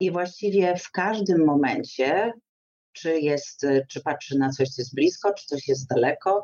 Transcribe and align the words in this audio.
i 0.00 0.10
właściwie 0.10 0.76
w 0.76 0.90
każdym 0.90 1.44
momencie, 1.44 2.32
czy 2.92 3.20
jest, 3.20 3.66
czy 3.88 4.02
patrzy 4.02 4.38
na 4.38 4.50
coś, 4.50 4.68
co 4.68 4.82
jest 4.82 4.94
blisko, 4.94 5.34
czy 5.34 5.46
coś 5.46 5.68
jest 5.68 5.88
daleko, 5.88 6.42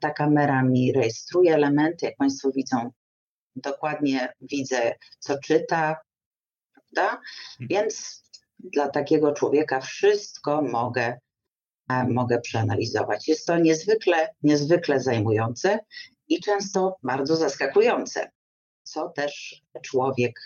ta 0.00 0.10
kamera 0.10 0.62
mi 0.62 0.92
rejestruje 0.92 1.54
elementy, 1.54 2.06
jak 2.06 2.16
Państwo 2.16 2.50
widzą, 2.50 2.90
dokładnie 3.56 4.32
widzę, 4.40 4.94
co 5.18 5.38
czyta, 5.38 5.96
prawda? 6.72 7.20
Mhm. 7.60 7.68
Więc 7.70 8.24
dla 8.58 8.88
takiego 8.88 9.32
człowieka 9.32 9.80
wszystko 9.80 10.62
mogę, 10.62 11.18
e, 11.90 12.08
mogę 12.08 12.40
przeanalizować. 12.40 13.28
Jest 13.28 13.46
to 13.46 13.58
niezwykle, 13.58 14.28
niezwykle 14.42 15.00
zajmujące 15.00 15.78
i 16.28 16.40
często 16.40 16.96
bardzo 17.02 17.36
zaskakujące, 17.36 18.30
co 18.82 19.08
też 19.08 19.62
człowiek 19.82 20.40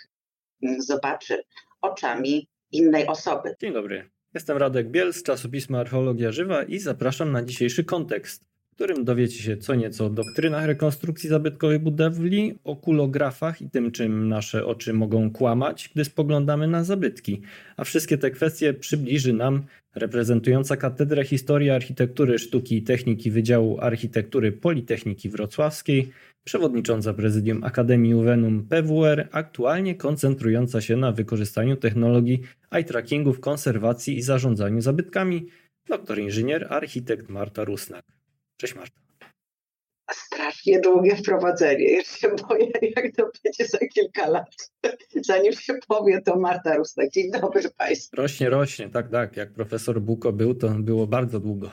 mm, 0.63 0.81
zobaczy 0.81 1.43
oczami 1.81 2.47
innej 2.71 3.07
osoby. 3.07 3.55
Dzień 3.61 3.73
dobry. 3.73 4.09
Jestem 4.33 4.57
Radek 4.57 4.89
Biel 4.89 5.13
z 5.13 5.23
czasopisma 5.23 5.79
Archeologia 5.79 6.31
Żywa 6.31 6.63
i 6.63 6.79
zapraszam 6.79 7.31
na 7.31 7.43
dzisiejszy 7.43 7.83
kontekst 7.83 8.49
którym 8.79 9.05
dowiecie 9.05 9.43
się 9.43 9.57
co 9.57 9.75
nieco 9.75 10.05
o 10.05 10.09
doktrynach 10.09 10.65
rekonstrukcji 10.65 11.29
zabytkowej 11.29 11.79
budowli, 11.79 12.59
o 12.63 12.75
kulografach 12.75 13.61
i 13.61 13.69
tym, 13.69 13.91
czym 13.91 14.29
nasze 14.29 14.65
oczy 14.65 14.93
mogą 14.93 15.31
kłamać, 15.31 15.89
gdy 15.93 16.05
spoglądamy 16.05 16.67
na 16.67 16.83
zabytki. 16.83 17.41
A 17.77 17.83
wszystkie 17.83 18.17
te 18.17 18.31
kwestie 18.31 18.73
przybliży 18.73 19.33
nam 19.33 19.63
reprezentująca 19.95 20.77
Katedrę 20.77 21.23
Historii 21.23 21.69
Architektury, 21.69 22.39
Sztuki 22.39 22.77
i 22.77 22.83
Techniki 22.83 23.31
Wydziału 23.31 23.79
Architektury 23.79 24.51
Politechniki 24.51 25.29
Wrocławskiej, 25.29 26.11
przewodnicząca 26.49 27.13
prezydium 27.13 27.63
Akademii 27.63 28.15
Uvenum 28.15 28.67
PWR, 28.67 29.27
aktualnie 29.31 29.95
koncentrująca 29.95 30.81
się 30.81 30.97
na 30.97 31.11
wykorzystaniu 31.11 31.75
technologii 31.75 32.41
eye 32.71 32.83
trackingu 32.83 33.33
w 33.33 33.39
konserwacji 33.39 34.17
i 34.17 34.21
zarządzaniu 34.21 34.81
zabytkami, 34.81 35.47
doktor 35.87 36.19
inżynier, 36.19 36.67
architekt 36.69 37.29
Marta 37.29 37.63
Rusnak. 37.63 38.05
Cześć 38.57 38.75
Marta. 38.75 38.99
Strasznie 40.11 40.79
długie 40.79 41.15
wprowadzenie. 41.15 41.97
Już 41.97 42.07
się 42.07 42.29
boję, 42.49 42.71
jak 42.95 43.15
to 43.15 43.31
będzie 43.43 43.65
za 43.67 43.77
kilka 43.77 44.29
lat. 44.29 44.71
Zanim 45.21 45.53
się 45.53 45.73
powie, 45.87 46.21
to 46.21 46.39
Marta 46.39 46.75
Rustak. 46.75 47.09
Dzień 47.09 47.31
dobry 47.31 47.61
Państwu. 47.77 48.15
Rośnie, 48.15 48.49
rośnie. 48.49 48.89
Tak, 48.89 49.11
tak. 49.11 49.37
Jak 49.37 49.53
profesor 49.53 50.01
Buko 50.01 50.33
był, 50.33 50.55
to 50.55 50.69
było 50.69 51.07
bardzo 51.07 51.39
długo. 51.39 51.71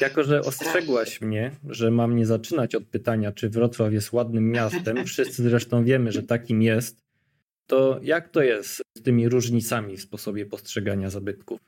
Jako, 0.00 0.24
że 0.24 0.40
ostrzegłaś 0.40 1.20
mnie, 1.20 1.50
że 1.68 1.90
mam 1.90 2.16
nie 2.16 2.26
zaczynać 2.26 2.74
od 2.74 2.84
pytania, 2.84 3.32
czy 3.32 3.48
Wrocław 3.48 3.92
jest 3.92 4.12
ładnym 4.12 4.50
miastem, 4.50 5.04
wszyscy 5.06 5.42
zresztą 5.42 5.84
wiemy, 5.84 6.12
że 6.12 6.22
takim 6.22 6.62
jest, 6.62 7.02
to 7.66 8.00
jak 8.02 8.28
to 8.28 8.42
jest 8.42 8.82
z 8.98 9.02
tymi 9.02 9.28
różnicami 9.28 9.96
w 9.96 10.02
sposobie 10.02 10.46
postrzegania 10.46 11.10
zabytków? 11.10 11.60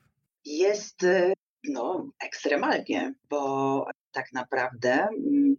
Jest 0.45 1.03
y, 1.03 1.33
no, 1.63 2.11
ekstremalnie, 2.23 3.13
bo 3.29 3.85
tak 4.11 4.25
naprawdę 4.33 4.91
mm, 4.91 5.55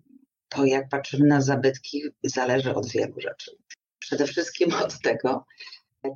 to, 0.49 0.65
jak 0.65 0.89
patrzymy 0.89 1.27
na 1.27 1.41
zabytki, 1.41 2.03
zależy 2.23 2.75
od 2.75 2.91
wielu 2.91 3.21
rzeczy. 3.21 3.51
Przede 3.99 4.27
wszystkim 4.27 4.75
od 4.75 5.01
tego, 5.01 5.45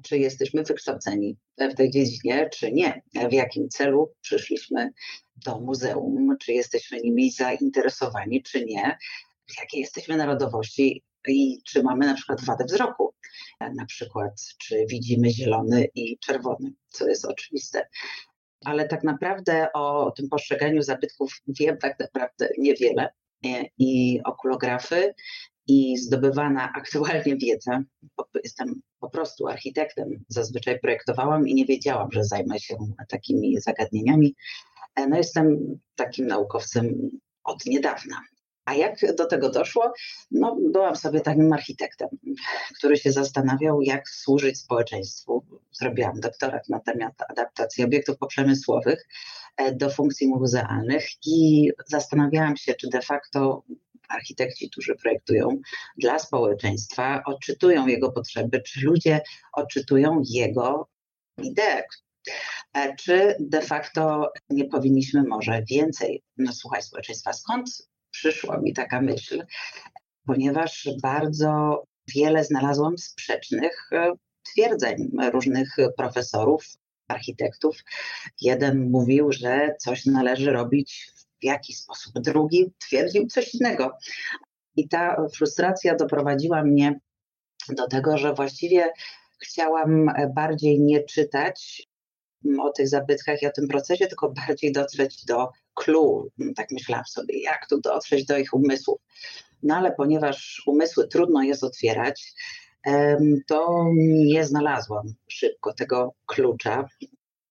czy 0.03 0.19
jesteśmy 0.19 0.63
wykształceni 0.63 1.37
w 1.59 1.75
tej 1.75 1.91
dziedzinie, 1.91 2.49
czy 2.53 2.73
nie, 2.73 3.03
w 3.29 3.33
jakim 3.33 3.69
celu 3.69 4.13
przyszliśmy 4.21 4.93
do 5.45 5.61
muzeum, 5.61 6.37
czy 6.41 6.53
jesteśmy 6.53 7.01
nimi 7.01 7.31
zainteresowani, 7.31 8.43
czy 8.43 8.65
nie, 8.65 8.99
jakiej 9.61 9.81
jesteśmy 9.81 10.17
narodowości 10.17 11.03
i 11.29 11.63
czy 11.65 11.83
mamy 11.83 12.07
na 12.07 12.15
przykład 12.15 12.45
wadę 12.45 12.65
wzroku. 12.65 13.15
Na 13.61 13.87
przykład, 13.87 14.33
czy 14.59 14.87
widzimy 14.89 15.31
zielony 15.31 15.89
i 15.95 16.19
czerwony, 16.19 16.73
co 16.89 17.09
jest 17.09 17.25
oczywiste 17.25 17.87
ale 18.65 18.89
tak 18.89 19.05
naprawdę 19.05 19.73
o 19.73 20.11
tym 20.11 20.29
postrzeganiu 20.29 20.83
zabytków 20.83 21.43
wiem 21.49 21.79
tak 21.79 21.99
naprawdę 21.99 22.49
niewiele. 22.59 23.09
I 23.79 24.21
okulografy, 24.25 25.15
i 25.67 25.99
zdobywana 25.99 26.73
aktualnie 26.77 27.37
wiedza, 27.37 27.83
jestem 28.45 28.81
po 29.01 29.11
prostu 29.11 29.49
architektem, 29.49 30.25
zazwyczaj 30.29 30.81
projektowałam 30.81 31.49
i 31.49 31.55
nie 31.55 31.67
wiedziałam, 31.67 32.13
że 32.13 32.25
zajmę 32.25 32.61
się 32.61 32.77
takimi 33.09 33.61
zagadnieniami. 33.61 34.35
No 35.09 35.17
jestem 35.17 35.79
takim 35.95 36.27
naukowcem 36.27 37.11
od 37.45 37.67
niedawna. 37.67 38.23
A 38.65 38.75
jak 38.75 39.15
do 39.17 39.27
tego 39.27 39.51
doszło? 39.51 39.93
No, 40.31 40.57
byłam 40.73 40.97
sobie 40.97 41.21
takim 41.21 41.53
architektem, 41.53 42.09
który 42.79 42.97
się 42.97 43.13
zastanawiał, 43.13 43.83
jak 43.83 44.09
służyć 44.09 44.59
społeczeństwu. 44.59 45.45
Zrobiłam 45.73 46.21
doktorat 46.21 46.69
na 46.69 46.81
temat 46.81 47.13
adaptacji 47.29 47.85
obiektów 47.85 48.19
poprzemysłowych 48.19 49.09
e, 49.57 49.75
do 49.75 49.91
funkcji 49.91 50.29
muzealnych 50.29 51.07
i 51.27 51.71
zastanawiałam 51.87 52.57
się, 52.57 52.75
czy 52.75 52.89
de 52.89 53.03
facto 53.03 53.63
architekci, 54.09 54.71
którzy 54.71 54.95
projektują 54.95 55.61
dla 55.97 56.19
społeczeństwa, 56.19 57.23
odczytują 57.27 57.87
jego 57.87 58.13
potrzeby, 58.13 58.63
czy 58.63 58.81
ludzie 58.81 59.21
odczytują 59.53 60.23
jego 60.31 60.89
idee, 61.43 61.83
e, 62.75 62.97
czy 62.97 63.37
de 63.41 63.63
facto 63.63 64.33
nie 64.51 64.65
powinniśmy 64.65 65.23
może 65.23 65.63
więcej 65.71 66.23
no, 66.37 66.53
słuchać 66.53 66.85
społeczeństwa. 66.85 67.33
Skąd 67.33 67.89
przyszła 68.11 68.59
mi 68.59 68.73
taka 68.73 69.01
myśl, 69.01 69.45
ponieważ 70.27 70.89
bardzo 71.03 71.83
wiele 72.15 72.45
znalazłam 72.45 72.99
sprzecznych 72.99 73.89
e, 73.93 74.13
twierdzeń 74.43 75.11
różnych 75.33 75.77
profesorów, 75.97 76.65
architektów. 77.09 77.77
Jeden 78.41 78.91
mówił, 78.91 79.33
że 79.33 79.75
coś 79.79 80.07
należy 80.07 80.53
robić 80.53 81.11
w 81.41 81.45
jakiś 81.45 81.77
sposób, 81.77 82.13
drugi 82.15 82.73
twierdził 82.79 83.27
coś 83.27 83.55
innego. 83.55 83.97
I 84.77 84.89
ta 84.89 85.27
frustracja 85.35 85.95
doprowadziła 85.95 86.63
mnie 86.63 87.01
do 87.69 87.89
tego, 87.89 88.19
że 88.19 88.35
właściwie 88.35 88.93
chciałam 89.43 90.11
bardziej 90.35 90.81
nie 90.81 91.05
czytać 91.05 91.89
o 92.61 92.73
tych 92.73 92.89
zabytkach 92.89 93.43
i 93.43 93.47
o 93.47 93.53
tym 93.53 93.69
procesie, 93.69 94.07
tylko 94.07 94.33
bardziej 94.47 94.73
dotrzeć 94.73 95.25
do 95.25 95.49
clue, 95.75 96.31
tak 96.57 96.71
myślałam 96.71 97.05
sobie, 97.05 97.43
jak 97.43 97.69
tu 97.69 97.81
dotrzeć 97.81 98.27
do 98.27 98.39
ich 98.39 98.55
umysłów. 98.55 99.01
No 99.63 99.77
ale 99.77 99.93
ponieważ 99.93 100.63
umysły 100.67 101.09
trudno 101.09 101.43
jest 101.43 101.65
otwierać, 101.65 102.35
to 103.49 103.85
nie 104.07 104.45
znalazłam 104.45 105.15
szybko 105.29 105.75
tego 105.75 106.15
klucza 106.27 106.89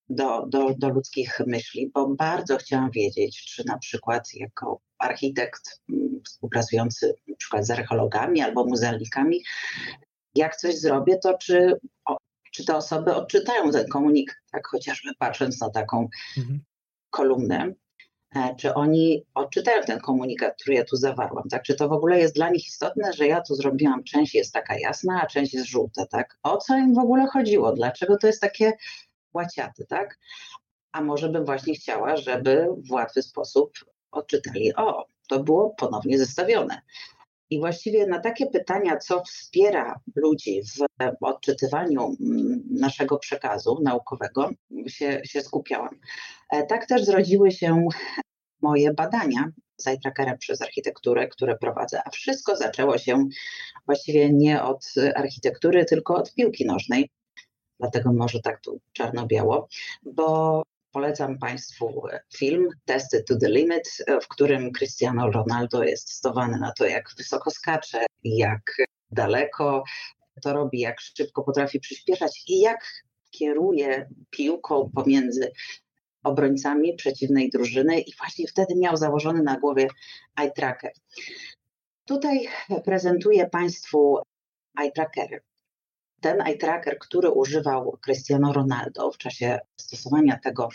do, 0.10 0.46
do, 0.48 0.74
do 0.78 0.90
ludzkich 0.90 1.40
myśli, 1.48 1.92
bo 1.94 2.08
bardzo 2.08 2.58
chciałam 2.58 2.92
wiedzieć, 2.92 3.46
czy 3.46 3.64
na 3.68 3.78
przykład 3.78 4.34
jako 4.34 4.80
architekt 4.98 5.82
współpracujący 6.26 7.14
na 7.28 7.36
przykład 7.36 7.66
z 7.66 7.72
archeologami 7.72 8.42
albo 8.42 8.66
muzealnikami, 8.66 9.44
jak 10.36 10.56
coś 10.56 10.80
zrobię, 10.80 11.18
to 11.18 11.38
czy, 11.38 11.80
o, 12.06 12.18
czy 12.52 12.66
te 12.66 12.76
osoby 12.76 13.16
odczytają 13.16 13.72
ten 13.72 13.88
komunikat, 13.88 14.36
tak 14.52 14.68
chociażby 14.68 15.10
patrząc 15.20 15.62
na 15.62 15.70
taką 15.70 16.08
mhm. 16.38 16.60
kolumnę, 17.10 17.74
E, 18.36 18.56
czy 18.56 18.74
oni 18.74 19.26
odczytają 19.34 19.84
ten 19.84 20.00
komunikat, 20.00 20.56
który 20.62 20.76
ja 20.76 20.84
tu 20.84 20.96
zawarłam, 20.96 21.50
tak? 21.50 21.64
Czy 21.64 21.76
to 21.76 21.90
w 21.90 21.92
ogóle 21.92 22.20
jest 22.20 22.36
dla 22.36 22.50
nich 22.50 22.68
istotne, 22.68 23.14
że 23.14 23.28
ja 23.28 23.42
tu 23.42 23.56
zrobiłam, 23.56 24.04
część 24.04 24.36
jest 24.36 24.54
taka 24.54 24.80
jasna, 24.80 25.22
a 25.22 25.28
część 25.28 25.54
jest 25.54 25.68
żółta, 25.68 26.06
tak? 26.06 26.38
O 26.44 26.58
co 26.58 26.78
im 26.78 26.94
w 26.94 26.98
ogóle 26.98 27.28
chodziło? 27.28 27.74
Dlaczego 27.74 28.18
to 28.18 28.28
jest 28.28 28.42
takie 28.42 28.74
łaciaty, 29.36 29.86
tak? 29.90 30.20
A 30.92 31.02
może 31.02 31.30
bym 31.30 31.46
właśnie 31.46 31.74
chciała, 31.74 32.18
żeby 32.18 32.68
w 32.90 32.92
łatwy 32.92 33.22
sposób 33.22 33.72
odczytali, 34.12 34.76
o, 34.76 35.06
to 35.30 35.44
było 35.44 35.70
ponownie 35.70 36.18
zestawione. 36.18 36.82
I 37.50 37.60
właściwie 37.60 38.08
na 38.08 38.20
takie 38.20 38.48
pytania, 38.48 38.98
co 38.98 39.24
wspiera 39.24 40.00
ludzi 40.16 40.62
w 41.22 41.24
odczytywaniu 41.24 42.16
mm, 42.22 42.64
naszego 42.72 43.18
przekazu 43.18 43.80
naukowego, 43.84 44.50
się, 44.88 45.22
się 45.24 45.42
skupiałam. 45.42 46.00
E, 46.52 46.64
tak 46.64 46.86
też 46.86 47.06
zrodziły 47.06 47.52
się 47.52 47.88
moje 48.62 48.94
badania 48.94 49.52
z 49.78 49.88
iTrackerem 49.88 50.38
przez 50.38 50.62
architekturę, 50.62 51.28
które 51.28 51.58
prowadzę, 51.58 52.02
a 52.06 52.10
wszystko 52.10 52.56
zaczęło 52.56 52.98
się 52.98 53.26
właściwie 53.86 54.34
nie 54.34 54.64
od 54.64 54.86
architektury, 55.16 55.86
tylko 55.86 56.16
od 56.16 56.34
piłki 56.34 56.66
nożnej. 56.66 57.10
Dlatego 57.80 58.14
może 58.14 58.40
tak 58.40 58.62
tu 58.62 58.80
czarno-biało, 58.94 59.68
bo 60.04 60.64
polecam 60.92 61.40
Państwu 61.40 62.04
film 62.38 62.70
Testy 62.86 63.24
to 63.24 63.38
the 63.38 63.50
Limit, 63.50 63.98
w 64.22 64.28
którym 64.28 64.72
Cristiano 64.72 65.32
Ronaldo 65.32 65.84
jest 65.84 66.08
testowany 66.08 66.60
na 66.60 66.72
to, 66.72 66.86
jak 66.86 67.10
wysoko 67.18 67.52
skacze, 67.52 68.06
jak 68.24 68.62
daleko 69.12 69.84
to 70.42 70.54
robi, 70.54 70.80
jak 70.80 71.02
szybko 71.02 71.44
potrafi 71.44 71.80
przyspieszać 71.80 72.44
i 72.48 72.60
jak 72.60 72.86
kieruje 73.32 74.10
piłką 74.30 74.92
pomiędzy 74.96 75.52
obrońcami 76.24 76.96
przeciwnej 76.96 77.50
drużyny 77.50 78.00
i 78.00 78.16
właśnie 78.18 78.48
wtedy 78.48 78.76
miał 78.76 78.98
założony 78.98 79.44
na 79.44 79.60
głowie 79.60 79.88
eye 80.38 80.52
tracker. 80.52 80.92
Tutaj 82.06 82.48
prezentuję 82.86 83.50
Państwu 83.50 84.18
eye 84.80 84.92
tracker. 84.92 85.42
Ten 86.22 86.42
eye 86.42 86.58
tracker, 86.58 86.98
który 87.00 87.30
używał 87.30 87.98
Cristiano 88.06 88.54
Ronaldo 88.54 89.12
w 89.12 89.18
czasie 89.18 89.60
stosowania 89.78 90.40
tego 90.44 90.70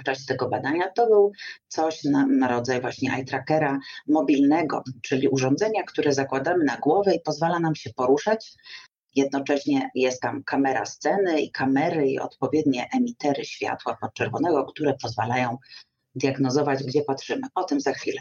w 0.00 0.04
czasie 0.04 0.24
tego 0.26 0.48
badania, 0.48 0.90
to 0.90 1.06
był 1.06 1.32
coś 1.68 2.04
na, 2.04 2.26
na 2.26 2.48
rodzaj 2.48 2.80
właśnie 2.80 3.12
eye 3.12 3.24
trackera 3.24 3.78
mobilnego, 4.08 4.82
czyli 5.02 5.28
urządzenia, 5.28 5.82
które 5.82 6.12
zakładamy 6.12 6.64
na 6.64 6.76
głowę 6.76 7.14
i 7.14 7.20
pozwala 7.20 7.58
nam 7.58 7.74
się 7.74 7.90
poruszać. 7.96 8.54
Jednocześnie 9.14 9.90
jest 9.94 10.20
tam 10.20 10.42
kamera 10.44 10.86
sceny 10.86 11.40
i 11.40 11.50
kamery 11.50 12.08
i 12.08 12.18
odpowiednie 12.18 12.88
emitery 12.92 13.44
światła 13.44 13.96
podczerwonego, 14.00 14.64
które 14.64 14.94
pozwalają 15.02 15.56
diagnozować, 16.14 16.84
gdzie 16.84 17.02
patrzymy. 17.02 17.46
O 17.54 17.64
tym 17.64 17.80
za 17.80 17.92
chwilę. 17.92 18.20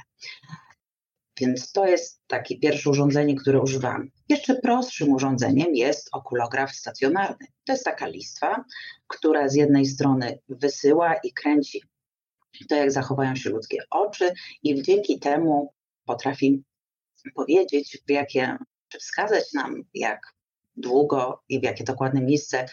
Więc 1.40 1.72
to 1.72 1.86
jest 1.86 2.22
takie 2.28 2.60
pierwsze 2.60 2.90
urządzenie, 2.90 3.36
które 3.36 3.62
używam. 3.62 4.10
Jeszcze 4.30 4.56
prostszym 4.56 5.14
urządzeniem 5.14 5.76
jest 5.76 6.10
okulograf 6.12 6.72
stacjonarny. 6.72 7.48
To 7.66 7.74
jest 7.74 7.86
taka 7.86 8.08
listwa, 8.08 8.66
która 9.08 9.50
z 9.50 9.56
jednej 9.56 9.86
strony 9.86 10.40
wysyła 10.50 11.16
i 11.24 11.34
kręci 11.34 11.82
to, 12.70 12.76
jak 12.76 12.92
zachowają 12.92 13.36
się 13.36 13.50
ludzkie 13.50 13.78
oczy, 13.90 14.34
i 14.64 14.82
dzięki 14.82 15.20
temu 15.20 15.74
potrafi 16.06 16.64
powiedzieć, 17.36 17.98
w 18.08 18.12
jakie, 18.12 18.58
czy 18.88 19.00
wskazać 19.00 19.54
nam, 19.54 19.84
jak 19.94 20.22
długo 20.78 21.44
i 21.50 21.60
w 21.60 21.64
jakie 21.64 21.84
dokładne 21.84 22.22
miejsce 22.22 22.66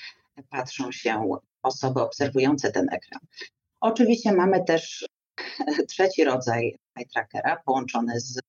patrzą 0.51 0.93
się 0.93 1.31
osoby 1.63 2.01
obserwujące 2.01 2.73
ten 2.73 2.87
ekran. 2.93 3.21
Oczywiście 3.81 4.33
mamy 4.33 4.65
też 4.65 5.07
trzeci 5.89 6.25
rodzaj 6.25 6.79
eye 6.97 7.07
trackera 7.07 7.63
połączony 7.67 8.21
z, 8.21 8.41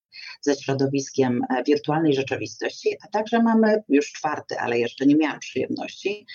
ze 0.42 0.56
środowiskiem 0.56 1.42
e, 1.50 1.64
wirtualnej 1.64 2.14
rzeczywistości, 2.14 2.90
a 3.06 3.08
także 3.08 3.44
mamy 3.44 3.84
już 3.90 4.12
czwarty, 4.12 4.60
ale 4.60 4.80
jeszcze 4.80 5.06
nie 5.06 5.16
miałam 5.16 5.40
przyjemności, 5.40 6.26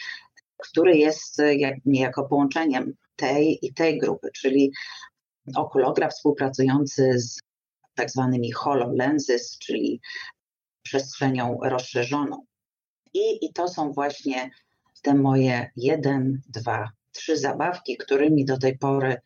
który 0.57 0.97
jest 0.97 1.41
e, 1.41 1.55
jak, 1.55 1.75
niejako 1.85 2.25
połączeniem 2.25 2.95
tej 3.17 3.59
i 3.63 3.75
tej 3.75 3.99
grupy, 3.99 4.29
czyli 4.35 4.73
okulograf 5.57 6.13
współpracujący 6.13 7.13
z 7.19 7.41
tak 7.95 8.11
zwanymi 8.11 8.53
HoloLenses, 8.53 9.59
czyli 9.59 10.01
przestrzenią 10.83 11.59
rozszerzoną. 11.63 12.45
I, 13.15 13.47
I 13.47 13.53
to 13.53 13.69
są 13.69 13.93
właśnie 13.93 14.51
te 15.03 15.15
moje 15.15 15.71
jeden, 15.77 16.41
dwa, 16.49 16.91
trzy 17.13 17.37
zabawki, 17.37 17.97
którymi 17.97 18.45
do 18.45 18.59
tej 18.59 18.79
pory 18.79 19.17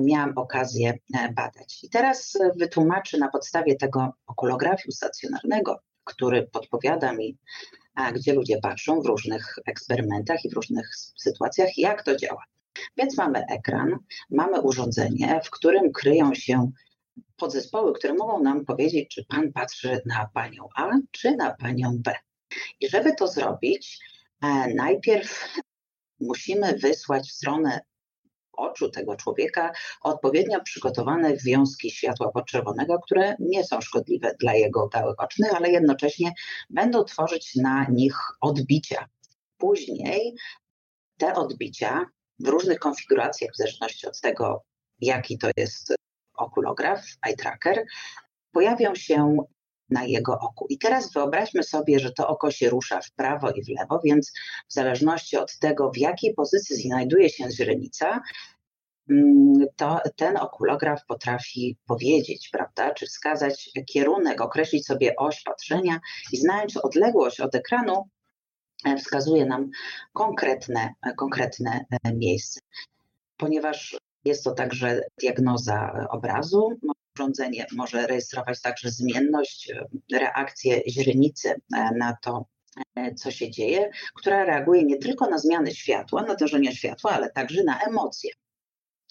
miałam 0.00 0.32
okazję 0.36 0.98
e, 1.14 1.32
badać. 1.32 1.84
I 1.84 1.90
teraz 1.90 2.36
e, 2.36 2.50
wytłumaczę 2.56 3.18
na 3.18 3.28
podstawie 3.28 3.76
tego 3.76 4.12
okulografiu 4.26 4.92
stacjonarnego, 4.92 5.80
który 6.04 6.48
podpowiada 6.52 7.12
mi, 7.12 7.38
gdzie 8.14 8.32
ludzie 8.32 8.58
patrzą 8.62 9.02
w 9.02 9.06
różnych 9.06 9.54
eksperymentach 9.66 10.44
i 10.44 10.50
w 10.50 10.52
różnych 10.52 10.96
sytuacjach, 11.16 11.78
jak 11.78 12.02
to 12.02 12.16
działa. 12.16 12.44
Więc 12.96 13.16
mamy 13.16 13.46
ekran, 13.46 13.98
mamy 14.30 14.60
urządzenie, 14.60 15.40
w 15.44 15.50
którym 15.50 15.92
kryją 15.92 16.34
się 16.34 16.70
podzespoły, 17.36 17.92
które 17.92 18.14
mogą 18.14 18.42
nam 18.42 18.64
powiedzieć, 18.64 19.08
czy 19.14 19.24
pan 19.24 19.52
patrzy 19.52 20.00
na 20.06 20.30
panią 20.34 20.68
A, 20.76 20.90
czy 21.10 21.36
na 21.36 21.54
panią 21.54 21.98
B. 21.98 22.14
I 22.80 22.88
żeby 22.88 23.14
to 23.14 23.28
zrobić, 23.28 23.98
e, 24.42 24.74
najpierw 24.74 25.54
musimy 26.20 26.78
wysłać 26.78 27.28
w 27.28 27.32
stronę 27.32 27.80
oczu 28.58 28.90
tego 28.90 29.16
człowieka 29.16 29.72
odpowiednio 30.02 30.60
przygotowane 30.60 31.36
wiązki 31.36 31.90
światła 31.90 32.32
podczerwonego, 32.32 32.98
które 32.98 33.36
nie 33.38 33.64
są 33.64 33.80
szkodliwe 33.80 34.34
dla 34.40 34.54
jego 34.54 34.88
gałek 34.88 35.22
ocznych, 35.22 35.54
ale 35.54 35.70
jednocześnie 35.70 36.32
będą 36.70 37.04
tworzyć 37.04 37.56
na 37.56 37.86
nich 37.88 38.16
odbicia. 38.40 39.08
Później 39.56 40.34
te 41.18 41.34
odbicia 41.34 42.06
w 42.38 42.48
różnych 42.48 42.78
konfiguracjach, 42.78 43.50
w 43.52 43.56
zależności 43.56 44.06
od 44.06 44.20
tego, 44.20 44.62
jaki 45.00 45.38
to 45.38 45.50
jest 45.56 45.94
okulograf, 46.34 47.00
eye 47.26 47.36
tracker, 47.36 47.84
pojawią 48.52 48.94
się 48.94 49.36
na 49.90 50.04
jego 50.04 50.38
oku. 50.40 50.66
I 50.68 50.78
teraz 50.78 51.12
wyobraźmy 51.12 51.62
sobie, 51.62 51.98
że 51.98 52.12
to 52.12 52.28
oko 52.28 52.50
się 52.50 52.70
rusza 52.70 53.00
w 53.00 53.10
prawo 53.10 53.50
i 53.50 53.64
w 53.64 53.68
lewo, 53.68 54.00
więc 54.04 54.32
w 54.68 54.72
zależności 54.72 55.36
od 55.36 55.58
tego, 55.58 55.90
w 55.90 55.98
jakiej 55.98 56.34
pozycji 56.34 56.76
znajduje 56.76 57.30
się 57.30 57.50
źrenica, 57.50 58.20
mm, 59.10 59.66
to 59.76 60.00
ten 60.16 60.36
okulograf 60.36 61.06
potrafi 61.06 61.76
powiedzieć, 61.86 62.48
prawda, 62.52 62.94
czy 62.94 63.06
wskazać 63.06 63.70
kierunek, 63.86 64.40
określić 64.40 64.86
sobie 64.86 65.16
oś 65.16 65.42
patrzenia 65.42 66.00
i 66.32 66.36
znając 66.36 66.76
odległość 66.76 67.40
od 67.40 67.54
ekranu, 67.54 68.08
e, 68.84 68.96
wskazuje 68.96 69.46
nam 69.46 69.70
konkretne, 70.12 70.94
konkretne 71.16 71.84
e, 72.04 72.14
miejsce. 72.14 72.60
Ponieważ 73.36 73.96
jest 74.24 74.44
to 74.44 74.50
także 74.50 75.00
diagnoza 75.20 76.06
obrazu, 76.10 76.78
urządzenie 77.18 77.66
może 77.72 78.06
rejestrować 78.06 78.60
także 78.62 78.90
zmienność, 78.90 79.70
e, 79.70 80.18
reakcję 80.18 80.82
źrenicy 80.88 81.50
e, 81.50 81.90
na 81.98 82.16
to, 82.22 82.46
e, 82.96 83.14
co 83.14 83.30
się 83.30 83.50
dzieje, 83.50 83.90
która 84.14 84.44
reaguje 84.44 84.84
nie 84.84 84.98
tylko 84.98 85.30
na 85.30 85.38
zmiany 85.38 85.74
światła, 85.74 86.22
natężenia 86.22 86.72
światła, 86.72 87.10
ale 87.10 87.30
także 87.30 87.64
na 87.64 87.80
emocje, 87.80 88.30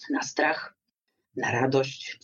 na 0.10 0.22
strach, 0.22 0.76
na 1.36 1.52
radość. 1.52 2.20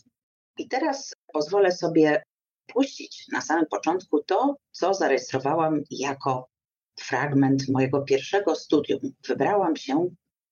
I 0.57 0.67
teraz 0.67 1.13
pozwolę 1.33 1.71
sobie 1.71 2.23
puścić 2.67 3.27
na 3.31 3.41
samym 3.41 3.65
początku 3.65 4.23
to, 4.23 4.55
co 4.71 4.93
zarejestrowałam 4.93 5.81
jako 5.91 6.49
fragment 6.99 7.69
mojego 7.69 8.01
pierwszego 8.01 8.55
studium. 8.55 8.99
Wybrałam 9.27 9.75
się 9.75 10.09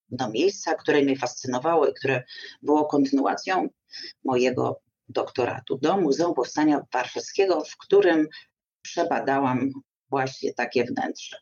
do 0.09 0.29
miejsca, 0.29 0.73
które 0.73 1.01
mnie 1.01 1.15
fascynowało 1.15 1.87
i 1.87 1.93
które 1.93 2.23
było 2.61 2.85
kontynuacją 2.85 3.69
mojego 4.23 4.81
doktoratu 5.11 5.77
do 5.77 5.97
Muzeum 5.97 6.33
Powstania 6.33 6.85
Warszawskiego, 6.93 7.63
w 7.63 7.77
którym 7.77 8.27
przebadałam 8.81 9.69
właśnie 10.09 10.53
takie 10.53 10.85
wnętrze. 10.85 11.37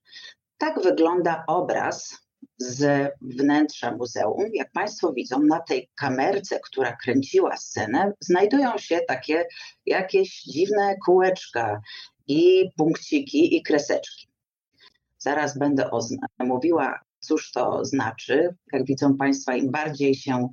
Tak 0.57 0.81
wygląda 0.81 1.43
obraz 1.47 2.17
z 2.57 3.11
wnętrza 3.21 3.91
muzeum. 3.91 4.45
Jak 4.53 4.71
Państwo 4.71 5.13
widzą, 5.13 5.39
na 5.39 5.59
tej 5.59 5.89
kamerce, 5.95 6.59
która 6.59 6.97
kręciła 7.03 7.57
scenę, 7.57 8.13
znajdują 8.19 8.77
się 8.77 8.99
takie 9.07 9.45
jakieś 9.85 10.43
dziwne 10.43 10.95
kółeczka 11.05 11.81
i 12.27 12.69
punkciki 12.77 13.57
i 13.57 13.63
kreseczki. 13.63 14.29
Zaraz 15.17 15.57
będę 15.57 15.89
mówiła, 16.39 16.99
cóż 17.19 17.51
to 17.51 17.85
znaczy. 17.85 18.55
Jak 18.73 18.85
widzą 18.85 19.17
Państwo, 19.17 19.51
im 19.51 19.71
bardziej 19.71 20.15
się 20.15 20.49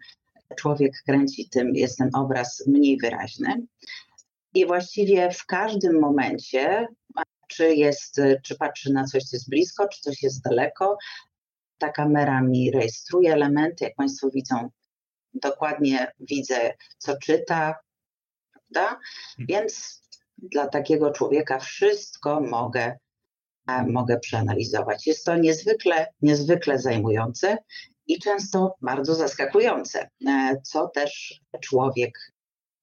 człowiek 0.57 0.93
kręci, 1.07 1.49
tym 1.49 1.75
jest 1.75 1.99
ten 1.99 2.11
obraz 2.15 2.67
mniej 2.67 2.99
wyraźny. 2.99 3.67
I 4.55 4.67
właściwie 4.67 5.31
w 5.31 5.47
każdym 5.47 6.01
momencie, 6.01 6.87
czy 7.49 7.75
jest, 7.75 8.21
czy 8.45 8.57
patrzy 8.57 8.93
na 8.93 9.05
coś, 9.05 9.25
co 9.25 9.37
jest 9.37 9.51
blisko, 9.51 9.89
czy 9.89 10.01
coś 10.01 10.23
jest 10.23 10.43
daleko, 10.45 10.99
ta 11.79 11.93
kamera 11.93 12.41
mi 12.43 12.71
rejestruje 12.71 13.33
elementy, 13.33 13.85
jak 13.85 13.95
Państwo 13.95 14.31
widzą, 14.31 14.71
dokładnie 15.35 16.13
widzę, 16.21 16.75
co 16.99 17.17
czyta, 17.17 17.75
prawda? 18.53 19.01
Mhm. 19.39 19.47
Więc 19.49 20.03
dla 20.39 20.67
takiego 20.67 21.11
człowieka 21.11 21.59
wszystko 21.59 22.41
mogę, 22.41 22.99
mogę 23.87 24.19
przeanalizować. 24.19 25.07
Jest 25.07 25.25
to 25.25 25.37
niezwykle, 25.37 26.07
niezwykle 26.23 26.79
zajmujące 26.79 27.59
i 28.07 28.19
często 28.19 28.75
bardzo 28.83 29.15
zaskakujące, 29.15 30.11
e, 30.27 30.57
co 30.63 30.89
też 30.89 31.41
człowiek 31.61 32.19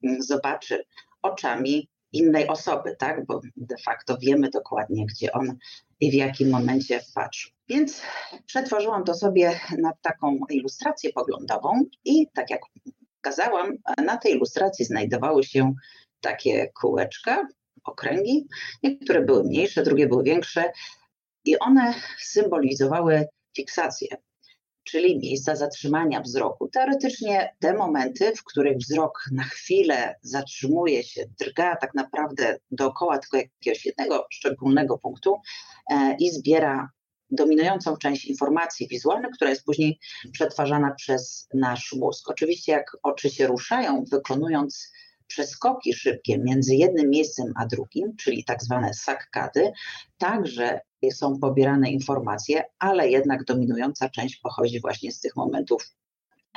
mm, 0.03 0.22
zobaczy 0.22 0.84
oczami 1.22 1.89
innej 2.12 2.48
osoby, 2.48 2.96
tak? 3.00 3.25
Bo 3.25 3.42
de 3.58 3.75
facto 3.86 4.18
wiemy 4.18 4.50
dokładnie, 4.50 5.06
gdzie 5.06 5.32
on 5.32 5.58
i 6.00 6.12
w 6.12 6.13
jakim 6.13 6.50
momencie 6.50 7.01
patrzy. 7.15 7.50
Więc 7.68 8.01
przetworzyłam 8.46 9.03
to 9.03 9.13
sobie 9.13 9.60
na 9.77 9.94
taką 10.01 10.38
ilustrację 10.50 11.13
poglądową 11.13 11.84
i 12.06 12.27
tak 12.34 12.50
jak 12.50 12.62
kazałam, 13.22 13.77
na 14.06 14.18
tej 14.18 14.34
ilustracji 14.34 14.86
znajdowały 14.86 15.44
się 15.44 15.74
takie 16.22 16.72
kółeczka, 16.82 17.48
okręgi. 17.84 18.48
Niektóre 18.84 19.22
były 19.22 19.44
mniejsze, 19.44 19.84
drugie 19.84 20.08
były 20.08 20.24
większe 20.24 20.72
i 21.46 21.60
one 21.60 21.94
symbolizowały 22.20 23.27
fiksację 23.56 24.08
czyli 24.94 25.20
miejsca 25.20 25.56
zatrzymania 25.56 26.22
wzroku. 26.22 26.68
Teoretycznie 26.68 27.56
te 27.60 27.74
momenty, 27.74 28.36
w 28.36 28.44
których 28.44 28.78
wzrok 28.78 29.26
na 29.32 29.44
chwilę 29.44 30.16
zatrzymuje 30.22 31.04
się, 31.04 31.24
drga 31.40 31.76
tak 31.76 31.96
naprawdę 31.96 32.58
dookoła 32.72 33.20
tylko 33.20 33.38
jakiegoś 33.38 33.86
jednego 33.86 34.26
szczególnego 34.32 34.98
punktu 34.98 35.36
e, 35.92 36.16
i 36.20 36.32
zbiera 36.32 36.90
dominującą 37.32 37.98
część 37.98 38.26
informacji 38.26 38.88
wizualnych, 38.88 39.32
która 39.32 39.50
jest 39.50 39.66
później 39.66 40.00
przetwarzana 40.32 40.92
przez 40.92 41.48
nasz 41.54 41.94
mózg. 41.94 42.30
Oczywiście 42.30 42.72
jak 42.72 42.98
oczy 43.04 43.30
się 43.30 43.48
ruszają, 43.48 44.04
wykonując 44.12 44.92
przeskoki 45.34 45.94
szybkie 45.94 46.38
między 46.40 46.75
jednym 46.75 47.10
miejscem 47.10 47.54
a 47.56 47.66
drugim, 47.66 48.16
czyli 48.16 48.44
tak 48.44 48.63
zwane 48.63 48.94
sakkady, 48.94 49.72
także 50.18 50.80
są 51.12 51.40
pobierane 51.40 51.92
informacje, 51.92 52.63
ale 52.80 53.10
jednak 53.10 53.44
dominująca 53.44 54.10
część 54.10 54.40
pochodzi 54.40 54.82
właśnie 54.82 55.12
z 55.12 55.20
tych 55.20 55.36
momentów 55.36 55.92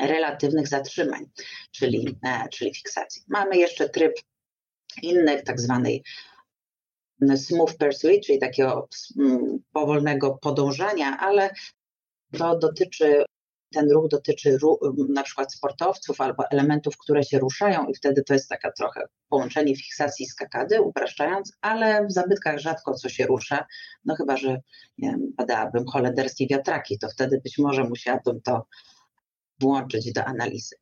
relatywnych 0.00 0.68
zatrzymań, 0.68 1.24
czyli, 1.70 2.18
e, 2.22 2.48
czyli 2.48 2.74
fiksacji. 2.74 3.22
Mamy 3.28 3.56
jeszcze 3.56 3.88
tryb 3.88 4.12
inny, 5.02 5.42
tak 5.42 5.60
zwanej 5.60 6.02
smooth 7.36 7.74
pursuit, 7.78 8.26
czyli 8.26 8.38
takiego 8.38 8.88
mm, 9.18 9.58
powolnego 9.72 10.38
podążania, 10.42 11.18
ale 11.18 11.50
to 12.38 12.58
dotyczy 12.58 13.24
ten 13.72 13.90
ruch 13.90 14.08
dotyczy 14.08 14.58
na 15.08 15.22
przykład 15.22 15.52
sportowców 15.52 16.20
albo 16.20 16.44
elementów, 16.50 16.96
które 16.98 17.24
się 17.24 17.38
ruszają 17.38 17.86
i 17.86 17.94
wtedy 17.94 18.22
to 18.22 18.34
jest 18.34 18.48
taka 18.48 18.72
trochę 18.72 19.08
połączenie 19.28 19.76
fiksacji 19.76 20.26
z 20.26 20.34
kakady, 20.34 20.82
upraszczając, 20.82 21.52
ale 21.60 22.06
w 22.06 22.12
zabytkach 22.12 22.58
rzadko 22.58 22.94
co 22.94 23.08
się 23.08 23.26
rusza, 23.26 23.66
no 24.04 24.14
chyba, 24.16 24.36
że 24.36 24.60
nie 24.98 25.10
wiem, 25.10 25.20
badałabym 25.36 25.86
holenderskie 25.86 26.46
wiatraki, 26.46 26.98
to 26.98 27.08
wtedy 27.08 27.40
być 27.44 27.58
może 27.58 27.84
musiałabym 27.84 28.40
to 28.42 28.66
włączyć 29.60 30.12
do 30.12 30.24
analizy. 30.24 30.76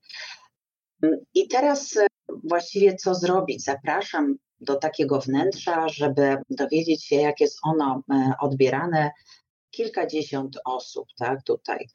I 1.35 1.49
teraz 1.49 1.97
e, 1.97 2.07
właściwie 2.45 2.97
co 2.97 3.15
zrobić? 3.15 3.65
Zapraszam 3.65 4.37
do 4.61 4.77
takiego 4.77 5.21
wnętrza, 5.21 5.89
żeby 5.89 6.37
dowiedzieć 6.51 7.05
się, 7.05 7.17
jak 7.17 7.41
jest 7.41 7.59
ono 7.63 8.03
e, 8.13 8.33
odbierane. 8.41 9.11
Kilkadziesiąt 9.71 10.59
osób, 10.65 11.09
tak, 11.19 11.43
tutaj 11.43 11.89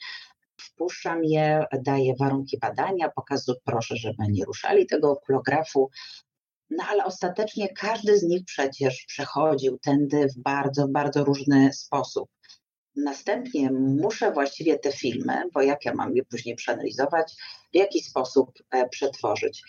wpuszczam 0.62 1.24
je, 1.24 1.66
daję 1.82 2.14
warunki 2.20 2.58
badania, 2.60 3.10
pokazuję, 3.10 3.58
proszę, 3.64 3.96
żeby 3.96 4.24
nie 4.30 4.46
ruszali 4.46 4.88
tego 4.88 5.12
okulografu. 5.12 5.90
No 6.70 6.84
ale 6.90 7.06
ostatecznie 7.06 7.70
każdy 7.74 8.18
z 8.18 8.24
nich 8.24 8.46
przecież 8.46 9.06
przechodził 9.08 9.80
tędy 9.80 10.28
w 10.28 10.42
bardzo, 10.42 10.88
bardzo 10.88 11.24
różny 11.24 11.74
sposób. 11.74 12.30
Następnie 12.96 13.72
muszę 13.72 14.32
właściwie 14.32 14.80
te 14.80 14.92
filmy, 14.92 15.44
bo 15.54 15.62
jak 15.62 15.86
ja 15.86 15.94
mam 15.94 16.16
je 16.16 16.26
później 16.26 16.56
przeanalizować, 16.56 17.36
w 17.74 17.76
jaki 17.76 18.02
sposób 18.02 18.52
e, 18.72 18.90
przetworzyć. 18.90 19.64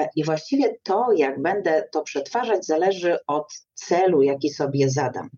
E, 0.00 0.08
I 0.16 0.24
właściwie 0.24 0.76
to, 0.82 1.06
jak 1.16 1.42
będę 1.42 1.88
to 1.92 2.02
przetwarzać, 2.02 2.66
zależy 2.66 3.18
od 3.26 3.52
celu, 3.74 4.22
jaki 4.22 4.50
sobie 4.50 4.90
zadam. 4.90 5.30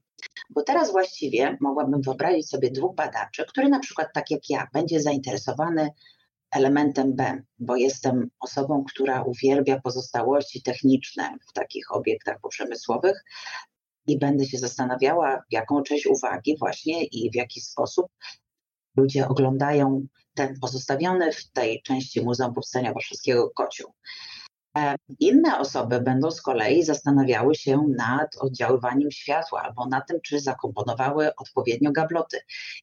Bo 0.50 0.62
teraz 0.62 0.92
właściwie 0.92 1.56
mogłabym 1.60 2.02
wyobrazić 2.02 2.48
sobie 2.48 2.70
dwóch 2.70 2.94
badaczy, 2.94 3.44
który 3.48 3.68
na 3.68 3.78
przykład 3.78 4.08
tak 4.14 4.30
jak 4.30 4.50
ja 4.50 4.68
będzie 4.72 5.00
zainteresowany 5.00 5.90
elementem 6.50 7.14
B, 7.14 7.42
bo 7.58 7.76
jestem 7.76 8.30
osobą, 8.40 8.84
która 8.84 9.22
uwielbia 9.22 9.80
pozostałości 9.80 10.62
techniczne 10.62 11.36
w 11.48 11.52
takich 11.52 11.94
obiektach 11.94 12.40
poprzemysłowych 12.40 13.24
i 14.06 14.18
będę 14.18 14.46
się 14.46 14.58
zastanawiała, 14.58 15.42
jaką 15.50 15.82
część 15.82 16.06
uwagi 16.06 16.56
właśnie 16.58 17.04
i 17.04 17.30
w 17.30 17.34
jaki 17.34 17.60
sposób 17.60 18.06
ludzie 18.96 19.28
oglądają 19.28 20.06
ten 20.34 20.60
pozostawiony 20.60 21.32
w 21.32 21.50
tej 21.50 21.82
części 21.82 22.24
Muzeum 22.24 22.54
Powstania 22.54 22.92
Warszawskiego 22.92 23.50
kocioł. 23.50 23.92
E, 24.78 24.96
inne 25.20 25.58
osoby 25.58 26.00
będą 26.00 26.30
z 26.30 26.42
kolei 26.42 26.82
zastanawiały 26.82 27.54
się 27.54 27.84
nad 27.96 28.36
oddziaływaniem 28.36 29.10
światła 29.10 29.62
albo 29.62 29.86
na 29.86 30.00
tym, 30.00 30.20
czy 30.24 30.40
zakomponowały 30.40 31.34
odpowiednio 31.36 31.92
gabloty. 31.92 32.38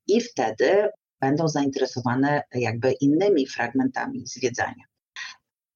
I 0.08 0.22
wtedy 0.22 0.90
będą 1.22 1.48
zainteresowane 1.48 2.42
jakby 2.54 2.92
innymi 2.92 3.48
fragmentami 3.48 4.28
zwiedzania. 4.28 4.84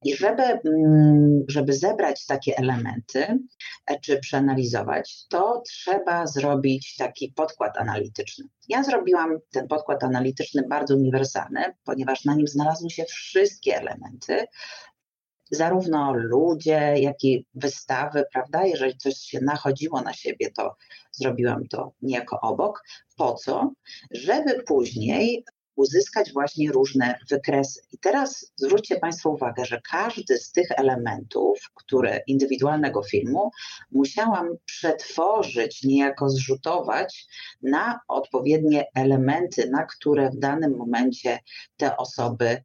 I 0.03 0.15
żeby, 0.15 0.43
mm, 0.43 1.43
żeby 1.47 1.73
zebrać 1.73 2.25
takie 2.25 2.57
elementy 2.57 3.39
e, 3.87 3.99
czy 3.99 4.19
przeanalizować, 4.19 5.27
to 5.29 5.61
trzeba 5.65 6.27
zrobić 6.27 6.95
taki 6.95 7.33
podkład 7.35 7.77
analityczny. 7.77 8.45
Ja 8.69 8.83
zrobiłam 8.83 9.39
ten 9.51 9.67
podkład 9.67 10.03
analityczny 10.03 10.67
bardzo 10.67 10.95
uniwersalny, 10.95 11.63
ponieważ 11.83 12.25
na 12.25 12.35
nim 12.35 12.47
znalazły 12.47 12.89
się 12.89 13.05
wszystkie 13.05 13.77
elementy, 13.77 14.45
zarówno 15.51 16.13
ludzie, 16.13 16.93
jak 16.97 17.23
i 17.23 17.45
wystawy, 17.53 18.23
prawda? 18.33 18.65
Jeżeli 18.65 18.97
coś 18.97 19.17
się 19.17 19.39
nachodziło 19.41 20.01
na 20.01 20.13
siebie, 20.13 20.51
to 20.51 20.75
zrobiłam 21.11 21.67
to 21.67 21.91
niejako 22.01 22.41
obok. 22.41 22.83
Po 23.17 23.33
co? 23.33 23.71
Żeby 24.11 24.63
później 24.63 25.45
uzyskać 25.75 26.33
właśnie 26.33 26.71
różne 26.71 27.15
wykresy. 27.29 27.81
I 27.91 27.97
teraz 27.97 28.51
zwróćcie 28.55 28.99
Państwo 28.99 29.29
uwagę, 29.29 29.65
że 29.65 29.81
każdy 29.91 30.37
z 30.37 30.51
tych 30.51 30.71
elementów, 30.71 31.59
które 31.75 32.19
indywidualnego 32.27 33.03
filmu, 33.03 33.51
musiałam 33.91 34.49
przetworzyć, 34.65 35.83
niejako 35.83 36.29
zrzutować 36.29 37.27
na 37.61 37.99
odpowiednie 38.07 38.85
elementy, 38.95 39.69
na 39.69 39.85
które 39.85 40.29
w 40.29 40.39
danym 40.39 40.77
momencie 40.77 41.39
te 41.77 41.97
osoby 41.97 42.63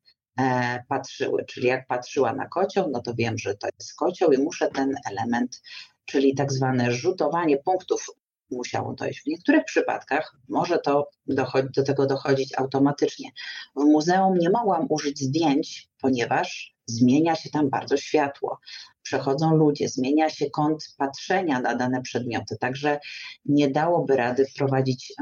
patrzyły. 0.88 1.44
Czyli 1.44 1.66
jak 1.66 1.86
patrzyła 1.86 2.32
na 2.32 2.48
kocioł, 2.48 2.90
no 2.90 3.02
to 3.02 3.14
wiem, 3.14 3.38
że 3.38 3.54
to 3.54 3.68
jest 3.78 3.94
kocioł 3.94 4.32
i 4.32 4.38
muszę 4.38 4.68
ten 4.68 4.94
element, 5.10 5.62
czyli 6.04 6.34
tak 6.34 6.52
zwane 6.52 6.92
rzutowanie 6.92 7.56
punktów 7.56 8.06
musiało 8.50 8.94
dojść. 8.94 9.22
W 9.22 9.26
niektórych 9.26 9.64
przypadkach 9.64 10.36
może 10.48 10.78
to 10.78 11.08
dochodzi, 11.26 11.68
do 11.76 11.84
tego 11.84 12.06
dochodzić 12.06 12.58
automatycznie. 12.58 13.30
W 13.76 13.84
muzeum 13.84 14.38
nie 14.38 14.50
mogłam 14.50 14.86
użyć 14.88 15.18
zdjęć, 15.18 15.88
ponieważ 16.00 16.76
zmienia 16.86 17.34
się 17.36 17.50
tam 17.50 17.70
bardzo 17.70 17.96
światło. 17.96 18.58
Przechodzą 19.02 19.56
ludzie, 19.56 19.88
zmienia 19.88 20.30
się 20.30 20.50
kąt 20.50 20.94
patrzenia 20.98 21.60
na 21.60 21.74
dane 21.74 22.02
przedmioty, 22.02 22.56
także 22.60 23.00
nie 23.44 23.70
dałoby 23.70 24.16
rady 24.16 24.46
wprowadzić 24.46 25.12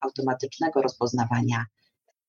automatycznego 0.00 0.82
rozpoznawania 0.82 1.64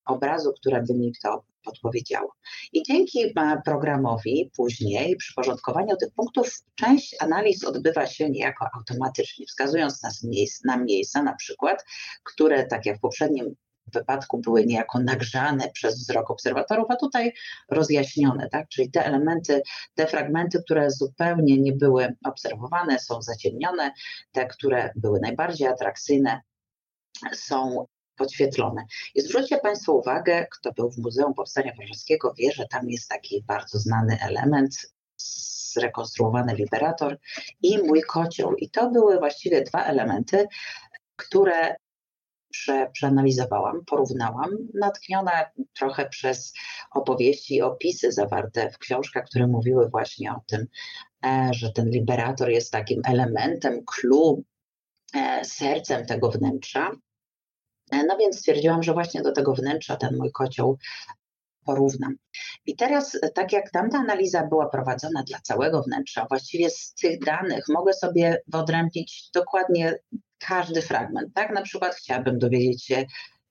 obrazu, 0.06 0.54
które 0.54 0.84
by 0.84 0.94
mi 0.94 1.14
to 1.24 1.44
podpowiedziało. 1.64 2.34
I 2.74 2.84
dzięki 2.84 3.20
e, 3.24 3.62
programowi 3.66 4.52
później 4.58 5.16
przyporządkowaniu 5.16 5.98
tych 5.98 6.14
punktów 6.14 6.50
część 6.76 7.16
analiz 7.20 7.64
odbywa 7.64 8.08
się 8.08 8.30
niejako 8.30 8.68
automatycznie, 8.78 9.46
wskazując 9.46 10.04
nas 10.04 10.26
na 10.66 10.78
miejsca 10.78 11.24
na 11.24 11.36
przykład, 11.36 11.86
które 12.24 12.66
tak 12.66 12.86
jak 12.86 12.98
w 12.98 13.02
poprzednim 13.02 13.56
wypadku 13.94 14.38
były 14.38 14.66
niejako 14.66 15.00
nagrzane 15.00 15.70
przez 15.70 16.00
wzrok 16.00 16.32
obserwatorów, 16.32 16.86
a 16.90 16.96
tutaj 16.96 17.34
rozjaśnione, 17.70 18.50
tak? 18.50 18.68
Czyli 18.70 18.92
te 18.92 19.06
elementy, 19.06 19.62
te 19.96 20.08
fragmenty, 20.08 20.64
które 20.64 20.92
zupełnie 20.92 21.58
nie 21.58 21.74
były 21.74 22.16
obserwowane, 22.26 23.00
są 23.00 23.22
zaciemnione, 23.22 23.92
te, 24.32 24.46
które 24.46 24.92
były 24.96 25.20
najbardziej 25.20 25.68
atrakcyjne, 25.68 26.42
są 27.34 27.86
podświetlone. 28.24 28.86
I 29.16 29.22
zwróćcie 29.22 29.58
Państwo 29.58 29.94
uwagę, 29.94 30.48
kto 30.52 30.72
był 30.74 30.92
w 30.92 30.98
Muzeum 30.98 31.34
Powstania 31.34 31.72
Warszawskiego, 31.78 32.34
wie, 32.38 32.52
że 32.52 32.68
tam 32.68 32.90
jest 32.90 33.10
taki 33.10 33.44
bardzo 33.48 33.80
znany 33.80 34.18
element, 34.22 34.76
zrekonstruowany 35.74 36.56
liberator 36.56 37.18
i 37.62 37.78
mój 37.78 38.02
kocioł. 38.02 38.56
I 38.56 38.70
to 38.70 38.92
były 38.92 39.20
właściwie 39.20 39.62
dwa 39.62 39.84
elementy, 39.84 40.48
które 41.16 41.76
prze, 42.52 42.90
przeanalizowałam, 42.94 43.86
porównałam, 43.86 44.50
natchniona 44.74 45.32
trochę 45.74 46.10
przez 46.10 46.54
opowieści 46.92 47.56
i 47.56 47.62
opisy 47.62 48.12
zawarte 48.12 48.70
w 48.70 48.78
książkach, 48.78 49.26
które 49.26 49.48
mówiły 49.48 49.90
właśnie 49.90 50.32
o 50.32 50.42
tym, 50.48 50.68
e, 51.26 51.50
że 51.54 51.72
ten 51.72 51.90
liberator 51.90 52.50
jest 52.50 52.72
takim 52.72 53.02
elementem, 53.06 53.84
clue, 53.86 54.44
sercem 55.44 56.06
tego 56.06 56.32
wnętrza. 56.32 56.92
E, 57.92 58.04
no 58.04 58.18
więc 58.18 58.40
stwierdziłam, 58.40 58.84
że 58.84 58.94
właśnie 58.94 59.22
do 59.22 59.32
tego 59.32 59.54
wnętrza 59.54 59.96
ten 59.96 60.18
mój 60.18 60.32
kocioł 60.32 60.78
porównam. 61.66 62.16
I 62.66 62.76
teraz, 62.76 63.16
e, 63.16 63.30
tak 63.30 63.54
jak 63.54 63.72
tamta 63.72 63.98
analiza 63.98 64.48
była 64.48 64.70
prowadzona 64.70 65.24
dla 65.24 65.40
całego 65.40 65.84
wnętrza, 65.84 66.26
właściwie 66.30 66.70
z 66.70 66.94
tych 66.94 67.20
danych 67.20 67.66
mogę 67.70 67.94
sobie 67.94 68.42
wyodrębnić 68.48 69.30
dokładnie 69.34 70.00
każdy 70.40 70.82
fragment. 70.82 71.34
Tak, 71.34 71.54
na 71.54 71.62
przykład 71.62 71.96
chciałabym 71.96 72.40
dowiedzieć 72.40 72.86
się, 72.86 73.06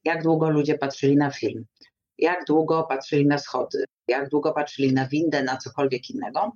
jak 0.05 0.23
długo 0.23 0.51
ludzie 0.51 0.79
patrzyli 0.79 1.17
na 1.17 1.31
film, 1.31 1.65
jak 2.19 2.45
długo 2.45 2.83
patrzyli 2.83 3.27
na 3.27 3.39
schody, 3.39 3.85
jak 4.09 4.29
długo 4.29 4.53
patrzyli 4.53 4.93
na 4.93 5.09
windę, 5.09 5.43
na 5.43 5.57
cokolwiek 5.57 6.11
innego. 6.11 6.53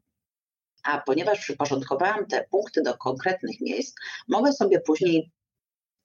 A 0.85 1.01
ponieważ 1.01 1.39
przyporządkowałam 1.39 2.27
te 2.27 2.45
punkty 2.51 2.83
do 2.83 2.99
konkretnych 2.99 3.61
miejsc, 3.61 3.95
mogę 4.29 4.53
sobie 4.53 4.81
później 4.81 5.31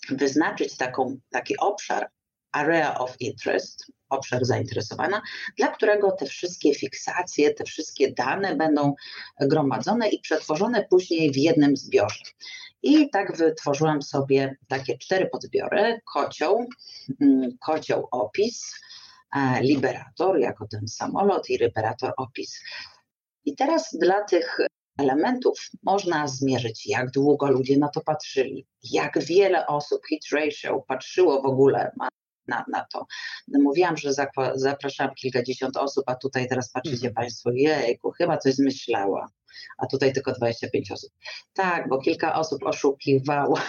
wyznaczyć 0.10 0.77
taką, 0.77 1.17
taki 1.29 1.58
obszar, 1.58 2.10
area 2.51 2.98
of 2.98 3.15
interest, 3.20 3.91
obszar 4.10 4.46
zainteresowania, 4.46 5.22
dla 5.58 5.67
którego 5.67 6.12
te 6.12 6.25
wszystkie 6.25 6.75
fiksacje, 6.75 7.53
te 7.53 7.63
wszystkie 7.63 8.13
dane 8.13 8.55
będą 8.55 8.96
gromadzone 9.41 10.10
i 10.10 10.20
przetworzone 10.20 10.86
później 10.89 11.31
w 11.31 11.38
jednym 11.38 11.77
zbiorze. 11.77 12.24
I 12.84 13.10
tak 13.10 13.38
wytworzyłam 13.38 14.01
sobie 14.01 14.55
takie 14.67 14.98
cztery 14.98 15.29
podzbiory: 15.29 16.01
kocioł, 16.13 16.65
mm, 17.22 17.58
kocioł 17.60 18.08
opis, 18.12 18.75
e, 19.36 19.62
liberator 19.62 20.39
jako 20.39 20.67
ten 20.67 20.88
samolot 20.88 21.50
i 21.50 21.58
liberator 21.58 22.13
opis. 22.17 22.63
I 23.46 23.55
teraz 23.55 23.98
dla 24.00 24.24
tych 24.24 24.58
elementów 25.01 25.70
można 25.84 26.27
zmierzyć, 26.27 26.88
jak 26.88 27.12
długo 27.12 27.51
ludzie 27.51 27.77
na 27.77 27.89
to 27.89 28.01
patrzyli, 28.01 28.67
jak 28.91 29.20
wiele 29.20 29.67
osób, 29.67 30.01
hit 30.10 30.25
ratio, 30.31 30.84
patrzyło 30.88 31.41
w 31.41 31.46
ogóle 31.46 31.91
na, 32.48 32.65
na 32.67 32.86
to. 32.93 33.05
No 33.48 33.60
mówiłam, 33.60 33.98
że 33.98 34.10
zapraszam 34.55 35.15
kilkadziesiąt 35.15 35.77
osób, 35.77 36.03
a 36.08 36.15
tutaj 36.15 36.48
teraz 36.50 36.72
patrzycie 36.72 37.08
mhm. 37.08 37.13
Państwo, 37.13 37.51
jejku, 37.53 38.12
chyba 38.12 38.38
coś 38.38 38.53
zmyślała, 38.53 39.27
a 39.77 39.88
tutaj 39.88 40.13
tylko 40.13 40.31
25 40.31 40.91
osób. 40.91 41.12
Tak, 41.53 41.89
bo 41.89 41.98
kilka 41.98 42.36
osób 42.36 42.63
oszukiwało, 42.63 43.60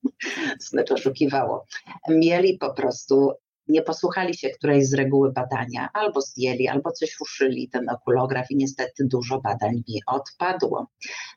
znaczy 0.70 0.94
oszukiwało. 0.94 1.66
Mieli 2.08 2.58
po 2.58 2.74
prostu 2.74 3.32
nie 3.68 3.82
posłuchali 3.82 4.34
się 4.34 4.50
którejś 4.50 4.86
z 4.86 4.94
reguły 4.94 5.32
badania, 5.32 5.88
albo 5.92 6.20
zdjęli, 6.20 6.68
albo 6.68 6.92
coś 6.92 7.20
uszyli 7.20 7.68
ten 7.68 7.88
okulograf 7.90 8.50
i 8.50 8.56
niestety 8.56 9.04
dużo 9.06 9.40
badań 9.40 9.74
mi 9.88 10.00
odpadło. 10.06 10.86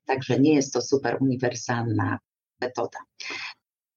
Także 0.05 0.39
nie 0.39 0.53
jest 0.53 0.73
to 0.73 0.81
super 0.81 1.17
uniwersalna 1.21 2.19
metoda. 2.61 2.99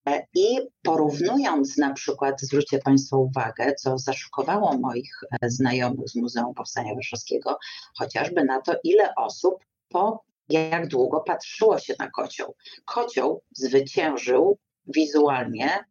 E, 0.09 0.27
I 0.35 0.59
porównując 0.83 1.79
na 1.79 1.93
przykład, 1.93 2.41
zwróćcie 2.41 2.79
Państwo 2.79 3.19
uwagę, 3.19 3.75
co 3.75 3.99
zaszokowało 3.99 4.79
moich 4.79 5.21
e, 5.43 5.51
znajomych 5.51 6.09
z 6.09 6.17
Muzeum 6.17 6.55
Powstania 6.55 6.95
Warszawskiego, 6.95 7.59
chociażby 7.99 8.45
na 8.45 8.61
to, 8.61 8.75
ile 8.85 9.15
osób 9.15 9.65
po 9.89 10.25
jak 10.49 10.87
długo 10.87 11.21
patrzyło 11.21 11.79
się 11.79 11.95
na 11.99 12.11
kocioł. 12.11 12.55
Kocioł 12.85 13.43
zwyciężył 13.51 14.59
wizualnie 14.87 15.85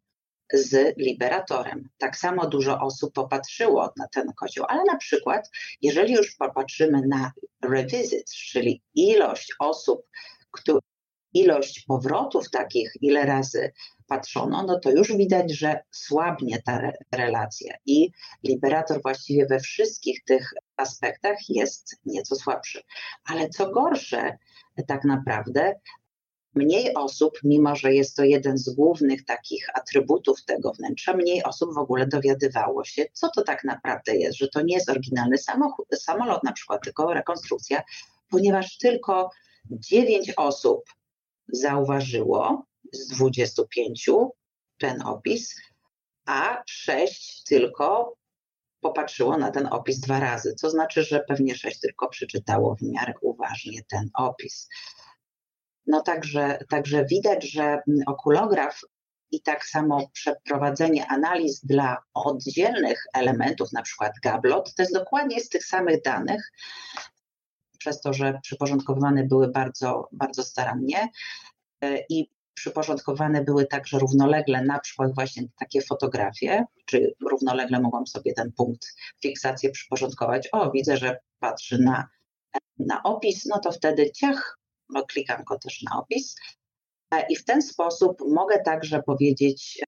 z 0.54 0.98
liberatorem. 0.98 1.90
Tak 1.98 2.18
samo 2.18 2.48
dużo 2.48 2.80
osób 2.80 3.14
popatrzyło 3.14 3.94
na 3.98 4.08
ten 4.08 4.34
kocioł, 4.34 4.66
ale 4.70 4.84
na 4.84 4.98
przykład, 4.98 5.50
jeżeli 5.82 6.14
już 6.14 6.36
popatrzymy 6.36 7.02
na 7.08 7.32
revisit, 7.64 8.32
czyli 8.32 8.82
ilość 8.96 9.56
osób, 9.60 10.02
które, 10.52 10.80
ilość 11.34 11.86
powrotów 11.88 12.50
takich, 12.50 12.92
ile 13.02 13.26
razy 13.26 13.72
patrzono, 14.08 14.64
no 14.64 14.80
to 14.80 14.92
już 14.92 15.18
widać, 15.18 15.52
że 15.52 15.80
słabnie 15.92 16.62
ta 16.66 16.78
re 16.80 16.94
relacja 17.16 17.76
i 17.86 18.12
liberator 18.44 19.02
właściwie 19.02 19.46
we 19.46 19.60
wszystkich 19.60 20.24
tych 20.24 20.54
aspektach 20.78 21.38
jest 21.50 21.96
nieco 22.06 22.36
słabszy. 22.36 22.82
Ale 23.26 23.50
co 23.50 23.72
gorsze, 23.72 24.38
tak 24.88 25.04
naprawdę 25.04 25.76
mniej 26.60 26.94
osób, 26.94 27.40
mimo 27.44 27.76
że 27.76 27.94
jest 27.94 28.16
to 28.16 28.24
jeden 28.24 28.58
z 28.58 28.70
głównych 28.70 29.26
takich 29.26 29.68
atrybutów 29.74 30.46
tego 30.46 30.74
wnętrza, 30.74 31.14
mniej 31.14 31.44
osób 31.44 31.74
w 31.74 31.78
ogóle 31.78 32.08
dowiadywało 32.08 32.84
się, 32.86 33.06
co 33.14 33.30
to 33.36 33.42
tak 33.42 33.64
naprawdę 33.64 34.16
jest, 34.16 34.38
że 34.38 34.48
to 34.48 34.62
nie 34.62 34.76
jest 34.76 34.90
oryginalny 34.90 35.38
samochód, 35.38 35.88
samolot 36.00 36.44
na 36.44 36.52
przykład, 36.52 36.84
tylko 36.84 37.14
rekonstrukcja, 37.14 37.84
ponieważ 38.30 38.78
tylko 38.78 39.30
9 39.72 40.34
osób 40.38 40.84
zauważyło 41.48 42.66
z 42.94 43.08
25 43.08 44.10
ten 44.78 45.02
opis, 45.02 45.56
a 46.26 46.64
6 46.66 47.44
tylko 47.44 48.16
popatrzyło 48.82 49.38
na 49.38 49.52
ten 49.52 49.68
opis 49.72 50.00
dwa 50.00 50.20
razy, 50.20 50.56
co 50.56 50.70
znaczy, 50.70 51.04
że 51.04 51.20
pewnie 51.28 51.56
6 51.56 51.80
tylko 51.80 52.10
przeczytało 52.10 52.76
w 52.76 52.82
miarę 52.82 53.14
uważnie 53.22 53.82
ten 53.90 54.10
opis. 54.14 54.70
No 55.90 56.02
także, 56.02 56.60
także 56.70 57.06
widać, 57.06 57.52
że 57.52 57.82
okulograf 58.08 58.82
i 59.32 59.42
tak 59.42 59.66
samo 59.66 60.10
przeprowadzenie 60.14 61.08
analiz 61.08 61.60
dla 61.66 61.98
oddzielnych 62.14 63.04
elementów, 63.14 63.72
na 63.74 63.82
przykład 63.82 64.14
gablot, 64.24 64.76
to 64.76 64.84
jest 64.84 64.94
dokładnie 64.94 65.40
z 65.40 65.50
tych 65.50 65.66
samych 65.66 66.02
danych, 66.02 66.52
przez 67.80 68.02
to, 68.02 68.14
że 68.14 68.40
przyporządkowywane 68.44 69.24
były 69.24 69.48
bardzo, 69.48 70.08
bardzo 70.12 70.44
starannie 70.44 71.08
e, 71.82 72.00
i 72.10 72.30
przyporządkowane 72.54 73.44
były 73.44 73.66
także 73.66 74.00
równolegle, 74.00 74.64
na 74.64 74.80
przykład 74.80 75.16
właśnie 75.16 75.44
takie 75.60 75.82
fotografie, 75.82 76.66
czy 76.86 77.14
równolegle 77.32 77.80
mogłam 77.80 78.08
sobie 78.08 78.34
ten 78.34 78.52
punkt 78.52 78.88
fiksacji 79.22 79.72
przyporządkować. 79.72 80.50
O, 80.52 80.72
widzę, 80.72 80.98
że 80.98 81.20
patrzy 81.40 81.78
na, 81.78 82.08
na 82.80 83.04
opis, 83.04 83.46
no 83.46 83.60
to 83.60 83.72
wtedy 83.72 84.12
ciach, 84.12 84.59
klikam 85.10 85.44
go 85.44 85.60
też 85.60 85.82
na 85.82 86.00
opis. 86.00 86.36
E, 87.14 87.26
I 87.30 87.36
w 87.36 87.46
ten 87.46 87.62
sposób 87.62 88.22
mogę 88.30 88.60
także 88.60 89.04
powiedzieć 89.04 89.82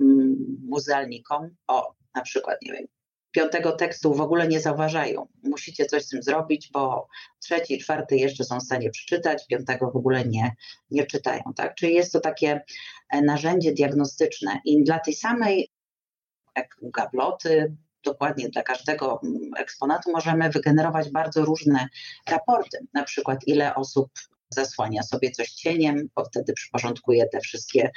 mm, 0.00 0.36
muzealnikom, 0.68 1.56
o 1.66 1.94
na 2.14 2.22
przykład, 2.22 2.62
nie 2.62 2.72
wiem, 2.72 2.86
piątego 3.30 3.72
tekstu 3.72 4.14
w 4.14 4.20
ogóle 4.20 4.48
nie 4.48 4.60
zauważają. 4.60 5.28
Musicie 5.42 5.86
coś 5.86 6.04
z 6.04 6.08
tym 6.08 6.22
zrobić, 6.22 6.70
bo 6.72 7.08
trzeci, 7.42 7.78
czwarty 7.78 8.16
jeszcze 8.16 8.44
są 8.44 8.58
w 8.58 8.62
stanie 8.62 8.90
przeczytać, 8.90 9.46
piątego 9.46 9.90
w 9.90 9.96
ogóle 9.96 10.24
nie, 10.24 10.56
nie 10.90 11.06
czytają. 11.06 11.42
Tak? 11.56 11.74
Czyli 11.74 11.94
jest 11.94 12.12
to 12.12 12.20
takie 12.20 12.60
e, 13.10 13.22
narzędzie 13.22 13.72
diagnostyczne 13.72 14.60
i 14.64 14.84
dla 14.84 14.98
tej 14.98 15.14
samej 15.14 15.70
jak 16.56 16.76
gabloty, 16.82 17.76
dokładnie 18.04 18.48
dla 18.48 18.62
każdego 18.62 19.20
mm, 19.24 19.50
eksponatu 19.58 20.12
możemy 20.12 20.50
wygenerować 20.50 21.10
bardzo 21.10 21.44
różne 21.44 21.88
raporty, 22.28 22.78
na 22.94 23.04
przykład 23.04 23.38
ile 23.46 23.74
osób 23.74 24.10
zasłania 24.50 25.02
sobie 25.02 25.30
coś 25.30 25.50
cieniem, 25.50 26.08
bo 26.16 26.24
wtedy 26.24 26.52
przyporządkuje 26.52 27.26
te 27.32 27.40
wszystkie 27.40 27.90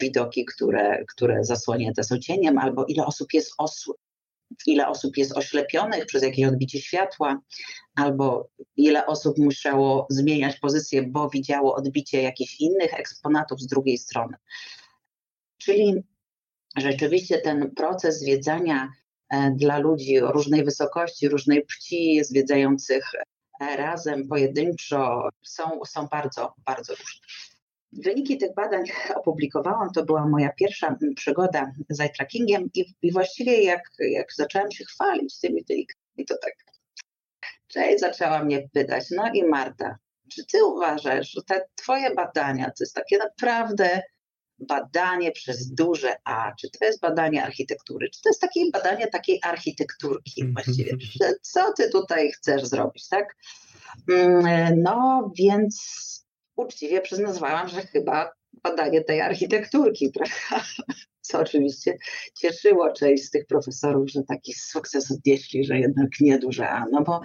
widoki, 0.00 0.44
które, 0.44 1.04
które 1.04 1.44
zasłonięte 1.44 2.04
są 2.04 2.18
cieniem, 2.18 2.58
albo 2.58 2.84
ile 2.84 3.06
osób 3.06 3.28
jest 3.32 3.52
osł 3.58 3.94
ile 4.66 4.88
osób 4.88 5.16
jest 5.16 5.36
oślepionych 5.36 6.06
przez 6.06 6.22
jakieś 6.22 6.46
odbicie 6.46 6.80
światła, 6.80 7.40
albo 7.94 8.48
ile 8.76 9.06
osób 9.06 9.38
musiało 9.38 10.06
zmieniać 10.10 10.58
pozycję, 10.58 11.02
bo 11.02 11.30
widziało 11.30 11.74
odbicie 11.74 12.22
jakichś 12.22 12.60
innych 12.60 12.94
eksponatów 12.94 13.60
z 13.60 13.66
drugiej 13.66 13.98
strony. 13.98 14.36
Czyli 15.58 15.94
rzeczywiście 16.76 17.38
ten 17.38 17.70
proces 17.74 18.18
zwiedzania 18.18 18.92
e, 19.30 19.50
dla 19.50 19.78
ludzi 19.78 20.20
o 20.20 20.32
różnej 20.32 20.64
wysokości, 20.64 21.28
różnej 21.28 21.62
płci, 21.66 22.24
zwiedzających 22.24 23.04
razem, 23.60 24.28
pojedynczo, 24.28 25.28
są, 25.42 25.80
są 25.86 26.06
bardzo, 26.06 26.54
bardzo 26.66 26.94
różne. 26.94 27.20
Wyniki 27.92 28.38
tych 28.38 28.54
badań 28.54 28.84
opublikowałam, 29.14 29.90
to 29.94 30.04
była 30.04 30.26
moja 30.26 30.52
pierwsza 30.52 30.96
przygoda 31.16 31.72
z 31.88 32.00
eye 32.00 32.10
trackingiem 32.10 32.70
i, 32.74 32.94
i 33.02 33.12
właściwie 33.12 33.62
jak, 33.62 33.82
jak 33.98 34.26
zaczęłam 34.34 34.70
się 34.70 34.84
chwalić 34.84 35.40
tymi 35.40 35.64
wynikami, 35.68 36.26
to 36.28 36.34
tak, 36.42 36.54
cześć, 37.66 38.00
zaczęła 38.00 38.44
mnie 38.44 38.68
pytać, 38.72 39.04
no 39.10 39.32
i 39.34 39.44
Marta, 39.44 39.96
czy 40.32 40.46
ty 40.46 40.64
uważasz, 40.64 41.30
że 41.30 41.42
te 41.42 41.68
twoje 41.74 42.14
badania 42.14 42.64
to 42.64 42.74
jest 42.80 42.94
takie 42.94 43.18
naprawdę 43.18 44.02
badanie 44.58 45.32
przez 45.32 45.70
duże 45.70 46.16
A, 46.24 46.52
czy 46.60 46.70
to 46.70 46.84
jest 46.84 47.00
badanie 47.00 47.44
architektury, 47.44 48.10
czy 48.10 48.22
to 48.22 48.28
jest 48.28 48.40
takie 48.40 48.60
badanie 48.72 49.06
takiej 49.06 49.40
architekturki 49.42 50.44
właściwie, 50.52 50.96
co 51.42 51.72
ty 51.72 51.90
tutaj 51.90 52.32
chcesz 52.32 52.64
zrobić, 52.64 53.08
tak? 53.08 53.36
Mm, 54.08 54.82
no 54.82 55.30
więc 55.38 55.78
uczciwie 56.56 57.00
przyznawałam, 57.00 57.68
że 57.68 57.80
chyba 57.80 58.32
badanie 58.62 59.04
tej 59.04 59.20
architekturki, 59.20 60.10
prawda? 60.14 60.66
Co 61.20 61.38
oczywiście 61.38 61.98
cieszyło 62.34 62.92
część 62.92 63.24
z 63.24 63.30
tych 63.30 63.46
profesorów, 63.46 64.10
że 64.10 64.22
taki 64.22 64.54
sukces 64.54 65.10
odnieśli, 65.10 65.64
że 65.64 65.78
jednak 65.78 66.08
nie 66.20 66.38
duże 66.38 66.68
A, 66.68 66.84
no 66.92 67.02
bo 67.02 67.20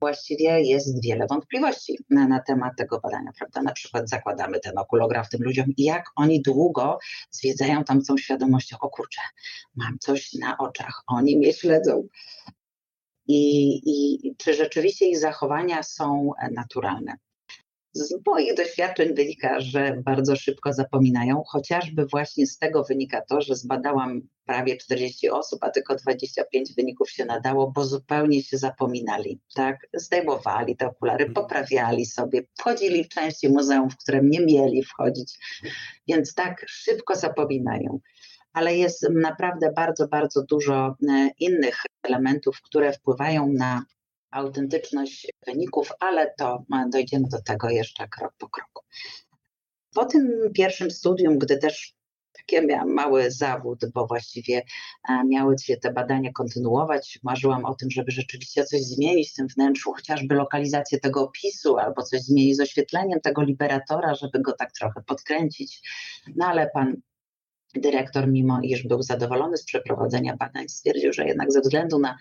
właściwie 0.00 0.60
jest 0.60 1.04
wiele 1.04 1.26
wątpliwości 1.26 1.98
na, 2.10 2.28
na, 2.28 2.40
temat 2.40 2.72
tego 2.76 3.00
badania, 3.00 3.32
prawda? 3.38 3.62
Na 3.62 3.72
przykład 3.72 4.08
zakładamy 4.08 4.60
ten 4.60 4.78
okulograf 4.78 5.28
tym 5.28 5.42
ludziom 5.42 5.66
i 5.76 5.84
jak 5.84 6.04
oni 6.16 6.42
długo 6.42 6.98
zwiedzają 7.30 7.84
tam 7.84 8.02
tą 8.02 8.16
świadomością, 8.16 8.76
o 8.80 8.88
kurczę, 8.90 9.20
mam 9.76 9.98
coś 9.98 10.32
na 10.32 10.58
oczach, 10.58 11.02
oni 11.06 11.36
mnie 11.36 11.52
śledzą. 11.52 12.08
I, 13.26 13.72
i 13.84 14.34
czy 14.36 14.54
rzeczywiście 14.54 15.06
ich 15.06 15.18
zachowania 15.18 15.82
są 15.82 16.30
naturalne? 16.52 17.16
Z 17.92 18.14
moich 18.26 18.54
doświadczeń 18.54 19.14
wynika, 19.14 19.60
że 19.60 19.96
bardzo 20.04 20.36
szybko 20.36 20.72
zapominają, 20.72 21.42
chociażby 21.46 22.06
właśnie 22.06 22.46
z 22.46 22.58
tego 22.58 22.84
wynika 22.84 23.22
to, 23.28 23.40
że 23.40 23.54
zbadałam 23.54 24.20
prawie 24.44 24.76
40 24.76 25.30
osób, 25.30 25.64
a 25.64 25.70
tylko 25.70 25.94
25 25.94 26.74
wyników 26.74 27.10
się 27.10 27.24
nadało, 27.24 27.70
bo 27.70 27.84
zupełnie 27.84 28.42
się 28.42 28.58
zapominali, 28.58 29.40
tak? 29.54 29.76
Zdejmowali 29.94 30.76
te 30.76 30.86
okulary, 30.86 31.24
mhm. 31.24 31.34
poprawiali 31.34 32.06
sobie, 32.06 32.42
wchodzili 32.58 33.04
w 33.04 33.08
części 33.08 33.48
muzeum, 33.48 33.90
w 33.90 33.96
które 33.96 34.20
nie 34.22 34.40
mieli 34.40 34.84
wchodzić, 34.84 35.38
więc 36.08 36.34
tak 36.34 36.64
szybko 36.68 37.16
zapominają. 37.16 38.00
Ale 38.52 38.76
jest 38.76 39.08
naprawdę 39.10 39.72
bardzo, 39.76 40.08
bardzo 40.08 40.42
dużo 40.42 40.96
e, 41.08 41.30
innych 41.38 41.82
elementów, 42.02 42.60
które 42.62 42.92
wpływają 42.92 43.52
na 43.52 43.84
autentyczność 44.30 45.32
wyników, 45.46 45.92
ale 46.00 46.34
to 46.38 46.64
dojdziemy 46.92 47.28
do 47.28 47.42
tego 47.42 47.70
jeszcze 47.70 48.08
krok 48.08 48.32
po 48.38 48.48
kroku. 48.48 48.84
Po 49.94 50.04
tym 50.04 50.50
pierwszym 50.54 50.90
studium, 50.90 51.38
gdy 51.38 51.58
też 51.58 51.94
tak 52.32 52.40
architektkiem, 52.40 52.66
miałam 52.66 52.94
mały 52.94 53.30
zawód, 53.30 53.80
bo 53.94 54.06
właściwie 54.06 54.62
e, 55.08 55.24
miały 55.24 55.58
się 55.58 55.76
te 55.76 55.92
badania 55.92 56.32
kontynuować. 56.32 57.18
Marzyłam 57.22 57.64
o 57.64 57.74
tym, 57.74 57.90
żeby 57.90 58.10
rzeczywiście 58.10 58.64
coś 58.64 58.80
zmienić 58.80 59.30
w 59.30 59.34
tym 59.34 59.48
wnętrzu, 59.48 59.92
chociażby 59.92 60.34
lokalizację 60.34 61.00
tego 61.00 61.22
opisu, 61.22 61.78
albo 61.78 62.02
coś 62.02 62.20
zmienić 62.20 62.56
z 62.56 62.60
oświetleniem 62.60 63.20
tego 63.20 63.42
liberatora, 63.42 64.14
żeby 64.14 64.40
go 64.40 64.52
tak 64.52 64.72
trochę 64.72 65.02
podkręcić. 65.06 65.80
No 66.36 66.46
ale 66.46 66.70
pan 66.74 66.96
dyrektor, 67.74 68.28
mimo 68.28 68.60
iż 68.62 68.86
był 68.86 69.02
zadowolony 69.02 69.56
z 69.56 69.64
przeprowadzenia 69.64 70.36
badań, 70.36 70.68
stwierdził, 70.68 71.12
że 71.12 71.26
jednak 71.26 71.52
ze 71.52 71.60
względu 71.60 71.98
na 71.98 72.16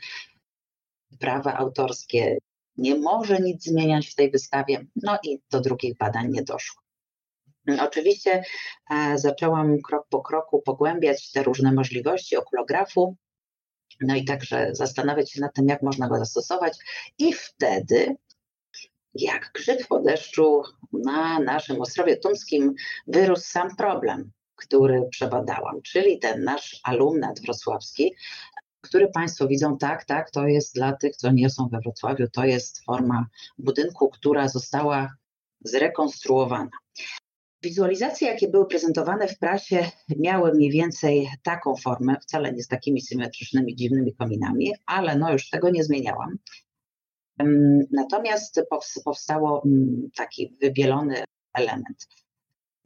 prawa 1.20 1.58
autorskie 1.58 2.38
nie 2.78 2.96
może 2.96 3.40
nic 3.40 3.64
zmieniać 3.64 4.08
w 4.08 4.16
tej 4.16 4.32
wystawie, 4.32 4.86
no 4.96 5.20
i 5.24 5.42
do 5.52 5.62
drugich 5.62 5.98
badań 5.98 6.32
nie 6.32 6.44
doszło. 6.44 6.82
Oczywiście 7.80 8.44
e, 8.92 9.18
zaczęłam 9.18 9.82
krok 9.82 10.08
po 10.10 10.22
kroku 10.22 10.62
pogłębiać 10.62 11.32
te 11.32 11.44
różne 11.44 11.72
możliwości 11.72 12.38
okulografu, 12.38 13.16
no 14.02 14.16
i 14.16 14.26
także 14.26 14.70
zastanawiać 14.72 15.32
się 15.32 15.42
nad 15.42 15.54
tym, 15.54 15.68
jak 15.68 15.82
można 15.82 16.08
go 16.08 16.18
zastosować. 16.18 16.78
I 17.18 17.34
wtedy, 17.34 18.16
jak 19.14 19.52
grzyb 19.54 19.88
po 19.88 20.00
deszczu, 20.00 20.64
na 20.94 21.40
naszym 21.40 21.82
Ostrowie 21.82 22.18
Tumskim 22.18 22.74
wyrósł 23.08 23.50
sam 23.52 23.76
problem, 23.76 24.32
który 24.56 25.08
przebadałam, 25.12 25.82
czyli 25.82 26.20
ten 26.20 26.44
nasz 26.44 26.80
alumnat 26.84 27.40
wrocławski, 27.40 28.16
który 28.90 29.08
Państwo 29.08 29.48
widzą, 29.48 29.78
tak, 29.78 30.06
tak, 30.06 30.32
to 30.32 30.48
jest 30.48 30.76
dla 30.76 30.94
tych, 30.94 31.16
co 31.16 31.32
nie 31.32 31.50
są 31.50 31.68
we 31.68 31.80
Wrocławiu, 31.80 32.28
to 32.34 32.46
jest 32.46 32.86
forma 32.86 33.26
budynku, 33.58 34.10
która 34.10 34.48
została 34.48 35.14
zrekonstruowana. 35.64 36.70
Wizualizacje, 37.64 38.28
jakie 38.28 38.48
były 38.48 38.68
prezentowane 38.68 39.28
w 39.28 39.40
prasie, 39.40 39.92
miały 40.18 40.54
mniej 40.54 40.72
więcej 40.72 41.30
taką 41.44 41.76
formę, 41.76 42.16
wcale 42.22 42.54
nie 42.54 42.64
z 42.64 42.68
takimi 42.68 43.02
symetrycznymi, 43.02 43.76
dziwnymi 43.76 44.16
kominami, 44.16 44.72
ale 44.86 45.18
no 45.18 45.32
już 45.32 45.50
tego 45.50 45.70
nie 45.70 45.84
zmieniałam. 45.84 46.38
Natomiast 47.92 48.62
powstało 49.06 49.64
mm, 49.66 50.10
taki 50.16 50.58
wybielony 50.62 51.24
element. 51.54 52.08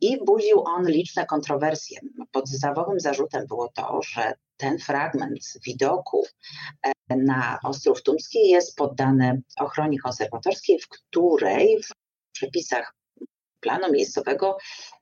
I 0.01 0.25
budził 0.25 0.63
on 0.65 0.87
liczne 0.87 1.25
kontrowersje. 1.25 1.99
Podstawowym 2.31 2.99
zarzutem 2.99 3.47
było 3.47 3.67
to, 3.67 3.99
że 4.01 4.33
ten 4.63 4.79
fragment 4.79 5.53
widoku 5.65 6.23
e, 6.83 7.15
na 7.15 7.59
Ostrów 7.63 8.03
Tumski 8.03 8.49
jest 8.49 8.75
poddany 8.75 9.41
ochronie 9.59 9.99
konserwatorskiej, 9.99 10.79
w 10.79 10.87
której 10.87 11.83
w 11.83 11.87
przepisach 12.33 12.95
planu 13.59 13.91
miejscowego 13.91 14.57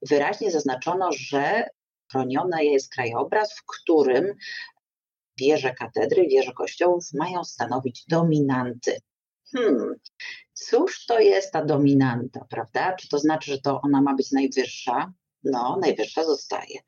wyraźnie 0.10 0.52
zaznaczono, 0.52 1.10
że 1.12 1.68
chroniony 2.12 2.66
jest 2.66 2.94
krajobraz, 2.94 3.54
w 3.54 3.64
którym 3.66 4.34
wieże 5.38 5.74
katedry, 5.74 6.28
wieże 6.28 6.54
kościołów 6.54 7.06
mają 7.14 7.44
stanowić 7.44 8.06
dominanty. 8.08 8.98
Hmm, 9.56 9.96
cóż 10.54 11.06
to 11.06 11.20
jest 11.20 11.52
ta 11.52 11.66
dominanta, 11.66 12.46
prawda? 12.50 12.96
Czy 12.96 13.10
to 13.10 13.20
znaczy, 13.20 13.52
że 13.52 13.62
to 13.62 13.82
ona 13.82 14.02
ma 14.02 14.16
być 14.16 14.32
najwyższa? 14.32 15.14
No, 15.44 15.78
najwyższa 15.82 16.24
zostaje, 16.24 16.80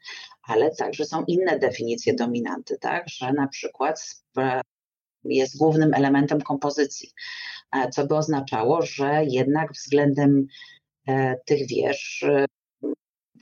ale 0.44 0.76
także 0.76 1.06
są 1.06 1.24
inne 1.28 1.60
definicje 1.60 2.14
dominanty, 2.14 2.78
tak? 2.82 3.10
Że 3.10 3.34
na 3.34 3.48
przykład 3.48 4.16
jest 5.24 5.58
głównym 5.58 5.94
elementem 5.94 6.42
kompozycji, 6.42 7.12
e, 7.72 7.90
co 7.90 8.08
by 8.08 8.16
oznaczało, 8.16 8.82
że 8.82 9.22
jednak 9.26 9.72
względem 9.72 10.48
E, 11.08 11.36
tych 11.46 11.68
wież 11.68 12.24
e, 12.24 12.46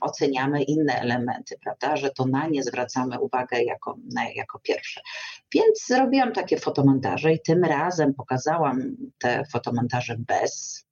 oceniamy 0.00 0.62
inne 0.62 1.00
elementy, 1.00 1.56
prawda, 1.64 1.96
że 1.96 2.10
to 2.10 2.26
na 2.26 2.46
nie 2.46 2.62
zwracamy 2.62 3.20
uwagę 3.20 3.62
jako, 3.62 3.96
jako 4.34 4.58
pierwsze. 4.58 5.00
Więc 5.54 5.86
zrobiłam 5.86 6.32
takie 6.32 6.56
fotomontaże 6.56 7.32
i 7.32 7.42
tym 7.42 7.64
razem 7.64 8.14
pokazałam 8.14 8.96
te 9.18 9.44
fotomontaże 9.52 10.16
bez 10.18 10.84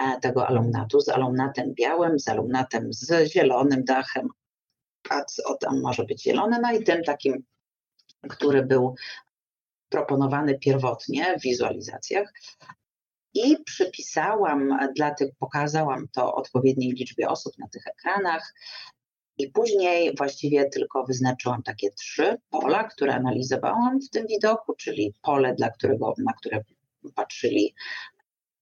e, 0.00 0.20
tego 0.20 0.46
alumnatu, 0.46 1.00
z 1.00 1.08
alumnatem 1.08 1.74
białym, 1.74 2.18
z 2.18 2.28
alumnatem 2.28 2.92
z 2.92 3.32
zielonym 3.32 3.84
dachem, 3.84 4.28
co 5.26 5.54
tam 5.54 5.80
może 5.80 6.04
być 6.04 6.22
zielony, 6.22 6.58
no 6.62 6.72
i 6.72 6.84
tym 6.84 7.04
takim, 7.04 7.44
który 8.28 8.66
był 8.66 8.94
proponowany 9.88 10.58
pierwotnie 10.58 11.38
w 11.38 11.42
wizualizacjach, 11.42 12.32
i 13.34 13.56
przypisałam 13.64 14.78
dla 14.96 15.14
tych, 15.14 15.28
pokazałam 15.38 16.08
to 16.12 16.34
odpowiedniej 16.34 16.92
liczbie 16.92 17.28
osób 17.28 17.58
na 17.58 17.68
tych 17.68 17.86
ekranach. 17.86 18.54
I 19.38 19.48
później 19.50 20.14
właściwie 20.16 20.68
tylko 20.68 21.04
wyznaczyłam 21.04 21.62
takie 21.62 21.90
trzy 21.90 22.36
pola, 22.50 22.84
które 22.84 23.14
analizowałam 23.14 24.00
w 24.00 24.10
tym 24.10 24.26
widoku, 24.26 24.74
czyli 24.74 25.14
pole, 25.22 25.54
dla 25.54 25.70
którego, 25.70 26.14
na 26.18 26.32
które 26.32 26.64
patrzyli 27.14 27.74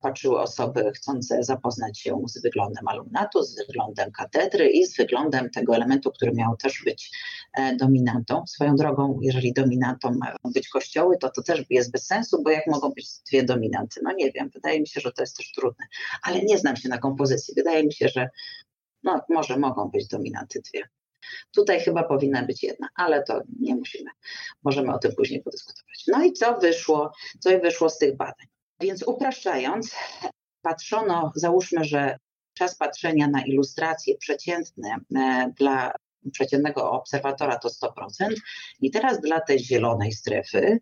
patrzyły 0.00 0.40
osoby 0.40 0.92
chcące 0.94 1.42
zapoznać 1.42 2.00
się 2.00 2.22
z 2.26 2.42
wyglądem 2.42 2.88
alumnatu, 2.88 3.42
z 3.42 3.66
wyglądem 3.66 4.12
katedry 4.12 4.68
i 4.68 4.87
z 4.87 4.96
wyglądem 4.96 5.50
tego 5.50 5.74
elementu, 5.74 6.11
który 6.11 6.32
miał 6.32 6.56
też 6.56 6.82
być 6.84 7.11
e, 7.54 7.76
dominantą. 7.76 8.46
Swoją 8.46 8.76
drogą, 8.76 9.18
jeżeli 9.22 9.52
dominantą 9.52 10.14
mają 10.14 10.37
być 10.44 10.68
kościoły, 10.68 11.18
to 11.18 11.30
to 11.30 11.42
też 11.42 11.64
jest 11.70 11.90
bez 11.92 12.06
sensu, 12.06 12.42
bo 12.42 12.50
jak 12.50 12.66
mogą 12.66 12.90
być 12.90 13.08
dwie 13.28 13.42
dominanty? 13.42 14.00
No 14.02 14.12
nie 14.12 14.32
wiem, 14.32 14.50
wydaje 14.54 14.80
mi 14.80 14.88
się, 14.88 15.00
że 15.00 15.12
to 15.12 15.22
jest 15.22 15.37
też 15.37 15.52
trudne, 15.52 15.87
ale 16.22 16.42
nie 16.42 16.58
znam 16.58 16.76
się 16.76 16.88
na 16.88 16.98
kompozycji. 16.98 17.54
Wydaje 17.54 17.84
mi 17.84 17.92
się, 17.92 18.08
że 18.08 18.28
no, 19.02 19.20
może 19.28 19.58
mogą 19.58 19.88
być 19.88 20.08
dominanty 20.08 20.61
dwie. 20.70 20.88
Tutaj 21.54 21.80
chyba 21.80 22.02
powinna 22.02 22.42
być 22.42 22.62
jedna, 22.62 22.88
ale 22.94 23.22
to 23.22 23.40
nie 23.61 23.76
musimy. 23.76 24.11
Możemy 24.62 24.94
o 24.94 24.98
tym 24.98 25.12
później 25.16 25.42
podyskutować. 25.42 26.04
No 26.06 26.24
i 26.24 26.32
co 26.32 26.58
wyszło, 26.58 27.12
co 27.40 27.61
wyszło 27.61 27.90
z 27.90 27.98
tych 27.98 28.16
badań? 28.16 28.46
Więc 28.80 29.02
upraszczając, 29.02 29.94
patrzono, 30.62 31.32
załóżmy, 31.34 31.84
że 31.84 32.18
czas 32.54 32.76
patrzenia 32.76 33.28
na 33.28 33.44
ilustracje 33.44 34.16
przeciętne 34.18 34.96
e, 35.16 35.52
dla 35.56 35.92
przeciętnego 36.32 36.90
obserwatora 36.90 37.58
to 37.58 37.68
100%, 37.68 38.34
i 38.80 38.90
teraz 38.90 39.20
dla 39.20 39.40
tej 39.40 39.58
zielonej 39.58 40.12
strefy 40.12 40.78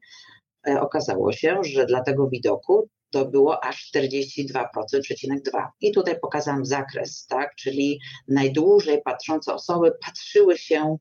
e, 0.68 0.80
okazało 0.80 1.32
się, 1.32 1.58
że 1.62 1.86
dla 1.86 2.02
tego 2.02 2.28
widoku 2.28 2.88
to 3.10 3.24
było 3.24 3.64
aż 3.64 3.90
42,2. 3.94 5.68
I 5.80 5.92
tutaj 5.92 6.20
pokazałam 6.20 6.64
zakres, 6.64 7.26
tak? 7.26 7.54
czyli 7.54 8.00
najdłużej 8.28 9.02
patrzące 9.02 9.54
osoby 9.54 9.92
patrzyły 10.06 10.58
się 10.58 10.96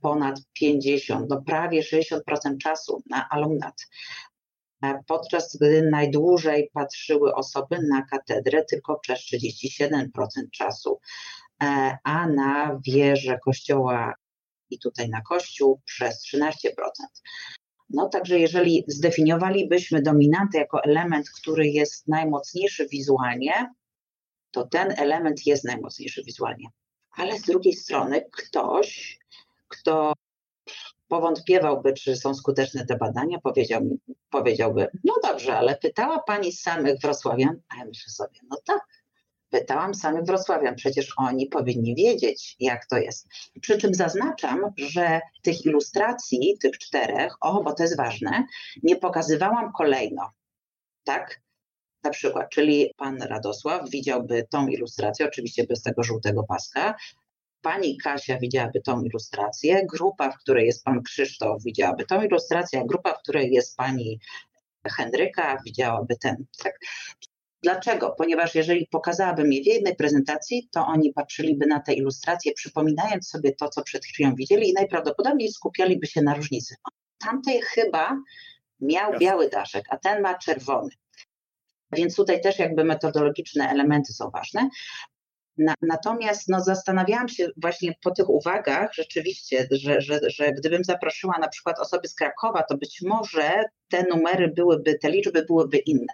ponad 0.00 0.40
50, 0.52 1.26
no 1.30 1.42
prawie 1.46 1.82
60% 1.82 2.58
czasu 2.62 3.02
na 3.10 3.28
alumnat 3.28 3.74
podczas 5.06 5.56
gdy 5.56 5.82
najdłużej 5.82 6.70
patrzyły 6.72 7.34
osoby 7.34 7.78
na 7.90 8.02
katedrę 8.02 8.64
tylko 8.64 8.98
przez 8.98 9.20
37% 9.20 10.06
czasu, 10.52 11.00
e, 11.62 11.98
a 12.04 12.28
na 12.28 12.80
wieżę 12.86 13.38
kościoła 13.44 14.14
i 14.70 14.78
tutaj 14.78 15.08
na 15.08 15.20
kościół 15.20 15.80
przez 15.84 16.22
13%. 16.22 16.68
No 17.90 18.08
także 18.08 18.38
jeżeli 18.38 18.84
zdefiniowalibyśmy 18.88 20.02
dominantę 20.02 20.58
jako 20.58 20.84
element, 20.84 21.30
który 21.30 21.68
jest 21.68 22.08
najmocniejszy 22.08 22.88
wizualnie, 22.88 23.74
to 24.50 24.66
ten 24.66 24.94
element 24.96 25.46
jest 25.46 25.64
najmocniejszy 25.64 26.22
wizualnie. 26.24 26.68
Ale 27.16 27.38
z 27.38 27.42
drugiej 27.42 27.72
strony 27.72 28.24
ktoś, 28.32 29.18
kto 29.68 30.12
powątpiewałby, 31.12 31.92
czy 31.92 32.16
są 32.16 32.34
skuteczne 32.34 32.86
te 32.86 32.96
badania, 32.96 33.38
powiedział 33.38 33.82
powiedziałby, 34.30 34.88
no 35.04 35.14
dobrze, 35.22 35.56
ale 35.56 35.76
pytała 35.76 36.18
pani 36.18 36.52
samych 36.52 37.00
wrocławian, 37.00 37.60
a 37.68 37.76
ja 37.76 37.84
myślę 37.84 38.12
sobie, 38.12 38.40
no 38.50 38.56
tak, 38.64 38.80
pytałam 39.50 39.94
samych 39.94 40.24
wrocławian, 40.24 40.74
przecież 40.74 41.14
oni 41.16 41.46
powinni 41.46 41.94
wiedzieć, 41.94 42.56
jak 42.60 42.86
to 42.86 42.96
jest. 42.96 43.28
Przy 43.60 43.78
czym 43.78 43.94
zaznaczam, 43.94 44.60
że 44.76 45.20
tych 45.42 45.66
ilustracji, 45.66 46.58
tych 46.62 46.78
czterech, 46.78 47.34
o, 47.40 47.62
bo 47.62 47.72
to 47.72 47.82
jest 47.82 47.96
ważne, 47.96 48.44
nie 48.82 48.96
pokazywałam 48.96 49.72
kolejno, 49.72 50.30
tak? 51.04 51.40
Na 52.04 52.10
przykład, 52.10 52.50
czyli 52.50 52.92
pan 52.96 53.22
Radosław 53.22 53.90
widziałby 53.90 54.46
tą 54.50 54.66
ilustrację, 54.66 55.26
oczywiście 55.26 55.64
bez 55.64 55.82
tego 55.82 56.02
żółtego 56.02 56.42
paska, 56.42 56.94
pani 57.62 57.98
Kasia 57.98 58.38
widziałaby 58.38 58.80
tą 58.80 59.02
ilustrację, 59.02 59.86
grupa, 59.86 60.30
w 60.30 60.38
której 60.38 60.66
jest 60.66 60.84
pan 60.84 61.02
Krzysztof 61.02 61.62
widziałaby 61.64 62.06
tą 62.06 62.22
ilustrację, 62.22 62.80
a 62.80 62.84
grupa, 62.84 63.14
w 63.14 63.22
której 63.22 63.52
jest 63.52 63.76
pani 63.76 64.20
Henryka 64.86 65.58
widziałaby 65.66 66.16
ten. 66.16 66.44
Tak? 66.62 66.78
Dlaczego? 67.62 68.14
Ponieważ 68.18 68.54
jeżeli 68.54 68.86
pokazałabym 68.86 69.52
je 69.52 69.62
w 69.62 69.66
jednej 69.66 69.96
prezentacji, 69.96 70.68
to 70.70 70.86
oni 70.86 71.12
patrzyliby 71.12 71.66
na 71.66 71.80
te 71.80 71.92
ilustracje, 71.92 72.52
przypominając 72.52 73.28
sobie 73.28 73.54
to, 73.54 73.68
co 73.68 73.82
przed 73.82 74.04
chwilą 74.04 74.34
widzieli 74.34 74.70
i 74.70 74.72
najprawdopodobniej 74.72 75.52
skupialiby 75.52 76.06
się 76.06 76.22
na 76.22 76.34
różnicy. 76.34 76.74
Tamtej 77.18 77.62
chyba 77.62 78.16
miał 78.80 79.18
biały 79.18 79.48
daszek, 79.48 79.84
a 79.90 79.96
ten 79.96 80.22
ma 80.22 80.38
czerwony. 80.38 80.90
Więc 81.92 82.16
tutaj 82.16 82.40
też 82.40 82.58
jakby 82.58 82.84
metodologiczne 82.84 83.68
elementy 83.68 84.12
są 84.12 84.30
ważne. 84.30 84.68
Na, 85.58 85.74
natomiast 85.82 86.48
no, 86.48 86.60
zastanawiałam 86.60 87.28
się 87.28 87.48
właśnie 87.56 87.94
po 88.02 88.10
tych 88.10 88.28
uwagach 88.28 88.94
rzeczywiście, 88.94 89.68
że, 89.70 90.00
że, 90.00 90.20
że 90.26 90.52
gdybym 90.52 90.84
zaprosiła 90.84 91.38
na 91.40 91.48
przykład 91.48 91.78
osoby 91.78 92.08
z 92.08 92.14
Krakowa, 92.14 92.62
to 92.62 92.76
być 92.76 93.02
może 93.02 93.64
te 93.88 94.04
numery 94.10 94.48
byłyby, 94.48 94.98
te 94.98 95.10
liczby 95.10 95.44
byłyby 95.44 95.78
inne. 95.78 96.12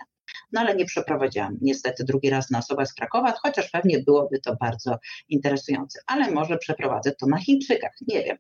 No 0.53 0.61
ale 0.61 0.77
nie 0.77 0.85
przeprowadziłam 0.85 1.59
niestety 1.61 2.05
drugi 2.05 2.31
raz 2.31 2.51
na 2.51 2.59
osobę 2.59 2.87
z 2.87 2.95
Krakowa, 2.95 3.35
chociaż 3.43 3.71
pewnie 3.71 3.99
byłoby 3.99 4.41
to 4.41 4.57
bardzo 4.57 4.99
interesujące. 5.29 6.01
Ale 6.07 6.31
może 6.31 6.59
przeprowadzę 6.59 7.13
to 7.13 7.27
na 7.27 7.39
Chińczykach, 7.39 7.93
nie 8.09 8.25
wiem. 8.25 8.37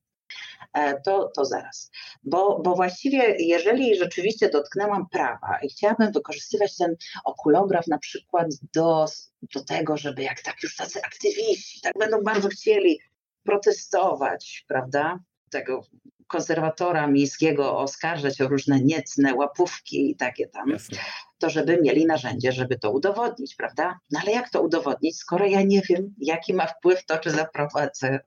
E, 0.72 1.00
to, 1.00 1.30
to 1.36 1.44
zaraz. 1.44 1.90
Bo, 2.22 2.58
bo 2.58 2.74
właściwie, 2.74 3.36
jeżeli 3.38 3.96
rzeczywiście 3.96 4.48
dotknęłam 4.48 5.08
prawa 5.08 5.58
i 5.62 5.68
chciałabym 5.68 6.12
wykorzystywać 6.12 6.76
ten 6.76 6.96
okulograf 7.24 7.86
na 7.86 7.98
przykład 7.98 8.48
do, 8.74 9.06
do 9.54 9.64
tego, 9.64 9.96
żeby 9.96 10.22
jak 10.22 10.40
tak 10.40 10.62
już 10.62 10.76
tacy 10.76 11.02
aktywiści, 11.02 11.80
tak 11.80 11.92
będą 11.98 12.22
bardzo 12.22 12.48
chcieli 12.48 13.00
protestować, 13.42 14.64
prawda? 14.68 15.18
Tego 15.50 15.84
konserwatora 16.26 17.06
miejskiego 17.06 17.78
oskarżać 17.78 18.40
o 18.40 18.48
różne 18.48 18.80
niecne 18.80 19.34
łapówki 19.34 20.10
i 20.10 20.16
takie 20.16 20.48
tam, 20.48 20.70
Jasne. 20.70 20.98
to 21.38 21.50
żeby 21.50 21.78
mieli 21.82 22.06
narzędzie, 22.06 22.52
żeby 22.52 22.78
to 22.78 22.90
udowodnić, 22.90 23.54
prawda? 23.54 23.98
No 24.10 24.20
ale 24.22 24.32
jak 24.32 24.50
to 24.50 24.62
udowodnić, 24.62 25.16
skoro 25.16 25.46
ja 25.46 25.62
nie 25.62 25.82
wiem, 25.88 26.14
jaki 26.18 26.54
ma 26.54 26.66
wpływ 26.66 27.06
to, 27.06 27.18
czy 27.18 27.30
zaprowadzę 27.30 28.20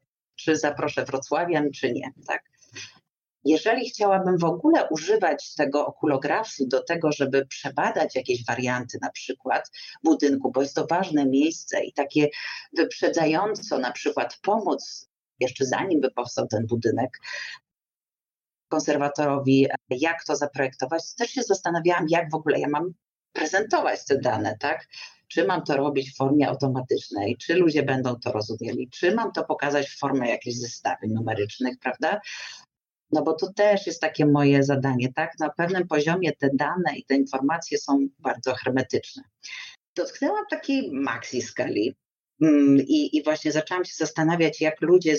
czy 0.44 0.56
zaproszę 0.56 1.06
Wrocławian, 1.06 1.72
czy 1.72 1.94
nie. 1.94 2.12
Tak? 2.28 2.44
Jeżeli 3.46 3.90
chciałabym 3.90 4.38
w 4.38 4.44
ogóle 4.44 4.90
używać 4.90 5.56
tego 5.56 5.86
okulografu 5.86 6.68
do 6.68 6.84
tego, 6.84 7.12
żeby 7.12 7.46
przebadać 7.46 8.16
jakieś 8.16 8.46
warianty 8.46 8.98
na 9.02 9.12
przykład 9.12 9.72
budynku, 10.04 10.52
bo 10.52 10.62
jest 10.62 10.76
to 10.76 10.88
ważne 10.90 11.26
miejsce 11.26 11.84
i 11.84 11.94
takie 11.94 12.28
wyprzedzająco 12.78 13.78
na 13.78 13.92
przykład 13.92 14.40
pomóc 14.42 15.12
jeszcze 15.42 15.66
zanim 15.66 16.02
by 16.02 16.12
powstał 16.12 16.48
ten 16.48 16.68
budynek, 16.68 17.20
konserwatorowi, 18.68 19.68
jak 19.90 20.24
to 20.24 20.36
zaprojektować, 20.36 21.02
to 21.10 21.24
też 21.24 21.32
się 21.32 21.44
zastanawiałam, 21.44 22.06
jak 22.10 22.32
w 22.32 22.36
ogóle 22.36 22.60
ja 22.60 22.68
mam 22.70 22.94
prezentować 23.34 24.06
te 24.06 24.18
dane, 24.18 24.58
tak? 24.60 24.88
czy 25.34 25.46
mam 25.46 25.64
to 25.64 25.78
robić 25.78 26.12
w 26.12 26.16
formie 26.16 26.50
automatycznej, 26.50 27.38
czy 27.38 27.54
ludzie 27.54 27.84
będą 27.84 28.16
to 28.16 28.32
rozumieli, 28.32 28.90
czy 28.90 29.16
mam 29.16 29.32
to 29.32 29.44
pokazać 29.44 29.90
w 29.90 29.98
formie 29.98 30.30
jakichś 30.30 30.58
zestawień 30.58 31.12
numerycznych, 31.12 31.80
prawda? 31.80 32.22
No 33.12 33.22
bo 33.24 33.34
to 33.34 33.54
też 33.54 33.88
jest 33.88 34.02
takie 34.02 34.26
moje 34.26 34.64
zadanie, 34.64 35.14
tak? 35.14 35.40
Na 35.40 35.50
pewnym 35.50 35.88
poziomie 35.88 36.32
te 36.32 36.50
dane 36.54 36.96
i 36.98 37.06
te 37.06 37.16
informacje 37.16 37.78
są 37.78 38.08
bardzo 38.20 38.54
hermetyczne. 38.54 39.24
Dotknęłam 39.96 40.46
takiej 40.50 40.92
maxi 40.92 41.42
skali, 41.42 41.96
mm, 42.42 42.78
i, 42.80 43.18
I, 43.18 43.24
właśnie 43.24 43.52
zaczęłam 43.52 43.86
się 43.86 43.94
zastanawiać, 43.96 44.62
jak 44.62 44.82
ludzie, 44.82 45.16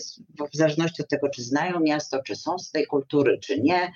w 0.53 0.57
zależności 0.57 1.03
od 1.03 1.09
tego, 1.09 1.29
czy 1.29 1.43
znają 1.43 1.81
miasto, 1.81 2.23
czy 2.23 2.37
są 2.37 2.59
z 2.59 2.71
tej 2.71 2.87
kultury, 2.87 3.39
czy 3.39 3.61
nie, 3.61 3.93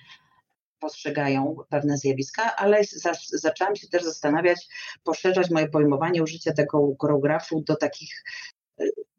postrzegają 0.80 1.56
pewne 1.68 1.98
zjawiska, 1.98 2.56
ale 2.56 2.84
za, 2.84 3.12
zaczęłam 3.32 3.76
się 3.76 3.88
też 3.88 4.04
zastanawiać, 4.04 4.68
poszerzać 5.04 5.50
moje 5.50 5.68
pojmowanie 5.68 6.22
użycia 6.22 6.52
tego 6.52 6.94
choreografu 7.00 7.60
do 7.60 7.76
takich, 7.76 8.24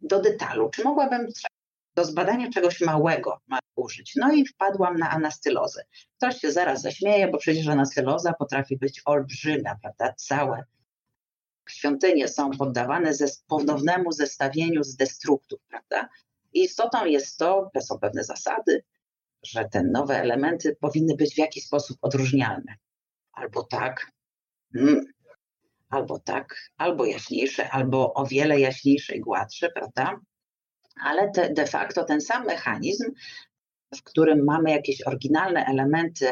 do 0.02 0.22
detalu. 0.22 0.70
Czy 0.70 0.84
mogłabym 0.84 1.28
do 1.96 2.06
zbadania 2.06 2.50
czegoś 2.50 2.82
małego 2.82 3.38
użyć? 3.76 4.13
No 4.15 4.34
i 4.34 4.46
wpadłam 4.46 4.98
na 4.98 5.10
anastylozę. 5.10 5.84
Ktoś 6.17 6.39
się 6.39 6.52
zaraz 6.52 6.82
zaśmieje, 6.82 7.28
bo 7.28 7.38
przecież 7.38 7.67
anastyloza 7.67 8.34
potrafi 8.34 8.78
być 8.78 9.02
olbrzymia, 9.06 9.78
prawda? 9.82 10.13
Całe 10.13 10.63
świątynie 11.70 12.28
są 12.28 12.52
poddawane 12.52 13.12
ponownemu 13.48 14.12
zestawieniu 14.12 14.84
z 14.84 14.96
destruktów, 14.96 15.60
prawda? 15.70 16.10
I 16.54 16.63
istotą 16.63 17.06
jest 17.06 17.38
to, 17.38 17.70
to 17.74 17.82
są 17.82 18.00
pewne 18.00 18.24
zasady, 18.24 18.84
że 19.43 19.65
te 19.71 19.84
nowe 19.84 20.21
elementy 20.21 20.76
powinny 20.80 21.15
być 21.15 21.36
w 21.36 21.38
jakiś 21.38 21.63
sposób 21.63 21.97
odróżnialne. 22.02 22.76
Albo 23.34 23.63
tak, 23.63 24.12
mm, 24.76 25.06
albo 25.89 26.19
tak, 26.19 26.71
albo 26.78 27.06
jaśniejsze, 27.06 27.69
albo 27.69 28.13
o 28.13 28.26
wiele 28.26 28.60
jaśniejsze 28.60 29.15
i 29.15 29.19
gładsze, 29.19 29.69
prawda? 29.69 30.19
Ale 31.04 31.32
te, 31.32 31.54
de 31.54 31.65
facto 31.65 32.04
ten 32.04 32.21
sam 32.21 32.45
mechanizm, 32.45 33.12
w 33.95 34.04
którym 34.04 34.43
mamy 34.43 34.71
jakieś 34.71 35.08
oryginalne 35.08 35.65
elementy 35.65 36.32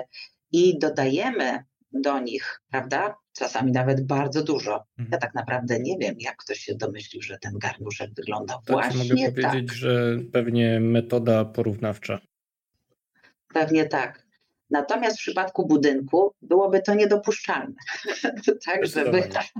i 0.51 0.79
dodajemy 0.79 1.63
do 1.93 2.19
nich, 2.19 2.61
prawda? 2.71 3.15
Czasami 3.33 3.71
nawet 3.71 4.07
bardzo 4.07 4.43
dużo. 4.43 4.85
Mhm. 4.97 5.09
Ja 5.11 5.17
tak 5.17 5.35
naprawdę 5.35 5.79
nie 5.79 5.97
wiem, 5.97 6.15
jak 6.19 6.37
ktoś 6.37 6.57
się 6.57 6.75
domyślił, 6.75 7.21
że 7.21 7.37
ten 7.37 7.53
garnuszek 7.59 8.13
wygląda 8.13 8.53
tak, 8.53 8.63
właśnie 8.65 8.99
mogę 8.99 9.31
powiedzieć, 9.31 9.67
tak. 9.67 9.77
że 9.77 10.17
pewnie 10.33 10.79
metoda 10.79 11.45
porównawcza. 11.45 12.19
Pewnie 13.53 13.85
tak. 13.85 14.25
Natomiast 14.69 15.17
w 15.17 15.21
przypadku 15.21 15.67
budynku 15.67 16.35
byłoby 16.41 16.81
to 16.81 16.93
niedopuszczalne, 16.93 17.75
tak, 18.65 18.85
żeby 18.85 19.29
aż, 19.35 19.53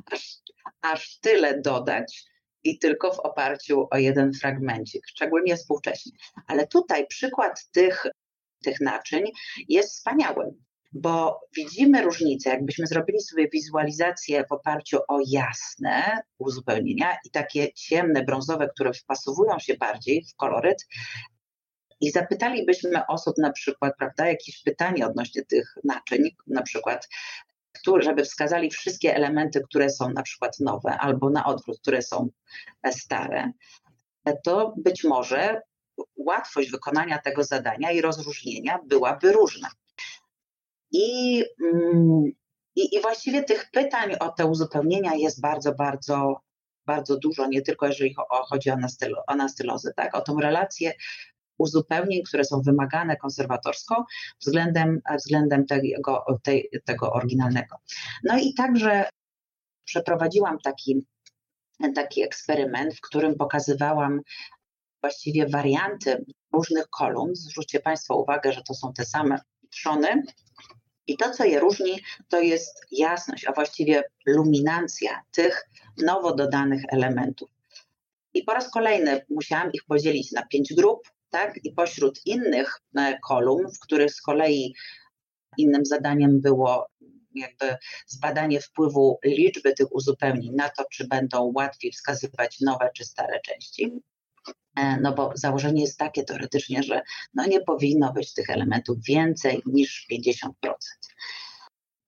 aż 0.82 1.20
tyle 1.20 1.62
dodać 1.62 2.26
i 2.64 2.80
tylko 2.80 3.14
w 3.14 3.20
oparciu 3.20 3.88
o 3.92 3.98
jeden 3.98 4.34
fragmencik, 4.34 5.08
szczególnie 5.08 5.58
współcześnie. 5.58 6.12
Ale 6.48 6.68
tutaj 6.68 7.08
przykład 7.08 7.70
tych, 7.72 8.06
tych 8.64 8.82
naczyń 8.82 9.24
jest 9.70 9.90
wspaniały, 9.90 10.54
bo 10.94 11.42
widzimy 11.56 12.02
różnicę. 12.02 12.50
Jakbyśmy 12.50 12.88
zrobili 12.88 13.22
sobie 13.22 13.50
wizualizację 13.50 14.46
w 14.50 14.52
oparciu 14.52 14.98
o 15.08 15.20
jasne 15.28 16.22
uzupełnienia 16.38 17.18
i 17.26 17.30
takie 17.30 17.74
ciemne, 17.74 18.24
brązowe, 18.24 18.70
które 18.76 18.94
wpasowują 18.94 19.60
się 19.60 19.78
bardziej 19.78 20.26
w 20.26 20.36
koloryt, 20.36 20.86
i 22.02 22.12
zapytalibyśmy 22.12 23.08
osób 23.08 23.38
na 23.38 23.52
przykład, 23.52 23.94
prawda, 23.98 24.28
jakieś 24.28 24.64
pytanie 24.64 25.08
odnośnie 25.08 25.46
tych 25.46 25.76
naczyń, 25.84 26.22
na 26.48 26.62
przykład, 26.62 27.08
żeby 28.00 28.24
wskazali 28.24 28.72
wszystkie 28.72 29.16
elementy, 29.16 29.62
które 29.62 29.90
są 29.90 30.10
na 30.10 30.24
przykład 30.24 30.60
nowe, 30.60 30.98
albo 30.98 31.30
na 31.30 31.46
odwrót, 31.46 31.80
które 31.82 32.02
są 32.02 32.30
stare, 32.92 33.52
to 34.44 34.74
być 34.78 35.04
może 35.04 35.62
łatwość 36.16 36.72
wykonania 36.72 37.18
tego 37.18 37.44
zadania 37.44 37.92
i 37.92 38.02
rozróżnienia 38.02 38.80
byłaby 38.86 39.32
różna. 39.32 39.70
I, 40.92 41.44
mm, 41.64 42.24
i, 42.76 42.96
i 42.96 43.02
właściwie 43.02 43.44
tych 43.44 43.72
pytań 43.72 44.16
o 44.20 44.30
te 44.30 44.46
uzupełnienia 44.46 45.16
jest 45.16 45.42
bardzo, 45.42 45.74
bardzo, 45.74 46.40
bardzo 46.86 47.18
dużo, 47.18 47.48
nie 47.48 47.62
tylko 47.62 47.88
jeżeli 47.88 48.16
chodzi 48.50 48.70
o 48.70 48.78
anastylozę, 49.28 49.94
tak? 49.96 50.16
o 50.16 50.22
tą 50.22 50.40
relację 50.40 50.94
uzupełnień, 51.58 52.24
które 52.24 52.46
są 52.46 52.62
wymagane 52.62 53.18
konserwatorsko 53.18 54.06
względem, 54.42 55.02
względem 55.18 55.66
tego, 55.66 56.26
tej, 56.44 56.70
tego 56.86 57.12
oryginalnego. 57.14 57.76
No 58.24 58.38
i 58.38 58.54
także 58.54 59.10
przeprowadziłam 59.86 60.60
taki, 60.60 61.06
taki 61.96 62.24
eksperyment, 62.24 62.96
w 62.96 63.02
którym 63.02 63.36
pokazywałam 63.36 64.22
właściwie 65.02 65.48
warianty 65.48 66.26
różnych 66.54 66.90
kolumn. 66.90 67.36
Zwróćcie 67.36 67.80
Państwo 67.80 68.16
uwagę, 68.16 68.54
że 68.54 68.62
to 68.62 68.74
są 68.74 68.94
te 68.94 69.06
same 69.06 69.40
trzony. 69.70 70.24
I 71.08 71.18
to, 71.18 71.32
co 71.32 71.44
je 71.44 71.60
różni, 71.60 72.02
to 72.30 72.40
jest 72.40 72.82
jasność, 72.92 73.46
a 73.46 73.52
właściwie 73.52 74.04
luminancja 74.26 75.22
tych 75.32 75.70
nowo 75.98 76.36
dodanych 76.36 76.82
elementów. 76.88 77.50
I 78.34 78.44
po 78.44 78.54
raz 78.54 78.72
kolejny 78.72 79.26
musiałam 79.30 79.72
ich 79.74 79.86
podzielić 79.88 80.32
na 80.32 80.46
pięć 80.46 80.74
grup, 80.74 81.00
tak? 81.36 81.60
I 81.64 81.72
pośród 81.72 82.20
innych 82.26 82.80
e, 82.98 83.20
kolumn, 83.28 83.68
w 83.76 83.80
których 83.80 84.12
z 84.12 84.22
kolei 84.22 84.74
innym 85.58 85.86
zadaniem 85.86 86.42
było 86.42 86.88
jakby 87.36 87.78
zbadanie 88.08 88.62
wpływu 88.62 89.20
liczby 89.26 89.74
tych 89.74 89.96
uzupełnień 89.96 90.56
na 90.56 90.70
to, 90.70 90.86
czy 90.92 91.08
będą 91.08 91.52
łatwiej 91.56 91.92
wskazywać 91.92 92.60
nowe 92.62 92.90
czy 92.96 93.06
stare 93.06 93.40
części. 93.42 93.92
E, 94.76 95.00
no 95.02 95.14
bo 95.14 95.32
założenie 95.36 95.82
jest 95.82 96.00
takie 96.00 96.24
teoretycznie, 96.24 96.84
że 96.84 97.02
no 97.34 97.46
nie 97.46 97.62
powinno 97.62 98.14
być 98.14 98.34
tych 98.34 98.50
elementów 98.50 98.98
więcej 99.08 99.62
niż 99.66 100.08
50%. 100.12 100.50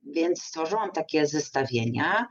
Więc 0.02 0.44
stworzyłam 0.44 0.92
takie 0.92 1.26
zestawienia 1.26 2.28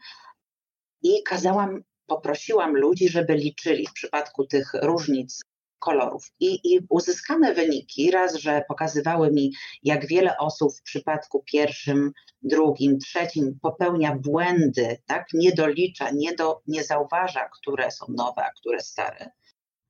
i 1.02 1.22
kazałam, 1.22 1.82
poprosiłam 2.06 2.76
ludzi, 2.76 3.08
żeby 3.08 3.34
liczyli 3.34 3.86
w 3.86 3.92
przypadku 3.92 4.46
tych 4.46 4.70
różnic 4.82 5.40
kolorów. 5.78 6.30
I, 6.40 6.74
I 6.74 6.80
uzyskane 6.88 7.54
wyniki, 7.54 8.10
raz, 8.10 8.34
że 8.34 8.62
pokazywały 8.68 9.32
mi, 9.32 9.52
jak 9.82 10.06
wiele 10.06 10.38
osób 10.38 10.72
w 10.76 10.82
przypadku 10.82 11.42
pierwszym, 11.52 12.12
drugim, 12.42 12.98
trzecim 12.98 13.58
popełnia 13.62 14.16
błędy, 14.16 14.98
tak, 15.06 15.26
nie 15.34 15.52
dolicza, 15.52 16.10
nie, 16.10 16.34
do, 16.34 16.60
nie 16.66 16.84
zauważa, 16.84 17.48
które 17.60 17.90
są 17.90 18.06
nowe, 18.08 18.44
a 18.44 18.50
które 18.50 18.80
stare, 18.80 19.30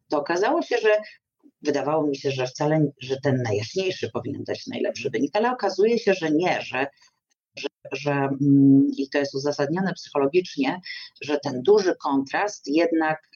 to 0.09 0.19
okazało 0.19 0.63
się, 0.63 0.77
że 0.79 0.89
wydawało 1.63 2.07
mi 2.07 2.17
się, 2.17 2.31
że 2.31 2.47
wcale, 2.47 2.93
że 3.01 3.17
ten 3.21 3.43
najjaśniejszy 3.43 4.11
powinien 4.11 4.45
dać 4.45 4.67
najlepszy 4.67 5.11
wynik, 5.11 5.37
ale 5.37 5.53
okazuje 5.53 5.99
się, 5.99 6.15
że 6.15 6.31
nie, 6.31 6.63
że 6.63 6.87
że, 7.57 7.69
że, 7.93 8.13
mm, 8.13 8.87
i 8.99 9.09
to 9.09 9.19
jest 9.19 9.35
uzasadnione 9.35 9.93
psychologicznie, 9.93 10.81
że 11.23 11.39
ten 11.43 11.63
duży 11.63 11.95
kontrast 12.03 12.67
jednak 12.67 13.29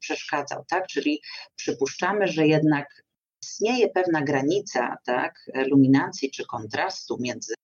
przeszkadzał, 0.00 0.64
tak? 0.68 0.86
Czyli 0.86 1.20
przypuszczamy, 1.56 2.28
że 2.28 2.46
jednak 2.46 3.02
istnieje 3.42 3.88
pewna 3.88 4.22
granica, 4.22 4.96
tak, 5.04 5.50
luminacji 5.54 6.30
czy 6.30 6.46
kontrastu 6.46 7.16
między, 7.20 7.54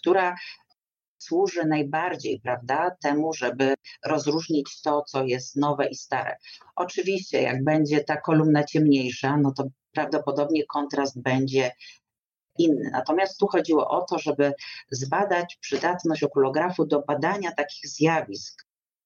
która 0.00 0.36
służy 1.18 1.64
najbardziej, 1.64 2.40
prawda, 2.40 2.96
temu, 3.02 3.32
żeby 3.32 3.74
rozróżnić 4.06 4.82
to, 4.82 5.02
co 5.02 5.24
jest 5.24 5.56
nowe 5.56 5.86
i 5.86 5.94
stare. 5.94 6.36
Oczywiście, 6.76 7.42
jak 7.42 7.64
będzie 7.64 8.04
ta 8.04 8.16
kolumna 8.16 8.64
ciemniejsza, 8.64 9.36
no 9.36 9.52
to 9.52 9.64
prawdopodobnie 9.92 10.66
kontrast 10.66 11.22
będzie 11.22 11.72
inny. 12.58 12.90
Natomiast 12.92 13.38
tu 13.38 13.46
chodziło 13.46 13.88
o 13.88 14.04
to, 14.04 14.18
żeby 14.18 14.52
zbadać 14.90 15.58
przydatność 15.60 16.22
okulografu 16.22 16.86
do 16.86 17.02
badania 17.02 17.52
takich 17.52 17.90
zjawisk, 17.90 18.63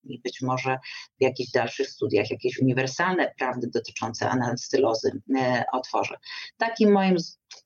i 0.08 0.20
być 0.20 0.42
może 0.42 0.78
w 1.20 1.22
jakichś 1.22 1.50
dalszych 1.50 1.90
studiach 1.90 2.30
jakieś 2.30 2.58
uniwersalne 2.58 3.34
prawdy 3.38 3.68
dotyczące 3.74 4.30
anastylozy 4.30 5.10
e, 5.38 5.64
otworzę. 5.72 6.16
Takim 6.56 6.92
moim 6.92 7.16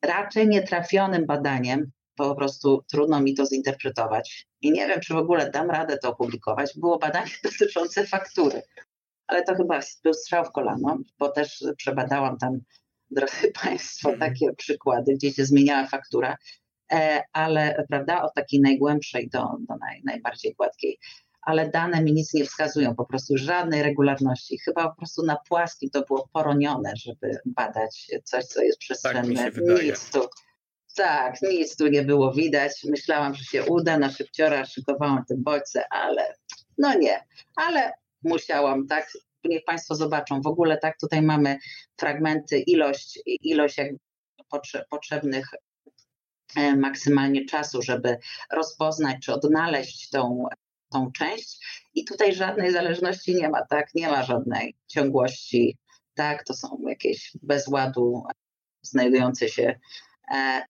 raczej 0.02 0.48
nietrafionym 0.48 1.26
badaniem, 1.26 1.92
po 2.16 2.34
prostu 2.34 2.84
trudno 2.90 3.20
mi 3.20 3.34
to 3.34 3.46
zinterpretować 3.46 4.46
i 4.60 4.72
nie 4.72 4.88
wiem, 4.88 5.00
czy 5.00 5.14
w 5.14 5.16
ogóle 5.16 5.50
dam 5.50 5.70
radę 5.70 5.98
to 5.98 6.10
opublikować, 6.10 6.72
było 6.76 6.98
badanie 6.98 7.30
dotyczące 7.44 8.06
faktury. 8.06 8.62
Ale 9.26 9.42
to 9.44 9.54
chyba 9.54 9.80
był 10.04 10.14
strzał 10.14 10.44
w 10.44 10.52
kolano, 10.52 10.98
bo 11.18 11.28
też 11.28 11.64
przebadałam 11.76 12.38
tam, 12.38 12.60
drodzy 13.10 13.52
Państwo, 13.62 14.12
mhm. 14.12 14.30
takie 14.30 14.54
przykłady, 14.54 15.14
gdzie 15.14 15.32
się 15.32 15.44
zmieniała 15.44 15.86
faktura, 15.86 16.36
e, 16.92 17.22
ale 17.32 17.84
prawda, 17.88 18.22
od 18.22 18.34
takiej 18.34 18.60
najgłębszej 18.60 19.28
do, 19.28 19.38
do 19.68 19.76
naj, 19.76 20.02
najbardziej 20.04 20.54
gładkiej 20.54 20.98
ale 21.42 21.70
dane 21.70 22.02
mi 22.02 22.12
nic 22.12 22.34
nie 22.34 22.44
wskazują, 22.44 22.94
po 22.94 23.04
prostu 23.04 23.36
żadnej 23.36 23.82
regularności. 23.82 24.58
Chyba 24.58 24.88
po 24.88 24.96
prostu 24.96 25.22
na 25.26 25.36
płaskim 25.48 25.90
to 25.90 26.02
było 26.02 26.28
poronione, 26.32 26.92
żeby 26.96 27.38
badać 27.46 28.10
coś, 28.24 28.44
co 28.44 28.62
jest 28.62 28.78
przestrzenne. 28.78 29.44
Tak 29.44 29.56
nic 29.84 30.10
tu, 30.10 30.28
tak, 30.96 31.42
nic 31.42 31.76
tu 31.76 31.86
nie 31.88 32.02
było 32.02 32.32
widać. 32.32 32.72
Myślałam, 32.84 33.34
że 33.34 33.44
się 33.44 33.64
uda, 33.64 33.98
na 33.98 34.10
szybciora 34.10 34.64
szykowałam 34.64 35.24
te 35.28 35.34
bodźce, 35.38 35.84
ale 35.90 36.34
no 36.78 36.94
nie, 36.94 37.24
ale 37.56 37.92
musiałam, 38.22 38.86
tak, 38.86 39.12
niech 39.44 39.64
Państwo 39.64 39.94
zobaczą. 39.94 40.40
W 40.40 40.46
ogóle 40.46 40.78
tak, 40.78 40.98
tutaj 40.98 41.22
mamy 41.22 41.58
fragmenty, 41.96 42.58
ilość, 42.58 43.18
ilość 43.26 43.76
potrzebnych 44.90 45.48
e, 46.56 46.76
maksymalnie 46.76 47.44
czasu, 47.44 47.82
żeby 47.82 48.18
rozpoznać 48.52 49.16
czy 49.24 49.32
odnaleźć 49.32 50.10
tą 50.10 50.46
tą 50.92 51.12
część 51.12 51.66
i 51.94 52.04
tutaj 52.04 52.34
żadnej 52.34 52.72
zależności 52.72 53.34
nie 53.34 53.48
ma, 53.48 53.66
tak? 53.66 53.86
Nie 53.94 54.08
ma 54.08 54.22
żadnej 54.22 54.76
ciągłości, 54.86 55.78
tak? 56.14 56.44
To 56.44 56.54
są 56.54 56.78
jakieś 56.88 57.32
bez 57.42 57.68
ładu 57.68 58.22
znajdujące 58.82 59.48
się, 59.48 59.78
e, 60.34 60.62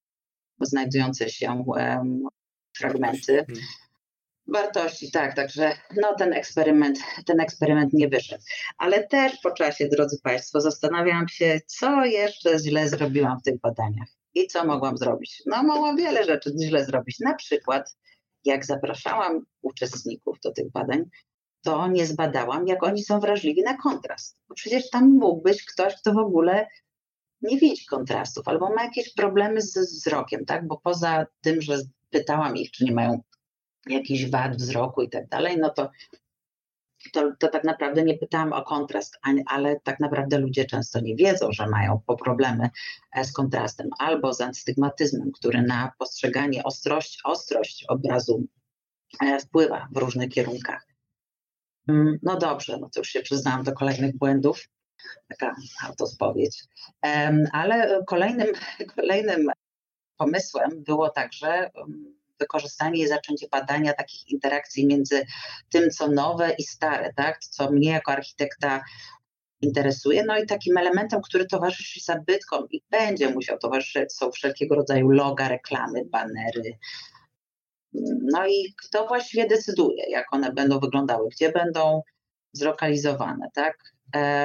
znajdujące 0.61 1.29
się 1.29 1.63
e, 1.77 2.03
fragmenty. 2.77 3.39
Mhm. 3.39 3.59
Wartości, 4.47 5.11
tak, 5.11 5.35
także 5.35 5.71
no 6.01 6.15
ten 6.15 6.33
eksperyment, 6.33 6.99
ten 7.25 7.39
eksperyment 7.39 7.93
nie 7.93 8.07
wyszedł. 8.07 8.43
Ale 8.77 9.07
też 9.07 9.37
po 9.43 9.51
czasie, 9.51 9.87
drodzy 9.87 10.19
Państwo, 10.23 10.61
zastanawiałam 10.61 11.27
się, 11.27 11.59
co 11.65 12.05
jeszcze 12.05 12.59
źle 12.59 12.89
zrobiłam 12.89 13.39
w 13.39 13.43
tych 13.43 13.59
badaniach 13.59 14.07
i 14.33 14.47
co 14.47 14.65
mogłam 14.65 14.97
zrobić. 14.97 15.43
No 15.45 15.63
mogłam 15.63 15.97
wiele 15.97 16.25
rzeczy 16.25 16.51
źle 16.63 16.85
zrobić. 16.85 17.19
Na 17.19 17.33
przykład 17.33 17.95
jak 18.45 18.65
zapraszałam 18.65 19.45
uczestników 19.61 20.39
do 20.43 20.51
tych 20.51 20.71
badań, 20.71 21.03
to 21.63 21.87
nie 21.87 22.05
zbadałam, 22.05 22.67
jak 22.67 22.83
oni 22.83 23.03
są 23.03 23.19
wrażliwi 23.19 23.61
na 23.61 23.77
kontrast. 23.77 24.37
Bo 24.49 24.55
przecież 24.55 24.89
tam 24.89 25.09
mógł 25.09 25.41
być 25.41 25.63
ktoś, 25.65 25.95
kto 25.95 26.13
w 26.13 26.17
ogóle 26.17 26.67
nie 27.41 27.57
widzi 27.57 27.85
kontrastów 27.85 28.47
albo 28.47 28.69
ma 28.69 28.83
jakieś 28.83 29.13
problemy 29.13 29.61
z 29.61 29.77
wzrokiem, 29.77 30.45
tak? 30.45 30.67
Bo 30.67 30.77
poza 30.77 31.25
tym, 31.41 31.61
że 31.61 31.77
pytałam 32.09 32.57
ich, 32.57 32.71
czy 32.71 32.83
nie 32.83 32.91
mają 32.91 33.21
jakichś 33.89 34.29
wad 34.29 34.55
wzroku 34.55 35.01
i 35.01 35.09
tak 35.09 35.27
dalej, 35.27 35.57
no 35.57 35.69
to 35.69 35.89
to, 37.11 37.31
to 37.39 37.47
tak 37.47 37.63
naprawdę 37.63 38.03
nie 38.03 38.17
pytałam 38.17 38.53
o 38.53 38.63
kontrast, 38.63 39.19
ale 39.45 39.79
tak 39.79 39.99
naprawdę 39.99 40.37
ludzie 40.37 40.65
często 40.65 40.99
nie 40.99 41.15
wiedzą, 41.15 41.51
że 41.51 41.67
mają 41.67 42.01
problemy 42.23 42.69
e, 43.15 43.25
z 43.25 43.33
kontrastem 43.33 43.89
albo 43.99 44.33
z 44.33 44.41
astygmatyzmem, 44.41 45.31
który 45.31 45.61
na 45.61 45.91
postrzeganie 45.99 46.63
ostrość, 46.63 47.19
ostrość 47.23 47.85
obrazu 47.87 48.43
e, 49.21 49.39
wpływa 49.39 49.87
w 49.91 49.97
różnych 49.97 50.29
kierunkach. 50.29 50.87
Mm, 51.87 52.19
no 52.23 52.37
dobrze, 52.37 52.77
no 52.77 52.89
to 52.89 52.99
już 52.99 53.09
się 53.09 53.21
przyznałam 53.21 53.63
do 53.63 53.73
kolejnych 53.73 54.17
błędów, 54.17 54.69
taka 55.29 55.55
autospowiedź. 55.83 56.63
Ale 57.51 58.03
kolejnym, 58.07 58.47
kolejnym 58.95 59.47
pomysłem 60.17 60.83
było 60.83 61.09
także 61.09 61.71
wykorzystanie 62.43 63.03
i 63.03 63.07
zaczęcie 63.07 63.47
badania 63.51 63.93
takich 63.93 64.29
interakcji 64.29 64.87
między 64.87 65.25
tym, 65.69 65.89
co 65.89 66.07
nowe 66.07 66.55
i 66.57 66.63
stare, 66.63 67.13
tak? 67.13 67.39
co 67.39 67.71
mnie 67.71 67.89
jako 67.89 68.11
architekta 68.11 68.83
interesuje. 69.61 70.23
No 70.25 70.37
i 70.37 70.45
takim 70.45 70.77
elementem, 70.77 71.21
który 71.21 71.45
towarzyszy 71.45 71.99
zabytkom 72.03 72.67
i 72.71 72.81
będzie 72.89 73.29
musiał 73.29 73.57
towarzyszyć, 73.57 74.13
są 74.13 74.31
wszelkiego 74.31 74.75
rodzaju 74.75 75.09
loga, 75.09 75.47
reklamy, 75.47 76.05
banery. 76.05 76.77
No 78.33 78.47
i 78.47 78.73
kto 78.83 79.07
właściwie 79.07 79.47
decyduje, 79.47 80.03
jak 80.09 80.33
one 80.33 80.53
będą 80.53 80.79
wyglądały, 80.79 81.29
gdzie 81.29 81.51
będą 81.51 82.01
zlokalizowane, 82.53 83.47
tak? 83.53 83.77
E, 84.15 84.43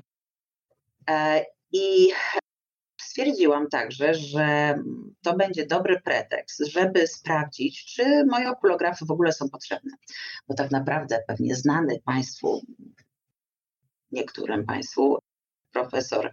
e, 1.10 1.44
I 1.72 2.08
stwierdziłam 3.18 3.68
także, 3.68 4.14
że 4.14 4.78
to 5.22 5.36
będzie 5.36 5.66
dobry 5.66 6.00
pretekst, 6.00 6.66
żeby 6.66 7.06
sprawdzić, 7.06 7.84
czy 7.84 8.24
moje 8.24 8.50
okulografy 8.50 9.04
w 9.06 9.10
ogóle 9.10 9.32
są 9.32 9.48
potrzebne. 9.48 9.90
Bo 10.48 10.54
tak 10.54 10.70
naprawdę 10.70 11.22
pewnie 11.26 11.54
znany 11.54 12.00
Państwu, 12.04 12.60
niektórym 14.12 14.66
Państwu, 14.66 15.18
profesor 15.72 16.32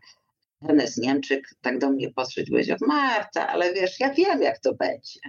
Ernest 0.70 0.98
Niemczyk 0.98 1.50
tak 1.62 1.80
do 1.80 1.90
mnie 1.90 2.14
podszedł 2.14 2.48
i 2.48 2.52
powiedział, 2.52 2.78
Marta, 2.88 3.48
ale 3.48 3.74
wiesz, 3.74 4.00
ja 4.00 4.14
wiem 4.14 4.42
jak 4.42 4.60
to 4.60 4.74
będzie. 4.74 5.20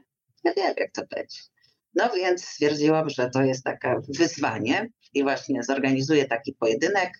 Ja 0.44 0.54
wiem 0.54 0.74
jak 0.76 0.92
to 0.92 1.02
będzie. 1.10 1.40
No 1.94 2.10
więc 2.10 2.44
stwierdziłam, 2.44 3.10
że 3.10 3.30
to 3.30 3.42
jest 3.42 3.64
takie 3.64 3.94
wyzwanie 4.08 4.88
i 5.14 5.22
właśnie 5.22 5.62
zorganizuję 5.62 6.24
taki 6.24 6.52
pojedynek 6.52 7.12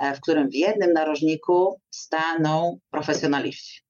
w 0.00 0.20
którym 0.20 0.50
w 0.50 0.54
jednym 0.54 0.92
narożniku 0.92 1.80
staną 1.90 2.78
profesjonaliści, 2.90 3.82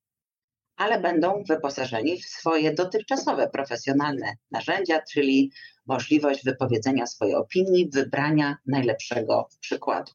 ale 0.76 1.00
będą 1.00 1.42
wyposażeni 1.48 2.22
w 2.22 2.24
swoje 2.24 2.74
dotychczasowe 2.74 3.48
profesjonalne 3.48 4.36
narzędzia, 4.50 5.02
czyli 5.12 5.52
możliwość 5.86 6.44
wypowiedzenia 6.44 7.06
swojej 7.06 7.34
opinii, 7.34 7.90
wybrania 7.90 8.56
najlepszego 8.66 9.48
przykładu 9.60 10.12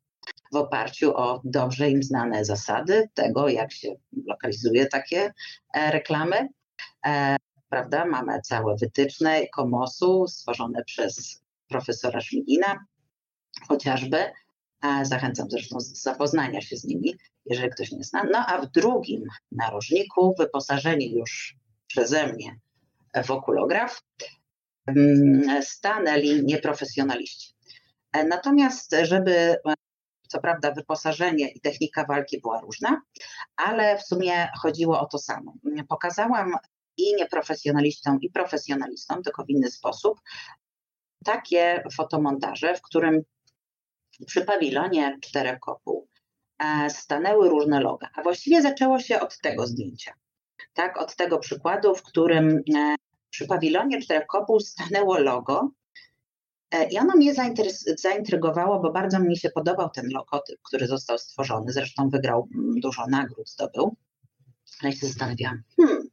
w 0.54 0.56
oparciu 0.56 1.18
o 1.18 1.42
dobrze 1.44 1.90
im 1.90 2.04
znane 2.04 2.46
zasady 2.46 3.10
tego, 3.14 3.50
jak 3.50 3.74
się 3.74 3.96
lokalizuje 4.28 4.86
takie 4.86 5.34
e, 5.74 5.92
reklamy. 5.92 6.50
E, 7.06 7.36
prawda? 7.70 8.06
Mamy 8.06 8.42
całe 8.42 8.76
wytyczne 8.76 9.48
komosu 9.48 10.28
stworzone 10.28 10.84
przez 10.84 11.44
profesora 11.68 12.22
Szmigina 12.22 12.86
chociażby, 13.68 14.18
Zachęcam 15.04 15.50
zresztą 15.50 15.76
do 15.76 15.82
zapoznania 15.82 16.62
się 16.62 16.78
z 16.78 16.84
nimi, 16.84 17.16
jeżeli 17.46 17.70
ktoś 17.70 17.92
nie 17.92 18.04
zna. 18.04 18.24
No 18.32 18.46
a 18.48 18.62
w 18.62 18.72
drugim 18.72 19.24
narożniku, 19.52 20.36
wyposażeni 20.40 21.16
już 21.16 21.56
przeze 21.88 22.34
mnie 22.34 22.60
w 23.26 23.32
okulograf, 23.32 24.02
mm, 24.88 25.64
stanęli 25.64 26.46
nieprofesjonaliści. 26.46 27.54
E, 28.14 28.26
natomiast, 28.26 28.96
żeby 29.04 29.56
co 30.28 30.40
prawda 30.40 30.72
wyposażenie 30.72 31.50
i 31.50 31.62
technika 31.62 32.06
walki 32.06 32.42
była 32.42 32.62
różna, 32.62 33.02
ale 33.56 33.98
w 33.98 34.04
sumie 34.04 34.48
chodziło 34.62 35.00
o 35.00 35.06
to 35.06 35.18
samo. 35.18 35.54
Pokazałam 35.90 36.56
i 36.98 37.16
nieprofesjonalistom, 37.16 38.22
i 38.22 38.30
profesjonalistom, 38.32 39.24
tylko 39.24 39.46
w 39.46 39.50
inny 39.50 39.72
sposób, 39.72 40.22
takie 41.26 41.84
fotomontaże, 41.96 42.76
w 42.76 42.82
którym 42.82 43.22
przy 44.26 44.46
pawilonie 44.46 45.18
czterech 45.22 45.60
kopuł 45.60 46.08
e, 46.60 46.90
stanęły 46.90 47.50
różne 47.50 47.80
loga, 47.82 48.10
a 48.16 48.24
właściwie 48.24 48.62
zaczęło 48.62 49.00
się 49.00 49.20
od 49.20 49.38
tego 49.38 49.68
zdjęcia. 49.68 50.14
Tak, 50.74 51.02
od 51.02 51.16
tego 51.16 51.40
przykładu, 51.40 51.96
w 51.96 52.04
którym 52.04 52.64
e, 52.76 52.96
przy 53.30 53.48
pawilonie 53.48 54.02
czterech 54.02 54.28
kopuł 54.28 54.60
stanęło 54.60 55.18
logo 55.18 55.72
e, 56.72 56.90
i 56.90 56.98
ono 56.98 57.16
mnie 57.16 57.34
zaintrygowało, 57.98 58.80
bo 58.80 58.92
bardzo 58.92 59.20
mi 59.20 59.38
się 59.38 59.50
podobał 59.50 59.90
ten 59.90 60.10
logotyp, 60.10 60.60
który 60.64 60.88
został 60.88 61.18
stworzony. 61.18 61.72
Zresztą 61.72 62.10
wygrał 62.10 62.48
mm, 62.56 62.80
dużo 62.80 63.08
nagród, 63.08 63.50
zdobył. 63.50 63.96
Ale 64.82 64.92
się 64.92 65.08
zastanawiałam, 65.08 65.64
hmm, 65.78 66.04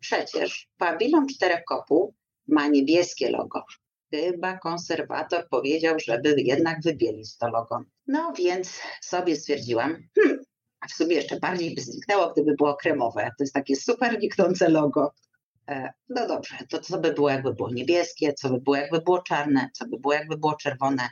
przecież 0.00 0.68
pawilon 0.78 1.26
czterech 1.28 1.64
kopuł 1.64 2.14
ma 2.48 2.68
niebieskie 2.68 3.30
logo 3.30 3.64
chyba 4.20 4.58
konserwator 4.58 5.48
powiedział, 5.48 5.96
żeby 6.06 6.34
jednak 6.38 6.82
wybielić 6.82 7.36
to 7.36 7.48
logo. 7.48 7.84
No 8.06 8.32
więc 8.38 8.80
sobie 9.00 9.36
stwierdziłam, 9.36 9.96
hmm, 10.18 10.44
a 10.80 10.88
w 10.88 10.92
sumie 10.92 11.16
jeszcze 11.16 11.40
bardziej 11.40 11.74
by 11.74 11.80
zniknęło, 11.80 12.32
gdyby 12.32 12.54
było 12.54 12.76
kremowe. 12.76 13.30
To 13.38 13.44
jest 13.44 13.54
takie 13.54 13.76
super 13.76 14.20
niknące 14.20 14.68
logo. 14.68 15.14
E, 15.68 15.92
no 16.08 16.28
dobrze, 16.28 16.56
to 16.70 16.78
co 16.78 16.98
by 16.98 17.12
było, 17.12 17.30
jakby 17.30 17.54
było 17.54 17.70
niebieskie, 17.70 18.32
co 18.32 18.50
by 18.50 18.60
było, 18.60 18.76
jakby 18.76 19.00
było 19.00 19.22
czarne, 19.22 19.70
co 19.72 19.88
by 19.88 19.98
było, 19.98 20.14
jakby 20.14 20.36
było 20.36 20.54
czerwone. 20.56 21.08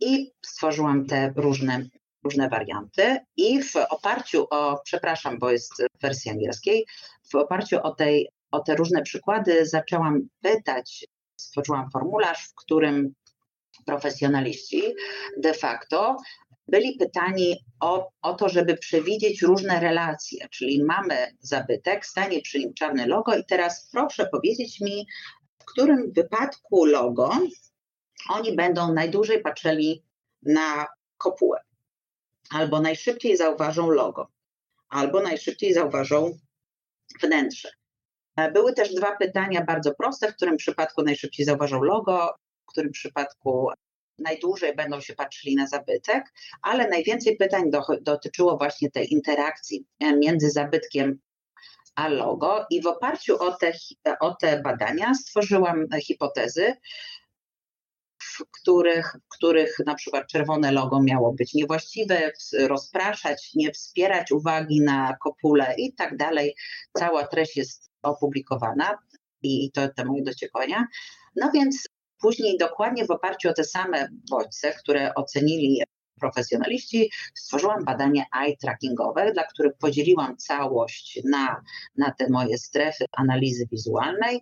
I 0.00 0.32
stworzyłam 0.46 1.06
te 1.06 1.32
różne, 1.36 1.86
różne 2.24 2.48
warianty. 2.48 3.18
I 3.36 3.62
w 3.62 3.76
oparciu 3.76 4.46
o, 4.50 4.80
przepraszam, 4.84 5.38
bo 5.38 5.50
jest 5.50 5.72
w 5.74 6.02
wersji 6.02 6.30
angielskiej, 6.30 6.86
w 7.32 7.34
oparciu 7.34 7.78
o, 7.82 7.94
tej, 7.94 8.28
o 8.50 8.60
te 8.60 8.76
różne 8.76 9.02
przykłady 9.02 9.66
zaczęłam 9.66 10.20
pytać, 10.40 11.06
stworzyłam 11.42 11.90
formularz, 11.90 12.48
w 12.48 12.54
którym 12.54 13.14
profesjonaliści 13.86 14.82
de 15.36 15.54
facto 15.54 16.16
byli 16.68 16.96
pytani 16.96 17.64
o, 17.80 18.10
o 18.22 18.34
to, 18.34 18.48
żeby 18.48 18.76
przewidzieć 18.76 19.42
różne 19.42 19.80
relacje, 19.80 20.48
czyli 20.48 20.84
mamy 20.84 21.36
zabytek, 21.40 22.06
stanie 22.06 22.40
przy 22.42 22.58
nim 22.58 22.74
czarne 22.74 23.06
logo 23.06 23.36
i 23.36 23.44
teraz 23.44 23.88
proszę 23.92 24.26
powiedzieć 24.26 24.80
mi, 24.80 25.06
w 25.58 25.64
którym 25.64 26.12
wypadku 26.12 26.84
logo 26.84 27.30
oni 28.28 28.56
będą 28.56 28.92
najdłużej 28.92 29.42
patrzyli 29.42 30.04
na 30.42 30.86
kopułę, 31.18 31.60
albo 32.50 32.80
najszybciej 32.80 33.36
zauważą 33.36 33.90
logo, 33.90 34.28
albo 34.88 35.22
najszybciej 35.22 35.74
zauważą 35.74 36.38
wnętrze. 37.22 37.70
Były 38.52 38.72
też 38.72 38.94
dwa 38.94 39.16
pytania 39.16 39.64
bardzo 39.64 39.94
proste, 39.94 40.32
w 40.32 40.36
którym 40.36 40.56
przypadku 40.56 41.02
najszybciej 41.02 41.46
zauważą 41.46 41.82
logo, 41.82 42.34
w 42.62 42.72
którym 42.72 42.92
przypadku 42.92 43.68
najdłużej 44.18 44.74
będą 44.76 45.00
się 45.00 45.14
patrzyli 45.14 45.56
na 45.56 45.66
zabytek, 45.66 46.24
ale 46.62 46.88
najwięcej 46.88 47.36
pytań 47.36 47.70
do, 47.70 47.82
dotyczyło 48.00 48.58
właśnie 48.58 48.90
tej 48.90 49.12
interakcji 49.12 49.86
e, 50.00 50.16
między 50.16 50.50
zabytkiem 50.50 51.18
a 51.94 52.08
logo 52.08 52.66
i 52.70 52.82
w 52.82 52.86
oparciu 52.86 53.42
o 53.42 53.52
te, 53.52 53.72
o 54.20 54.34
te 54.34 54.62
badania 54.62 55.14
stworzyłam 55.14 55.86
hipotezy, 56.02 56.74
w 58.22 58.44
których, 58.50 59.16
w 59.24 59.36
których 59.36 59.76
na 59.86 59.94
przykład 59.94 60.26
czerwone 60.26 60.72
logo 60.72 61.02
miało 61.02 61.32
być 61.32 61.54
niewłaściwe, 61.54 62.32
rozpraszać, 62.58 63.50
nie 63.54 63.72
wspierać 63.72 64.32
uwagi 64.32 64.80
na 64.80 65.16
kopule 65.16 65.74
i 65.78 65.94
tak 65.94 66.16
dalej. 66.16 66.54
Cała 66.98 67.26
treść 67.26 67.56
jest 67.56 67.91
opublikowana 68.02 68.98
i 69.42 69.70
to 69.72 69.88
te 69.88 70.04
moje 70.04 70.22
dociekania. 70.22 70.86
No 71.36 71.50
więc 71.54 71.86
Później 72.22 72.58
dokładnie 72.58 73.06
w 73.06 73.10
oparciu 73.10 73.48
o 73.48 73.52
te 73.52 73.64
same 73.64 74.08
bodźce, 74.30 74.72
które 74.72 75.14
ocenili 75.14 75.82
profesjonaliści, 76.20 77.10
stworzyłam 77.34 77.84
badanie 77.84 78.24
eye 78.40 78.56
trackingowe, 78.56 79.32
dla 79.32 79.44
których 79.44 79.72
podzieliłam 79.78 80.36
całość 80.36 81.20
na, 81.24 81.62
na 81.96 82.10
te 82.10 82.28
moje 82.30 82.58
strefy 82.58 83.04
analizy 83.12 83.66
wizualnej. 83.72 84.40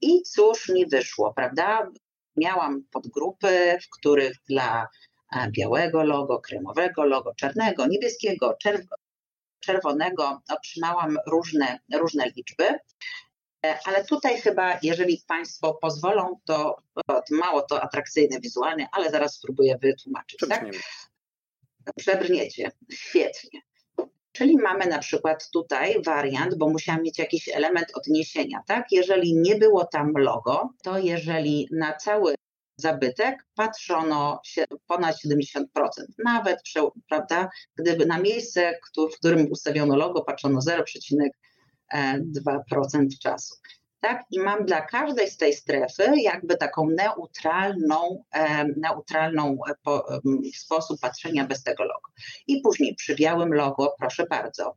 I 0.00 0.22
cóż 0.22 0.68
mi 0.68 0.86
wyszło, 0.86 1.32
prawda? 1.34 1.88
Miałam 2.36 2.84
podgrupy, 2.90 3.78
w 3.82 3.88
których 3.98 4.36
dla 4.48 4.88
e, 5.32 5.50
białego 5.50 6.04
logo, 6.04 6.40
kremowego 6.40 7.04
logo, 7.04 7.34
czarnego, 7.34 7.86
niebieskiego, 7.86 8.56
czerwonego 9.64 10.42
otrzymałam 10.48 11.18
różne, 11.26 11.78
różne 11.94 12.24
liczby. 12.36 12.64
E, 13.66 13.78
ale 13.84 14.04
tutaj 14.04 14.40
chyba, 14.40 14.78
jeżeli 14.82 15.22
Państwo 15.26 15.74
pozwolą, 15.74 16.40
to, 16.44 16.76
to 17.06 17.22
mało 17.30 17.62
to 17.62 17.82
atrakcyjne 17.82 18.40
wizualnie, 18.40 18.88
ale 18.92 19.10
zaraz 19.10 19.34
spróbuję 19.34 19.78
wytłumaczyć. 19.82 20.40
Tak? 20.48 20.64
Przebrniecie. 21.96 22.70
Świetnie. 22.92 23.60
Czyli 24.32 24.56
mamy 24.56 24.86
na 24.86 24.98
przykład 24.98 25.50
tutaj 25.52 26.02
wariant, 26.02 26.54
bo 26.54 26.68
musiałam 26.68 27.02
mieć 27.02 27.18
jakiś 27.18 27.48
element 27.48 27.86
odniesienia, 27.94 28.62
tak? 28.66 28.86
Jeżeli 28.90 29.34
nie 29.34 29.56
było 29.56 29.84
tam 29.84 30.12
logo, 30.16 30.68
to 30.82 30.98
jeżeli 30.98 31.68
na 31.72 31.92
cały 31.92 32.34
zabytek 32.76 33.46
patrzono 33.54 34.40
ponad 34.86 35.16
70%, 35.26 35.64
nawet, 36.24 36.60
prawda, 37.08 37.48
gdyby 37.76 38.06
na 38.06 38.18
miejsce, 38.18 38.78
w 39.12 39.18
którym 39.18 39.52
ustawiono 39.52 39.96
logo, 39.96 40.24
patrzono 40.24 40.60
0,5%, 40.60 41.28
2% 41.94 43.18
czasu. 43.22 43.54
Tak? 44.00 44.22
I 44.30 44.38
mam 44.38 44.64
dla 44.64 44.80
każdej 44.80 45.30
z 45.30 45.36
tej 45.36 45.52
strefy 45.52 46.12
jakby 46.16 46.56
taką 46.56 46.86
neutralną, 46.90 48.24
neutralną 48.76 49.58
e, 49.68 49.74
sposób 50.54 51.00
patrzenia 51.00 51.44
bez 51.44 51.62
tego 51.62 51.84
logo. 51.84 52.10
I 52.46 52.60
później 52.60 52.94
przy 52.94 53.14
białym 53.14 53.54
logo, 53.54 53.94
proszę 53.98 54.26
bardzo, 54.30 54.76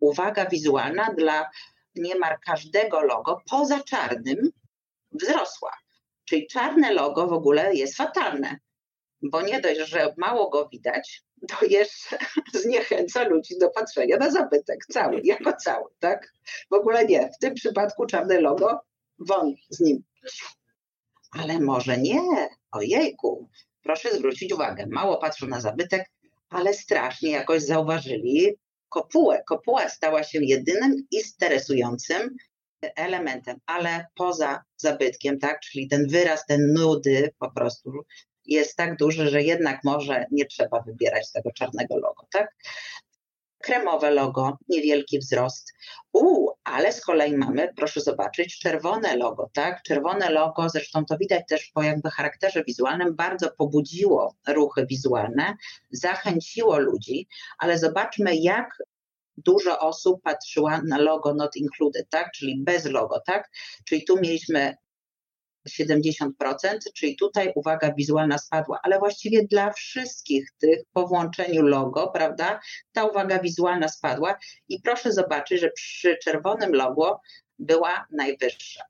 uwaga 0.00 0.46
wizualna 0.46 1.14
dla 1.18 1.50
niemal 1.94 2.36
każdego 2.46 3.00
logo 3.00 3.40
poza 3.50 3.80
czarnym 3.82 4.50
wzrosła. 5.12 5.70
Czyli 6.24 6.46
czarne 6.46 6.92
logo 6.92 7.26
w 7.26 7.32
ogóle 7.32 7.74
jest 7.74 7.96
fatalne, 7.96 8.58
bo 9.22 9.42
nie 9.42 9.60
dość, 9.60 9.80
że 9.80 10.14
mało 10.16 10.50
go 10.50 10.68
widać, 10.68 11.22
to 11.48 11.66
jeszcze 11.66 12.18
zniechęca 12.62 13.28
ludzi 13.28 13.58
do 13.58 13.70
patrzenia 13.70 14.16
na 14.16 14.30
zabytek 14.30 14.86
cały, 14.92 15.20
jako 15.24 15.52
cały, 15.52 15.90
tak? 15.98 16.32
W 16.70 16.74
ogóle 16.74 17.04
nie. 17.04 17.30
W 17.36 17.38
tym 17.38 17.54
przypadku 17.54 18.06
czarne 18.06 18.40
logo, 18.40 18.80
won 19.18 19.54
z 19.70 19.80
nim. 19.80 20.02
Ale 21.30 21.60
może 21.60 21.98
nie. 21.98 22.48
Ojejku, 22.72 23.48
proszę 23.82 24.16
zwrócić 24.16 24.52
uwagę, 24.52 24.86
mało 24.90 25.16
patrzą 25.18 25.46
na 25.46 25.60
zabytek, 25.60 26.10
ale 26.48 26.74
strasznie 26.74 27.30
jakoś 27.30 27.62
zauważyli 27.62 28.58
kopułę. 28.88 29.42
Kopuła 29.46 29.88
stała 29.88 30.22
się 30.22 30.38
jedynym 30.42 31.06
interesującym 31.10 32.36
elementem, 32.96 33.56
ale 33.66 34.06
poza 34.14 34.62
zabytkiem, 34.76 35.38
tak, 35.38 35.60
czyli 35.60 35.88
ten 35.88 36.06
wyraz, 36.08 36.46
ten 36.46 36.72
nudy 36.72 37.30
po 37.38 37.50
prostu 37.50 37.92
jest 38.46 38.76
tak 38.76 38.96
duży, 38.96 39.28
że 39.28 39.42
jednak 39.42 39.80
może 39.84 40.26
nie 40.30 40.46
trzeba 40.46 40.80
wybierać 40.80 41.32
tego 41.32 41.52
czarnego 41.52 41.96
logo, 41.96 42.26
tak? 42.32 42.54
Kremowe 43.62 44.10
logo, 44.10 44.58
niewielki 44.68 45.18
wzrost. 45.18 45.72
U, 46.12 46.50
ale 46.64 46.92
z 46.92 47.00
kolei 47.00 47.36
mamy, 47.36 47.72
proszę 47.76 48.00
zobaczyć, 48.00 48.58
czerwone 48.58 49.16
logo, 49.16 49.50
tak? 49.52 49.82
Czerwone 49.82 50.30
logo, 50.30 50.68
zresztą 50.68 51.04
to 51.04 51.18
widać 51.18 51.42
też 51.48 51.70
po 51.74 51.82
jakby 51.82 52.10
charakterze 52.10 52.64
wizualnym, 52.64 53.16
bardzo 53.16 53.50
pobudziło 53.50 54.34
ruchy 54.48 54.86
wizualne, 54.86 55.56
zachęciło 55.90 56.78
ludzi, 56.78 57.28
ale 57.58 57.78
zobaczmy, 57.78 58.36
jak 58.36 58.78
dużo 59.36 59.78
osób 59.78 60.22
patrzyła 60.22 60.82
na 60.82 60.98
logo 60.98 61.34
not 61.34 61.56
included, 61.56 62.10
tak? 62.10 62.30
Czyli 62.34 62.62
bez 62.64 62.84
logo, 62.84 63.20
tak? 63.26 63.50
Czyli 63.84 64.04
tu 64.04 64.20
mieliśmy 64.20 64.76
70%, 65.68 66.30
czyli 66.94 67.16
tutaj 67.16 67.52
uwaga 67.54 67.92
wizualna 67.92 68.38
spadła, 68.38 68.80
ale 68.82 68.98
właściwie 68.98 69.46
dla 69.46 69.72
wszystkich 69.72 70.50
tych 70.58 70.78
po 70.92 71.06
włączeniu 71.06 71.62
logo, 71.62 72.08
prawda, 72.08 72.60
ta 72.92 73.04
uwaga 73.04 73.38
wizualna 73.38 73.88
spadła 73.88 74.38
i 74.68 74.80
proszę 74.80 75.12
zobaczyć, 75.12 75.60
że 75.60 75.70
przy 75.70 76.18
czerwonym 76.24 76.72
logo 76.72 77.20
była 77.58 78.06
najwyższa. 78.10 78.84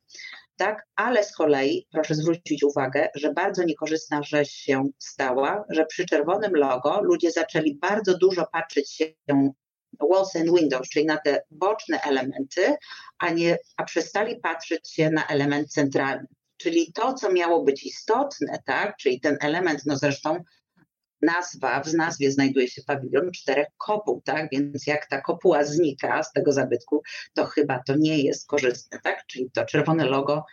Tak, 0.56 0.86
ale 0.96 1.24
z 1.24 1.36
kolei 1.36 1.86
proszę 1.92 2.14
zwrócić 2.14 2.62
uwagę, 2.62 3.08
że 3.14 3.32
bardzo 3.32 3.64
niekorzystna 3.64 4.22
rzecz 4.22 4.50
się 4.50 4.84
stała, 4.98 5.64
że 5.68 5.86
przy 5.86 6.06
czerwonym 6.06 6.52
logo 6.54 7.00
ludzie 7.02 7.30
zaczęli 7.30 7.74
bardzo 7.74 8.18
dużo 8.18 8.46
patrzeć 8.52 8.92
się 8.92 9.04
walls 10.10 10.36
and 10.36 10.50
windows, 10.58 10.88
czyli 10.88 11.06
na 11.06 11.16
te 11.16 11.42
boczne 11.50 12.00
elementy, 12.00 12.76
a 13.18 13.30
nie, 13.30 13.58
a 13.76 13.84
przestali 13.84 14.36
patrzeć 14.36 14.92
się 14.92 15.10
na 15.10 15.26
element 15.26 15.72
centralny. 15.72 16.26
Czyli 16.56 16.92
to, 16.92 17.14
co 17.14 17.32
miało 17.32 17.64
być 17.64 17.82
istotne, 17.82 18.62
tak, 18.66 18.96
czyli 18.96 19.20
ten 19.20 19.36
element, 19.40 19.80
no 19.86 19.96
zresztą 19.96 20.44
nazwa, 21.22 21.80
w 21.80 21.94
nazwie 21.94 22.32
znajduje 22.32 22.68
się 22.68 22.82
pawilon 22.86 23.32
czterech 23.32 23.66
kopuł, 23.76 24.22
tak, 24.24 24.48
więc 24.52 24.86
jak 24.86 25.06
ta 25.06 25.20
kopuła 25.20 25.64
znika 25.64 26.22
z 26.22 26.32
tego 26.32 26.52
zabytku, 26.52 27.02
to 27.34 27.44
chyba 27.44 27.82
to 27.86 27.96
nie 27.96 28.22
jest 28.22 28.46
korzystne, 28.46 28.98
tak, 29.04 29.26
czyli 29.26 29.50
to 29.50 29.64
czerwone 29.64 30.04
logo 30.04 30.44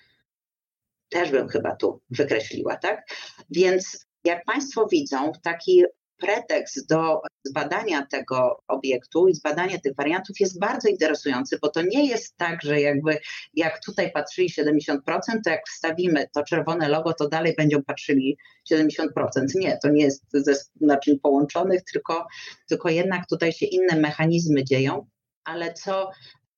też 1.10 1.32
bym 1.32 1.48
chyba 1.48 1.76
tu 1.76 2.02
wykreśliła, 2.10 2.76
tak, 2.76 3.04
więc 3.50 4.06
jak 4.24 4.46
Państwo 4.46 4.88
widzą, 4.92 5.32
taki 5.44 5.84
pretekst 6.22 6.90
do 6.90 7.22
zbadania 7.44 8.06
tego 8.06 8.64
obiektu 8.68 9.28
i 9.28 9.34
zbadania 9.34 9.80
tych 9.80 9.96
wariantów 9.96 10.40
jest 10.40 10.60
bardzo 10.60 10.90
interesujący, 10.90 11.60
bo 11.62 11.70
to 11.70 11.82
nie 11.82 12.08
jest 12.08 12.38
tak, 12.38 12.62
że 12.62 12.82
jakby 12.82 13.18
jak 13.54 13.86
tutaj 13.86 14.12
patrzyli 14.12 14.50
70%, 14.50 14.98
to 15.44 15.50
jak 15.50 15.68
wstawimy 15.68 16.28
to 16.34 16.44
czerwone 16.44 16.90
logo, 16.90 17.14
to 17.14 17.30
dalej 17.30 17.56
będą 17.58 17.84
patrzyli 17.84 18.38
70%. 18.72 19.08
Nie, 19.56 19.78
to 19.84 19.90
nie 19.90 20.04
jest 20.04 20.24
ze 20.34 20.54
naczyń 20.82 21.20
połączonych, 21.20 21.82
tylko, 21.94 22.28
tylko 22.68 22.90
jednak 22.90 23.28
tutaj 23.28 23.54
się 23.54 23.66
inne 23.66 23.96
mechanizmy 23.96 24.64
dzieją, 24.64 25.06
ale 25.44 25.74
co, 25.74 26.12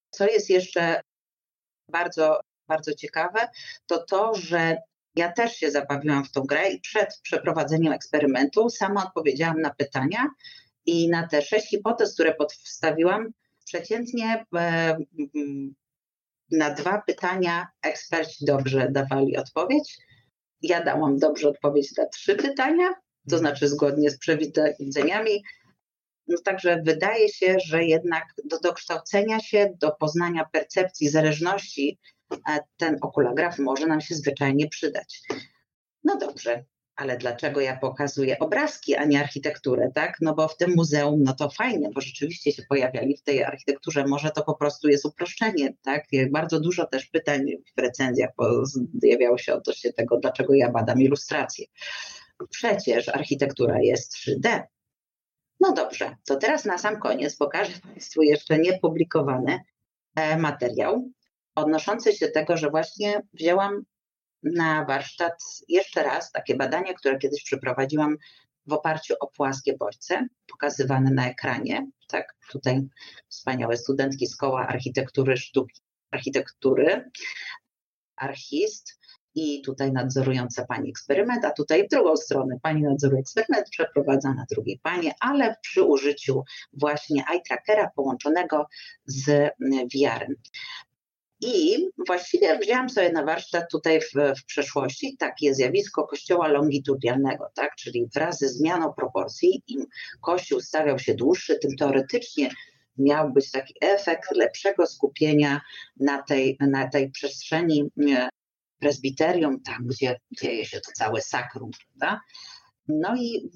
co 0.10 0.26
jest 0.26 0.50
jeszcze 0.50 1.02
bardzo, 1.92 2.40
bardzo 2.68 2.94
ciekawe, 2.94 3.48
to 3.86 4.06
to, 4.06 4.36
że 4.36 4.78
Ja 5.16 5.32
też 5.32 5.56
się 5.56 5.72
zabawiłam 5.72 6.26
w 6.26 6.32
tą 6.32 6.42
grę 6.42 6.70
i 6.70 6.82
przed 6.82 7.20
przeprowadzeniem 7.24 7.94
eksperymentu 7.94 8.70
sama 8.70 9.06
odpowiedziałam 9.08 9.62
na 9.62 9.70
pytania 9.70 10.28
i 10.86 11.10
na 11.10 11.28
te 11.28 11.42
sześć 11.42 11.70
hipotez, 11.70 12.14
które 12.14 12.36
podstawiłam, 12.36 13.34
przeciętnie 13.66 14.46
e, 14.56 14.98
na 16.52 16.70
dwa 16.70 17.02
pytania 17.02 17.68
eksperci 17.82 18.46
dobrze 18.46 18.88
dawali 18.92 19.38
odpowiedź. 19.38 19.98
Ja 20.62 20.84
dałam 20.84 21.18
dobrze 21.18 21.50
odpowiedź 21.50 21.98
na 21.98 22.06
trzy 22.06 22.36
pytania, 22.36 22.90
to 23.30 23.38
znaczy 23.38 23.68
zgodnie 23.68 24.10
z 24.10 24.18
przewidzeniami. 24.18 25.44
No 26.28 26.38
także 26.46 26.82
wydaje 26.86 27.30
się, 27.30 27.56
że 27.66 27.84
jednak 27.84 28.24
do 28.46 28.60
dokształcenia 28.60 29.40
się, 29.40 29.74
do 29.82 29.92
poznania 29.92 30.46
percepcji 30.46 31.10
zależności 31.10 32.00
ten 32.78 32.98
okulograf 33.02 33.60
może 33.60 33.88
nam 33.88 34.02
się 34.02 34.16
zwyczajnie 34.16 34.70
przydać. 34.70 35.22
No 36.04 36.18
dobrze, 36.18 36.66
ale 36.96 37.18
dlaczego 37.18 37.62
ja 37.62 37.78
pokazuję 37.78 38.40
obrazki, 38.40 38.96
a 38.96 39.06
nie 39.06 39.20
architekturę, 39.20 39.92
tak? 39.96 40.18
No 40.22 40.34
bo 40.36 40.48
w 40.48 40.58
tym 40.58 40.74
muzeum, 40.76 41.24
no 41.24 41.34
to 41.34 41.50
fajnie, 41.50 41.90
bo 41.96 42.02
rzeczywiście 42.02 42.52
się 42.52 42.64
pojawiali 42.70 43.18
w 43.18 43.24
tej 43.24 43.44
architekturze. 43.44 44.06
Może 44.08 44.32
to 44.32 44.44
po 44.44 44.56
prostu 44.56 44.88
jest 44.90 45.06
uproszczenie, 45.06 45.74
tak? 45.82 46.06
Bardzo 46.32 46.60
dużo 46.60 46.86
też 46.86 47.06
pytań 47.06 47.42
w 47.78 47.82
recenzjach 47.82 48.30
pojawiało 49.02 49.38
się 49.38 49.54
odnośnie 49.54 49.94
tego, 49.94 50.18
dlaczego 50.18 50.54
ja 50.54 50.72
badam 50.72 51.02
ilustrację. 51.02 51.66
Przecież 52.50 53.10
architektura 53.10 53.80
jest 53.82 54.14
3D. 54.14 54.62
No 55.60 55.74
dobrze, 55.74 56.16
to 56.26 56.36
teraz 56.36 56.66
na 56.66 56.78
sam 56.78 57.00
koniec 57.00 57.36
pokażę 57.36 57.74
Państwu 57.84 58.22
jeszcze 58.22 58.58
niepublikowany 58.60 59.60
e, 60.16 60.38
materiał 60.38 61.10
odnoszący 61.56 62.14
się 62.14 62.28
do 62.28 62.34
tego, 62.34 62.58
że 62.58 62.70
właśnie 62.70 63.22
wzięłam 63.34 63.84
na 64.44 64.86
warsztat 64.86 65.44
jeszcze 65.68 66.04
raz 66.04 66.32
takie 66.32 66.56
badanie, 66.56 66.94
które 66.94 67.18
kiedyś 67.18 67.44
przeprowadziłam 67.44 68.18
w 68.66 68.74
oparciu 68.74 69.14
o 69.20 69.28
płaskie 69.28 69.78
bodźce, 69.78 70.28
pokazywane 70.48 71.12
na 71.12 71.30
ekranie. 71.30 71.88
Tak, 72.08 72.36
tutaj 72.52 72.82
wspaniałe 73.28 73.78
studentki 73.78 74.28
z 74.28 74.36
koła 74.36 74.68
architektury 74.68 75.38
sztuki, 75.38 75.82
architektury, 76.12 77.12
archist 78.16 79.00
i 79.36 79.62
tutaj 79.62 79.92
nadzorująca 79.92 80.66
pani 80.66 80.90
eksperyment, 80.90 81.46
a 81.46 81.52
tutaj 81.52 81.86
w 81.86 81.90
drugą 81.90 82.18
stronę 82.18 82.60
pani 82.62 82.82
nadzoruje 82.82 83.20
eksperyment, 83.20 83.70
przeprowadza 83.70 84.34
na 84.34 84.46
drugiej 84.52 84.80
pani, 84.84 85.12
ale 85.20 85.56
przy 85.62 85.84
użyciu 85.84 86.44
właśnie 86.74 87.24
eye 87.32 87.42
trackera 87.42 87.92
połączonego 87.96 88.68
z 89.06 89.52
VR-em. 89.94 90.36
I 91.46 91.88
właściwie 92.08 92.60
wzięłam 92.60 92.90
sobie 92.90 93.12
na 93.12 93.26
warsztat 93.26 93.72
tutaj 93.72 94.02
w, 94.02 94.40
w 94.40 94.46
przeszłości 94.46 95.18
takie 95.20 95.54
zjawisko 95.54 96.08
kościoła 96.08 96.48
longitudinalnego, 96.48 97.46
tak? 97.56 97.76
czyli 97.76 98.08
wraz 98.14 98.40
ze 98.40 98.50
zmianą 98.50 98.94
proporcji, 98.94 99.64
im 99.68 99.86
kościół 100.22 100.60
stawiał 100.60 101.00
się 101.00 101.14
dłuższy, 101.14 101.60
tym 101.60 101.76
teoretycznie 101.80 102.50
miał 102.98 103.34
być 103.34 103.52
taki 103.52 103.74
efekt 103.82 104.32
lepszego 104.32 104.88
skupienia 104.88 105.62
na 106.00 106.22
tej, 106.22 106.58
na 106.60 106.90
tej 106.90 107.12
przestrzeni 107.12 107.92
e, 108.10 108.30
presbiterium, 108.80 109.62
tam 109.62 109.88
gdzie 109.88 110.20
dzieje 110.42 110.66
się 110.66 110.80
to 110.80 110.92
całe 110.92 111.22
sakrum, 111.22 111.72
prawda? 111.72 112.22
No 112.88 113.16
i 113.16 113.50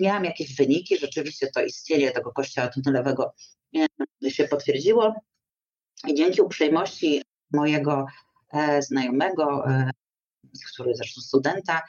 miałam 0.00 0.24
jakieś 0.24 0.56
wyniki, 0.56 0.98
rzeczywiście 0.98 1.50
to 1.54 1.64
istnienie 1.64 2.10
tego 2.10 2.32
kościoła 2.32 2.68
tunelowego 2.68 3.34
e, 4.24 4.30
się 4.30 4.48
potwierdziło. 4.48 5.14
I 6.08 6.14
dzięki 6.14 6.42
uprzejmości 6.42 7.22
mojego 7.52 8.06
e, 8.52 8.82
znajomego, 8.82 9.68
e, 9.68 9.90
który 10.74 10.94
zresztą 10.94 11.20
studenta, 11.20 11.82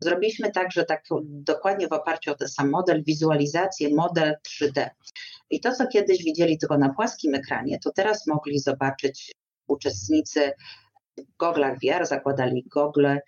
zrobiliśmy 0.00 0.52
także 0.52 0.84
tak 0.84 1.04
dokładnie 1.22 1.88
w 1.88 1.92
oparciu 1.92 2.32
o 2.32 2.34
ten 2.34 2.48
sam 2.48 2.70
model, 2.70 3.04
wizualizację, 3.04 3.94
model 3.94 4.34
3D. 4.48 4.88
I 5.50 5.60
to, 5.60 5.72
co 5.72 5.86
kiedyś 5.86 6.24
widzieli 6.24 6.58
tylko 6.58 6.78
na 6.78 6.94
płaskim 6.94 7.34
ekranie, 7.34 7.78
to 7.78 7.92
teraz 7.92 8.26
mogli 8.26 8.58
zobaczyć 8.58 9.32
uczestnicy 9.66 10.52
w 11.18 11.36
goglach 11.38 11.78
VR, 11.78 12.06
zakładali 12.06 12.64
gogle 12.66 13.20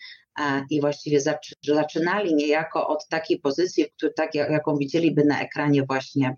i 0.70 0.80
właściwie 0.80 1.20
zaczynali 1.62 2.34
niejako 2.34 2.88
od 2.88 3.09
takiej 3.09 3.40
pozycji, 3.40 3.86
tak, 4.16 4.34
jaką 4.34 4.76
widzieliby 4.76 5.24
na 5.24 5.40
ekranie 5.40 5.82
właśnie 5.82 6.36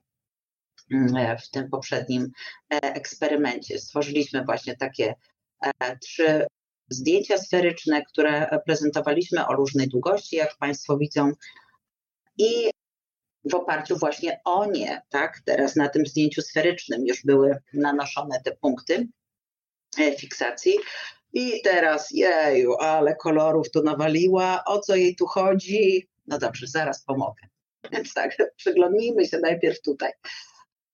w 1.44 1.50
tym 1.50 1.70
poprzednim 1.70 2.30
e, 2.72 2.80
eksperymencie. 2.80 3.78
Stworzyliśmy 3.78 4.44
właśnie 4.44 4.76
takie 4.76 5.14
e, 5.62 5.98
trzy 5.98 6.46
zdjęcia 6.88 7.38
sferyczne, 7.38 8.02
które 8.04 8.60
prezentowaliśmy 8.66 9.46
o 9.46 9.52
różnej 9.52 9.88
długości, 9.88 10.36
jak 10.36 10.56
Państwo 10.56 10.98
widzą. 10.98 11.32
I 12.38 12.70
w 13.44 13.54
oparciu 13.54 13.98
właśnie 13.98 14.40
o 14.44 14.66
nie, 14.66 15.02
tak, 15.08 15.40
teraz 15.44 15.76
na 15.76 15.88
tym 15.88 16.06
zdjęciu 16.06 16.42
sferycznym 16.42 17.06
już 17.06 17.24
były 17.24 17.58
nanoszone 17.72 18.40
te 18.44 18.56
punkty 18.56 19.08
e, 19.98 20.16
fiksacji. 20.16 20.78
I 21.32 21.62
teraz, 21.62 22.10
jeju, 22.10 22.74
ale 22.74 23.16
kolorów 23.16 23.70
tu 23.70 23.82
nawaliła, 23.82 24.64
o 24.66 24.78
co 24.78 24.96
jej 24.96 25.16
tu 25.16 25.26
chodzi? 25.26 26.08
No 26.26 26.38
dobrze, 26.38 26.66
zaraz 26.66 27.04
pomogę. 27.04 27.42
Więc 27.92 28.14
tak, 28.14 28.36
przyglądnijmy 28.56 29.26
się 29.26 29.38
najpierw 29.38 29.80
tutaj. 29.82 30.12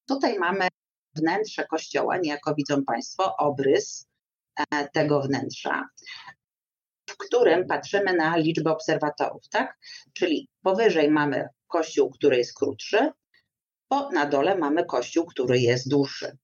Tutaj 0.06 0.38
mamy 0.38 0.68
wnętrze 1.14 1.66
kościoła, 1.66 2.18
niejako 2.18 2.54
widzą 2.54 2.84
Państwo, 2.84 3.36
obrys 3.36 4.08
e, 4.70 4.88
tego 4.88 5.20
wnętrza, 5.20 5.88
w 7.10 7.16
którym 7.16 7.66
patrzymy 7.66 8.12
na 8.12 8.36
liczbę 8.36 8.70
obserwatorów, 8.70 9.48
tak? 9.48 9.78
Czyli 10.12 10.48
powyżej 10.62 11.10
mamy 11.10 11.48
kościół, 11.66 12.10
który 12.10 12.36
jest 12.36 12.54
krótszy, 12.54 13.10
bo 13.90 14.10
na 14.10 14.26
dole 14.26 14.58
mamy 14.58 14.84
kościół, 14.84 15.26
który 15.26 15.58
jest 15.58 15.88
dłuższy. 15.88 16.36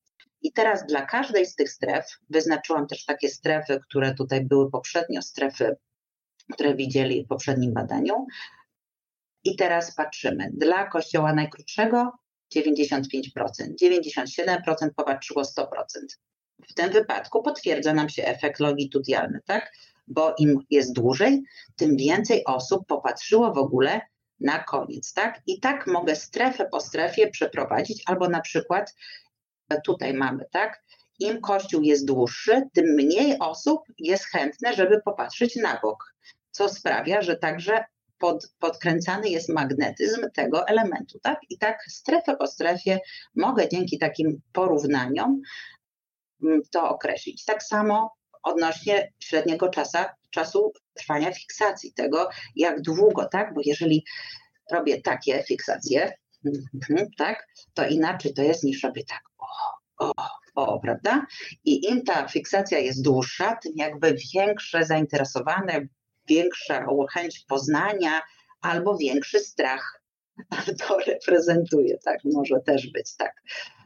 I 0.43 0.53
teraz 0.53 0.87
dla 0.87 1.07
każdej 1.07 1.47
z 1.47 1.55
tych 1.55 1.71
stref 1.71 2.07
wyznaczyłam 2.31 2.87
też 2.87 3.05
takie 3.05 3.29
strefy, 3.29 3.81
które 3.89 4.15
tutaj 4.15 4.45
były 4.45 4.71
poprzednio, 4.71 5.23
strefy, 5.23 5.77
które 6.53 6.75
widzieli 6.75 7.25
w 7.25 7.29
poprzednim 7.29 7.73
badaniu. 7.73 8.27
I 9.45 9.57
teraz 9.57 9.95
patrzymy. 9.95 10.51
Dla 10.53 10.87
kościoła 10.87 11.33
najkrótszego 11.33 12.13
95%, 12.57 13.03
97% 13.83 14.91
popatrzyło 14.97 15.43
100%. 15.43 15.67
W 16.69 16.75
tym 16.75 16.91
wypadku 16.91 17.43
potwierdza 17.43 17.95
nam 17.95 18.09
się 18.09 18.25
efekt 18.25 18.61
longitudinalny, 18.61 19.41
tak? 19.47 19.73
Bo 20.07 20.35
im 20.39 20.59
jest 20.71 20.93
dłużej, 20.93 21.43
tym 21.77 21.97
więcej 21.97 22.45
osób 22.45 22.87
popatrzyło 22.87 23.53
w 23.53 23.59
ogóle 23.59 24.01
na 24.41 24.59
koniec, 24.59 25.13
tak? 25.13 25.41
I 25.47 25.61
tak 25.61 25.87
mogę 25.87 26.17
strefę 26.17 26.69
po 26.73 26.81
strefie 26.81 27.31
przeprowadzić, 27.31 28.03
albo 28.07 28.29
na 28.29 28.41
przykład 28.41 28.95
e, 29.69 29.81
tutaj 29.81 30.15
mamy, 30.15 30.45
tak? 30.51 30.83
Im 31.19 31.41
kościół 31.41 31.83
jest 31.83 32.07
dłuższy, 32.07 32.63
tym 32.75 32.87
mniej 32.87 33.39
osób 33.39 33.81
jest 33.99 34.25
chętne, 34.25 34.75
żeby 34.75 35.01
popatrzeć 35.05 35.57
na 35.57 35.81
bok, 35.83 36.15
co 36.51 36.69
sprawia, 36.69 37.23
że 37.23 37.37
także 37.37 37.85
pod, 38.23 38.53
podkręcany 38.59 39.29
jest 39.29 39.49
magnetyzm 39.49 40.31
tego 40.35 40.69
elementu. 40.69 41.19
Tak? 41.23 41.41
I 41.51 41.59
tak 41.59 41.85
strefę 41.89 42.37
po 42.37 42.47
strefie 42.47 42.99
mogę 43.37 43.69
dzięki 43.69 43.99
takim 43.99 44.41
porównaniom 44.53 45.41
mm, 46.43 46.61
to 46.71 46.89
określić. 46.89 47.45
Tak 47.45 47.63
samo 47.63 48.15
odnośnie 48.43 49.13
średniego 49.21 49.69
czasa, 49.69 50.15
czasu 50.31 50.73
trwania 50.95 51.33
fiksacji, 51.33 51.93
tego 51.93 52.29
jak 52.57 52.81
długo, 52.81 53.29
tak? 53.29 53.55
Bo 53.55 53.61
jeżeli 53.65 54.05
robię 54.73 55.01
takie 55.01 55.43
fiksacje, 55.43 56.13
mhm, 56.75 57.09
tak, 57.19 57.47
to 57.75 57.87
inaczej 57.87 58.35
to 58.35 58.43
jest 58.43 58.65
niż 58.65 58.83
robię 58.83 59.05
tak, 59.05 59.23
o, 59.39 59.47
o, 60.07 60.13
o, 60.55 60.81
prawda? 60.81 61.27
I 61.65 61.91
im 61.91 62.05
ta 62.05 62.29
fiksacja 62.29 62.79
jest 62.79 63.05
dłuższa, 63.05 63.57
tym 63.57 63.73
jakby 63.77 64.17
większe 64.35 64.85
zainteresowane, 64.85 65.81
większa 66.29 66.87
chęć 67.13 67.45
poznania 67.49 68.21
albo 68.61 68.97
większy 68.97 69.41
strach 69.41 70.03
to 70.89 70.99
reprezentuje. 70.99 71.99
Tak 71.99 72.19
może 72.25 72.61
też 72.61 72.91
być 72.91 73.17
tak, 73.17 73.33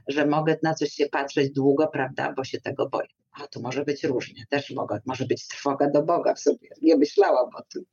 że 0.08 0.26
mogę 0.26 0.56
na 0.62 0.74
coś 0.74 0.92
się 0.92 1.06
patrzeć 1.06 1.52
długo, 1.52 1.88
prawda, 1.88 2.32
bo 2.36 2.44
się 2.44 2.60
tego 2.60 2.88
boję. 2.88 3.08
A 3.32 3.46
to 3.46 3.60
może 3.60 3.84
być 3.84 4.04
różnie, 4.04 4.44
też 4.50 4.70
mogę, 4.70 5.00
może 5.06 5.24
być 5.24 5.48
trwoga 5.48 5.90
do 5.90 6.02
Boga 6.02 6.34
w 6.34 6.40
sobie. 6.40 6.68
Nie 6.82 6.96
myślałam 6.96 7.50
o 7.54 7.62
tym. 7.62 7.84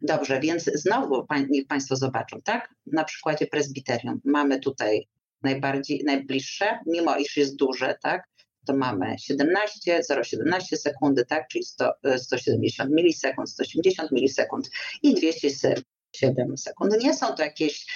Dobrze, 0.00 0.40
więc 0.40 0.64
znowu 0.64 1.26
niech 1.50 1.66
Państwo 1.66 1.96
zobaczą, 1.96 2.42
tak? 2.42 2.74
Na 2.86 3.04
przykładzie 3.04 3.46
prezbiterium 3.46 4.20
mamy 4.24 4.60
tutaj 4.60 5.08
najbardziej, 5.42 6.02
najbliższe, 6.04 6.78
mimo 6.86 7.16
iż 7.16 7.36
jest 7.36 7.56
duże, 7.56 7.98
tak? 8.02 8.28
To 8.66 8.76
mamy 8.76 9.18
17, 9.18 10.00
0,17 10.10 10.76
sekundy, 10.76 11.24
tak, 11.24 11.48
czyli 11.48 11.64
100, 11.64 11.92
170 12.16 12.90
milisekund, 12.90 13.50
180 13.50 14.12
milisekund 14.12 14.70
i 15.02 15.14
207 15.14 16.56
sekund. 16.56 17.02
Nie 17.02 17.14
są 17.14 17.34
to 17.34 17.42
jakieś 17.42 17.86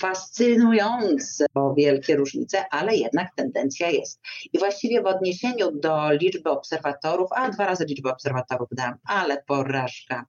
fascynujące 0.00 1.46
wielkie 1.76 2.16
różnice, 2.16 2.64
ale 2.70 2.96
jednak 2.96 3.34
tendencja 3.34 3.90
jest. 3.90 4.20
I 4.52 4.58
właściwie 4.58 5.02
w 5.02 5.06
odniesieniu 5.06 5.70
do 5.72 6.12
liczby 6.12 6.50
obserwatorów, 6.50 7.28
a 7.32 7.50
dwa 7.50 7.66
razy 7.66 7.84
liczbę 7.84 8.12
obserwatorów 8.12 8.68
dam, 8.72 8.94
ale 9.04 9.42
porażka. 9.42 10.26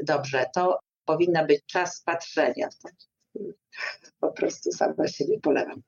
Dobrze, 0.00 0.46
to 0.54 0.78
powinna 1.04 1.44
być 1.44 1.64
czas 1.66 2.02
patrzenia. 2.02 2.68
Po 4.20 4.32
prostu 4.32 4.72
sama 4.72 5.08
siebie 5.08 5.40
polewam. 5.40 5.82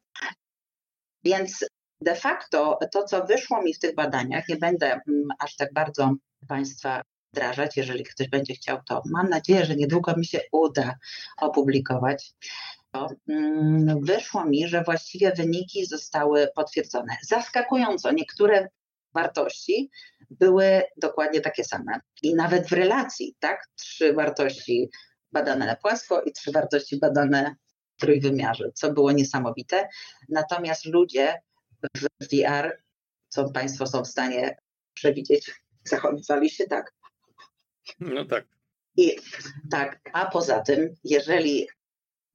Więc 1.25 1.65
de 2.01 2.15
facto 2.15 2.79
to, 2.93 3.05
co 3.05 3.25
wyszło 3.25 3.63
mi 3.63 3.75
w 3.75 3.79
tych 3.79 3.95
badaniach, 3.95 4.49
nie 4.49 4.57
będę 4.57 4.87
mm, 4.87 5.29
aż 5.39 5.57
tak 5.57 5.73
bardzo 5.73 6.15
Państwa 6.49 7.03
wdrażać, 7.33 7.77
jeżeli 7.77 8.05
ktoś 8.05 8.29
będzie 8.29 8.55
chciał, 8.55 8.79
to 8.89 9.03
mam 9.13 9.29
nadzieję, 9.29 9.65
że 9.65 9.77
niedługo 9.77 10.17
mi 10.17 10.27
się 10.27 10.41
uda 10.53 10.95
opublikować. 11.41 12.33
To 12.91 13.09
mm, 13.29 14.01
wyszło 14.01 14.45
mi, 14.45 14.69
że 14.69 14.85
właściwie 14.85 15.33
wyniki 15.33 15.87
zostały 15.87 16.49
potwierdzone. 16.55 17.17
Zaskakująco, 17.23 18.13
niektóre 18.13 18.69
wartości 19.15 19.91
były 20.31 20.83
dokładnie 20.97 21.41
takie 21.41 21.65
same. 21.65 22.01
I 22.23 22.35
nawet 22.35 22.69
w 22.69 22.73
relacji, 22.73 23.37
tak? 23.39 23.67
Trzy 23.77 24.13
wartości 24.13 24.91
badane 25.33 25.67
na 25.67 25.77
płasko 25.77 26.23
i 26.23 26.33
trzy 26.33 26.53
wartości 26.53 26.99
badane 26.99 27.57
w 27.97 28.01
trójwymiarze, 28.01 28.65
co 28.75 28.93
było 28.93 29.13
niesamowite. 29.13 29.89
Natomiast 30.29 30.85
ludzie 30.85 31.43
w 31.95 32.27
VR, 32.33 32.83
co 33.29 33.51
Państwo 33.51 33.87
są 33.87 34.05
w 34.05 34.09
stanie 34.09 34.57
przewidzieć, 34.95 35.53
zachowywali 35.85 36.51
się 36.51 36.65
tak. 36.65 36.93
No 38.01 38.25
tak. 38.25 38.45
I 38.97 39.17
tak, 39.71 40.01
a 40.13 40.31
poza 40.31 40.61
tym, 40.61 40.95
jeżeli 41.05 41.69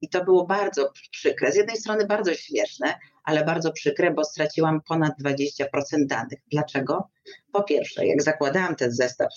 i 0.02 0.08
to 0.08 0.24
było 0.24 0.46
bardzo 0.46 0.92
przykre. 1.10 1.52
Z 1.52 1.56
jednej 1.56 1.76
strony 1.76 2.06
bardzo 2.06 2.34
śmieszne, 2.34 2.98
ale 3.24 3.44
bardzo 3.44 3.72
przykre, 3.72 4.10
bo 4.10 4.24
straciłam 4.24 4.80
ponad 4.88 5.12
20% 5.24 5.66
danych. 6.06 6.38
Dlaczego? 6.52 7.08
Po 7.52 7.62
pierwsze, 7.62 8.06
jak 8.06 8.22
zakładałam 8.22 8.76
ten 8.76 8.92
zestaw 8.92 9.28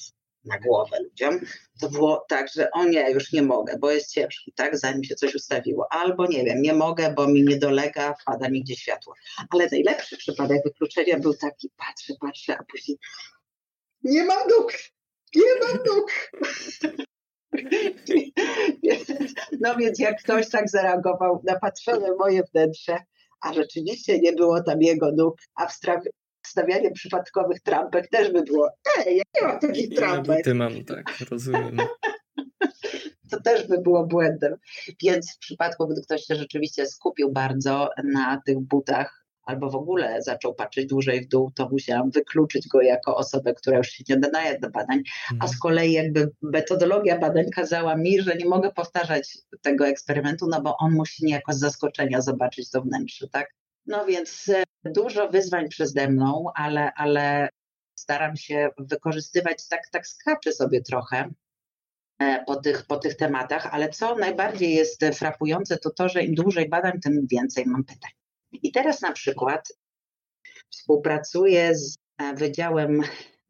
na 0.45 0.59
głowę 0.59 0.97
ludziom, 1.03 1.39
to 1.81 1.89
było 1.89 2.25
tak, 2.29 2.49
że 2.53 2.71
o 2.71 2.85
nie, 2.85 3.11
już 3.11 3.31
nie 3.31 3.41
mogę, 3.41 3.77
bo 3.79 3.91
jest 3.91 4.11
ciężki, 4.11 4.53
tak, 4.55 4.77
zanim 4.77 5.03
się 5.03 5.15
coś 5.15 5.35
ustawiło. 5.35 5.87
Albo 5.89 6.27
nie 6.27 6.43
wiem, 6.43 6.61
nie 6.61 6.73
mogę, 6.73 7.13
bo 7.13 7.27
mi 7.27 7.43
nie 7.43 7.57
dolega, 7.57 8.13
wpada 8.21 8.49
mi 8.49 8.63
gdzieś 8.63 8.79
światło. 8.79 9.13
Ale 9.49 9.67
najlepszy 9.71 10.17
przypadek 10.17 10.63
wykluczenia 10.63 11.19
był 11.19 11.33
taki, 11.33 11.69
patrzę, 11.77 12.13
patrzę, 12.21 12.57
a 12.57 12.63
później 12.63 12.97
nie 14.03 14.25
mam 14.25 14.47
nóg, 14.47 14.73
nie 15.35 15.55
mam 15.61 15.77
nóg. 15.85 16.11
No 19.59 19.75
więc 19.75 19.99
jak 19.99 20.23
ktoś 20.23 20.49
tak 20.49 20.69
zareagował 20.69 21.41
na 21.43 21.59
patrzone 21.59 22.15
moje 22.19 22.43
wnętrze, 22.43 22.97
a 23.41 23.53
rzeczywiście 23.53 24.19
nie 24.19 24.33
było 24.33 24.63
tam 24.63 24.81
jego 24.81 25.11
nóg, 25.11 25.35
a 25.55 25.67
wstawianie 26.45 26.91
przypadkowych 26.91 27.59
trampek 27.59 28.09
też 28.09 28.31
by 28.31 28.43
było, 28.43 28.69
ej, 28.97 29.17
ja 29.17 29.23
nie 29.35 29.47
mam 29.47 29.59
takich 29.59 29.95
trampek. 29.95 30.43
Ty 30.43 30.53
mam, 30.53 30.85
tak, 30.85 31.05
rozumiem. 31.31 31.77
To 33.31 33.41
też 33.41 33.67
by 33.67 33.77
było 33.81 34.05
błędem. 34.05 34.55
Więc 35.03 35.35
w 35.35 35.39
przypadku, 35.39 35.87
gdy 35.87 36.01
ktoś 36.01 36.23
się 36.23 36.35
rzeczywiście 36.35 36.85
skupił 36.85 37.31
bardzo 37.31 37.89
na 38.03 38.41
tych 38.45 38.59
butach, 38.59 39.25
albo 39.45 39.69
w 39.69 39.75
ogóle 39.75 40.21
zaczął 40.21 40.55
patrzeć 40.55 40.85
dłużej 40.85 41.21
w 41.21 41.27
dół, 41.27 41.51
to 41.55 41.69
musiałam 41.69 42.11
wykluczyć 42.11 42.67
go 42.67 42.81
jako 42.81 43.17
osobę, 43.17 43.53
która 43.53 43.77
już 43.77 43.87
się 43.87 44.03
nie 44.09 44.15
nadaje 44.15 44.59
do 44.59 44.69
badań. 44.69 45.03
A 45.29 45.33
mhm. 45.33 45.51
z 45.51 45.59
kolei 45.59 45.91
jakby 45.91 46.31
metodologia 46.41 47.19
badań 47.19 47.45
kazała 47.49 47.95
mi, 47.95 48.21
że 48.21 48.35
nie 48.35 48.45
mogę 48.45 48.71
powtarzać 48.71 49.37
tego 49.61 49.87
eksperymentu, 49.87 50.47
no 50.49 50.61
bo 50.61 50.77
on 50.77 50.91
musi 50.93 51.25
niejako 51.25 51.53
z 51.53 51.59
zaskoczenia 51.59 52.21
zobaczyć 52.21 52.69
to 52.69 52.81
wnętrze, 52.81 53.27
tak? 53.27 53.53
No 53.85 54.05
więc 54.05 54.49
e, 54.49 54.63
dużo 54.85 55.29
wyzwań 55.29 55.69
przede 55.69 56.07
mną, 56.07 56.45
ale, 56.55 56.93
ale 56.93 57.49
staram 57.95 58.35
się 58.35 58.69
wykorzystywać, 58.77 59.67
tak, 59.67 59.81
tak 59.91 60.07
skaczę 60.07 60.53
sobie 60.53 60.81
trochę 60.81 61.29
e, 62.19 62.43
po 62.45 62.55
tych, 62.55 62.85
po 62.85 62.97
tych 62.97 63.15
tematach, 63.15 63.73
ale 63.73 63.89
co 63.89 64.15
najbardziej 64.15 64.75
jest 64.75 65.05
frapujące, 65.13 65.77
to 65.77 65.89
to, 65.89 66.09
że 66.09 66.23
im 66.23 66.35
dłużej 66.35 66.69
badam, 66.69 66.99
tym 66.99 67.27
więcej 67.31 67.65
mam 67.65 67.83
pytań. 67.83 68.11
I 68.51 68.71
teraz 68.71 69.01
na 69.01 69.11
przykład 69.11 69.67
współpracuję 70.69 71.75
z 71.75 71.97
e, 72.17 72.33
Wydziałem 72.33 73.01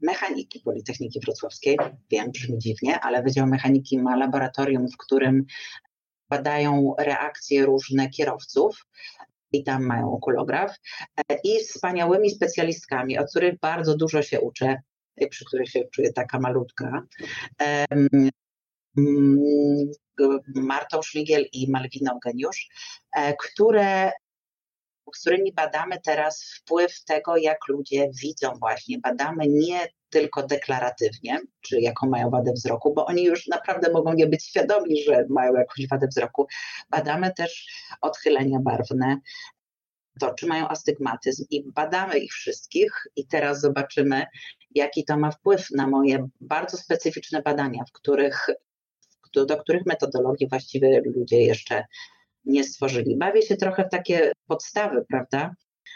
Mechaniki 0.02 0.60
Politechniki 0.60 1.20
Wrocławskiej. 1.20 1.78
Wiem, 2.12 2.32
brzmi 2.32 2.60
dziwnie, 2.60 3.00
ale 3.00 3.24
Wydział 3.24 3.48
Mechaniki 3.48 4.00
ma 4.00 4.16
laboratorium, 4.16 4.88
w 4.88 4.98
którym 4.98 5.46
badają 6.30 6.96
reakcje 7.00 7.66
różne 7.66 8.10
kierowców 8.10 8.86
i 9.52 9.64
tam 9.64 9.84
mają 9.84 10.12
okulograf 10.12 10.76
e, 11.18 11.36
i 11.44 11.60
wspaniałymi 11.60 12.30
specjalistkami, 12.30 13.18
od 13.18 13.30
których 13.30 13.60
bardzo 13.60 13.98
dużo 13.98 14.22
się 14.22 14.42
uczę, 14.42 14.78
przy 15.30 15.46
których 15.46 15.70
się 15.70 15.84
czuję 15.92 16.14
taka 16.14 16.40
malutka. 16.40 17.02
Martą 20.56 21.02
Szligiel 21.02 21.46
i 21.54 21.72
Malwiną 21.72 22.20
Geniusz, 22.26 22.70
e, 23.16 23.34
które 23.34 24.12
z 25.16 25.22
którymi 25.22 25.54
badamy 25.54 26.02
teraz 26.02 26.44
wpływ 26.44 27.04
tego, 27.04 27.38
jak 27.38 27.68
ludzie 27.68 28.10
widzą 28.22 28.54
właśnie. 28.60 29.00
Badamy 29.00 29.44
nie 29.48 29.88
tylko 30.16 30.48
deklaratywnie, 30.48 31.40
czy 31.62 31.82
jaką 31.82 32.10
mają 32.10 32.30
wadę 32.30 32.52
wzroku, 32.54 32.94
bo 32.94 33.06
oni 33.06 33.24
już 33.24 33.48
naprawdę 33.48 33.92
mogą 33.92 34.14
nie 34.14 34.28
być 34.28 34.46
świadomi, 34.46 35.04
że 35.04 35.26
mają 35.30 35.54
jakąś 35.54 35.88
wadę 35.88 36.08
wzroku. 36.08 36.48
Badamy 36.90 37.34
też 37.34 37.68
odchylenia 38.02 38.60
barwne, 38.60 39.18
to, 40.20 40.34
czy 40.34 40.48
mają 40.48 40.68
astygmatyzm 40.68 41.46
i 41.50 41.72
badamy 41.72 42.20
ich 42.20 42.34
wszystkich 42.34 42.92
i 43.16 43.28
teraz 43.28 43.62
zobaczymy, 43.62 44.26
jaki 44.76 45.06
to 45.06 45.18
ma 45.18 45.32
wpływ 45.32 45.68
na 45.72 45.88
moje 45.88 46.28
bardzo 46.42 46.78
specyficzne 46.78 47.42
badania, 47.42 47.84
w 47.90 47.92
których, 47.92 48.48
do 49.36 49.58
których 49.58 49.86
metodologii 49.86 50.48
właściwie 50.50 51.02
ludzie 51.16 51.42
jeszcze 51.42 51.86
nie 52.46 52.64
stworzyli. 52.64 53.18
Bawię 53.18 53.42
się 53.42 53.56
trochę 53.56 53.86
w 53.86 53.90
takie 53.90 54.32
podstawy, 54.48 55.06
prawda? 55.10 55.56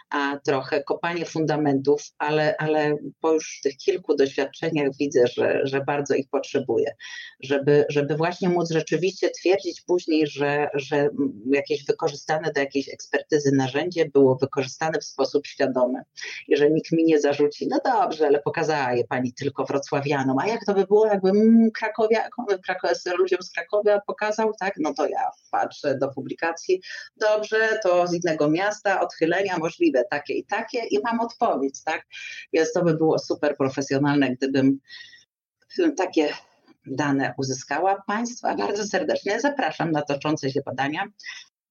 A 0.10 0.40
trochę 0.46 0.84
kopanie 0.84 1.26
fundamentów, 1.26 2.02
ale, 2.18 2.58
ale 2.58 2.98
po 3.22 3.34
już 3.34 3.60
tych 3.64 3.78
kilku 3.78 4.16
doświadczeniach 4.16 4.90
widzę, 5.00 5.28
że, 5.28 5.62
że 5.64 5.82
bardzo 5.82 6.16
ich 6.16 6.30
potrzebuję, 6.32 6.96
żeby, 7.40 7.86
żeby 7.90 8.16
właśnie 8.16 8.50
móc 8.50 8.72
rzeczywiście 8.72 9.30
twierdzić 9.30 9.82
później, 9.82 10.28
że, 10.28 10.70
że 10.74 11.10
jakieś 11.52 11.86
wykorzystane 11.86 12.52
do 12.54 12.60
jakiejś 12.60 12.90
ekspertyzy 12.90 13.52
narzędzie 13.52 14.06
było 14.06 14.36
wykorzystane 14.36 15.00
w 15.00 15.06
sposób 15.06 15.48
świadomy. 15.48 16.00
Jeżeli 16.48 16.74
nikt 16.74 16.92
mi 16.92 17.04
nie 17.04 17.20
zarzuci, 17.20 17.68
no 17.68 17.80
dobrze, 17.86 18.28
ale 18.28 18.40
pokazała 18.42 18.94
je 18.94 19.04
pani 19.04 19.34
tylko 19.34 19.66
wrocławianom, 19.66 20.40
a 20.40 20.48
jak 20.48 20.66
to 20.66 20.74
by 20.74 20.86
było, 20.86 21.06
jakby 21.06 21.30
mm, 21.30 21.72
Krakowia, 21.72 22.30
Krakow, 22.66 22.92
ludziom 23.18 23.42
z 23.42 23.52
Krakowia 23.52 24.02
pokazał, 24.08 24.52
tak, 24.60 24.74
no 24.78 24.94
to 24.94 25.08
ja 25.08 25.32
patrzę 25.52 25.98
do 25.98 26.10
publikacji, 26.10 26.82
dobrze, 27.16 27.80
to 27.84 28.08
z 28.08 28.14
innego 28.14 28.50
miasta, 28.50 29.02
odchylenia 29.02 29.58
możliwe, 29.58 29.99
takie 30.04 30.34
i 30.34 30.46
takie 30.46 30.80
i 30.80 31.00
mam 31.04 31.20
odpowiedź, 31.20 31.84
tak? 31.84 32.06
Więc 32.54 32.74
to 32.74 32.84
by 32.84 32.94
było 32.94 33.20
super 33.20 33.58
profesjonalne, 33.58 34.36
gdybym 34.36 34.80
takie 35.98 36.34
dane 36.86 37.34
uzyskała. 37.38 38.04
Państwa 38.08 38.56
bardzo 38.56 38.88
serdecznie 38.88 39.40
zapraszam 39.40 39.92
na 39.92 40.02
toczące 40.02 40.52
się 40.52 40.62
badania. 40.66 41.08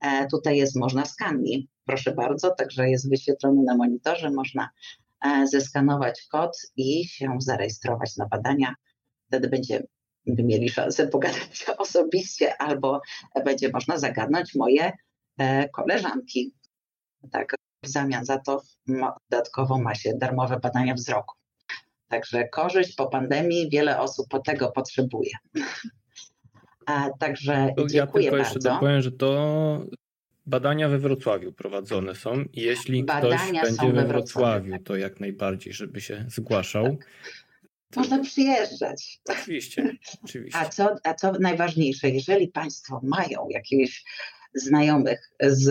E, 0.00 0.26
tutaj 0.26 0.56
jest 0.56 0.76
można 0.76 1.04
skanni, 1.04 1.68
proszę 1.84 2.12
bardzo, 2.12 2.50
także 2.50 2.90
jest 2.90 3.10
wyświetlony 3.10 3.62
na 3.62 3.76
monitorze, 3.76 4.30
można 4.30 4.68
e, 5.24 5.46
zeskanować 5.46 6.26
kod 6.30 6.58
i 6.76 7.08
się 7.08 7.36
zarejestrować 7.40 8.16
na 8.16 8.26
badania. 8.26 8.74
Wtedy 9.26 9.48
będziemy 9.48 9.86
mieli 10.26 10.68
szansę 10.68 11.08
pogadać 11.08 11.66
osobiście 11.78 12.62
albo 12.62 13.00
będzie 13.44 13.70
można 13.72 13.98
zagadnąć 13.98 14.54
moje 14.54 14.92
e, 15.38 15.68
koleżanki. 15.68 16.54
Tak, 17.32 17.54
w 17.82 17.88
zamian 17.88 18.24
za 18.24 18.38
to 18.38 18.62
dodatkowo 19.30 19.78
ma 19.78 19.94
się 19.94 20.14
darmowe 20.14 20.58
badania 20.62 20.94
wzroku. 20.94 21.34
Także 22.08 22.48
korzyść 22.48 22.94
po 22.94 23.06
pandemii, 23.06 23.70
wiele 23.70 24.00
osób 24.00 24.28
po 24.28 24.38
tego 24.38 24.72
potrzebuje. 24.72 25.30
A, 26.86 27.10
także 27.18 27.72
to 27.76 27.86
dziękuję 27.86 27.96
ja 27.96 28.30
tylko 28.30 28.36
bardzo. 28.36 28.36
jeszcze 28.36 28.58
dopowiem, 28.58 29.02
że 29.02 29.12
to 29.12 29.80
badania 30.46 30.88
we 30.88 30.98
Wrocławiu 30.98 31.52
prowadzone 31.52 32.14
są 32.14 32.44
jeśli 32.52 33.04
badania 33.04 33.62
ktoś 33.62 33.76
będzie 33.76 33.92
we 33.92 34.06
Wrocławiu, 34.06 34.78
to 34.84 34.96
jak 34.96 35.20
najbardziej, 35.20 35.72
żeby 35.72 36.00
się 36.00 36.24
zgłaszał. 36.28 36.84
Tak. 36.84 37.06
Można 37.96 38.22
przyjeżdżać. 38.22 39.20
Oczywiście, 39.28 39.96
oczywiście. 40.24 40.58
A 40.58 40.68
co, 40.68 40.94
a 41.04 41.14
co 41.14 41.32
najważniejsze, 41.32 42.08
jeżeli 42.08 42.48
Państwo 42.48 43.00
mają 43.02 43.46
jakieś 43.50 44.04
znajomych 44.54 45.30
z, 45.40 45.64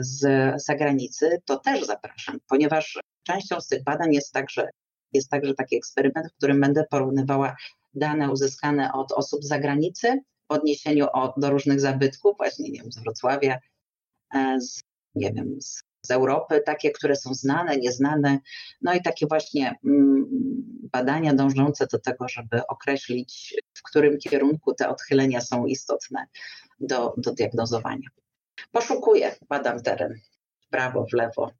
z 0.00 0.22
zagranicy, 0.64 1.42
to 1.44 1.56
też 1.56 1.84
zapraszam, 1.84 2.38
ponieważ 2.48 3.00
częścią 3.22 3.60
z 3.60 3.68
tych 3.68 3.84
badań 3.84 4.14
jest 4.14 4.32
także, 4.32 4.68
jest 5.12 5.30
także 5.30 5.54
taki 5.54 5.76
eksperyment, 5.76 6.32
w 6.32 6.36
którym 6.36 6.60
będę 6.60 6.84
porównywała 6.90 7.56
dane 7.94 8.30
uzyskane 8.30 8.92
od 8.92 9.12
osób 9.12 9.44
z 9.44 9.48
zagranicy 9.48 10.20
w 10.48 10.52
odniesieniu 10.52 11.06
do 11.36 11.50
różnych 11.50 11.80
zabytków, 11.80 12.36
właśnie 12.36 12.70
nie 12.70 12.80
wiem, 12.80 12.92
z 12.92 12.98
Wrocławia, 12.98 13.58
e, 14.34 14.60
z, 14.60 14.80
nie 15.14 15.32
wiem, 15.32 15.60
z, 15.60 15.82
z 16.06 16.10
Europy, 16.10 16.62
takie, 16.66 16.90
które 16.90 17.16
są 17.16 17.34
znane, 17.34 17.76
nieznane, 17.76 18.38
no 18.82 18.94
i 18.94 19.02
takie 19.02 19.26
właśnie 19.26 19.74
mm, 19.84 20.26
badania 20.92 21.34
dążące 21.34 21.86
do 21.86 21.98
tego, 21.98 22.28
żeby 22.28 22.66
określić, 22.66 23.54
w 23.74 23.82
którym 23.82 24.18
kierunku 24.18 24.74
te 24.74 24.88
odchylenia 24.88 25.40
są 25.40 25.66
istotne 25.66 26.26
do, 26.80 27.14
do 27.16 27.32
diagnozowania. 27.32 28.08
Poszukuję, 28.72 29.34
badam 29.48 29.82
teren 29.82 30.14
w 30.60 30.68
prawo, 30.68 31.06
w 31.10 31.12
lewo. 31.12 31.50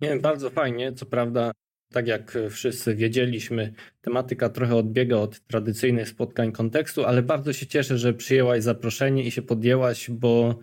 Nie, 0.00 0.16
bardzo 0.16 0.50
fajnie. 0.50 0.92
Co 0.92 1.06
prawda, 1.06 1.52
tak 1.92 2.06
jak 2.06 2.38
wszyscy 2.50 2.94
wiedzieliśmy, 2.94 3.72
tematyka 4.00 4.48
trochę 4.48 4.76
odbiega 4.76 5.16
od 5.16 5.40
tradycyjnych 5.40 6.08
spotkań 6.08 6.52
kontekstu, 6.52 7.04
ale 7.04 7.22
bardzo 7.22 7.52
się 7.52 7.66
cieszę, 7.66 7.98
że 7.98 8.14
przyjęłaś 8.14 8.62
zaproszenie 8.62 9.22
i 9.22 9.30
się 9.30 9.42
podjęłaś, 9.42 10.10
bo 10.10 10.58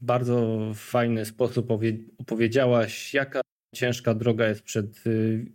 bardzo 0.00 0.60
fajny 0.74 1.24
sposób 1.24 1.70
opowiedziałaś, 2.18 3.14
jaka 3.14 3.40
ciężka 3.74 4.14
droga 4.14 4.48
jest 4.48 4.62
przed 4.62 5.06
y, 5.06 5.52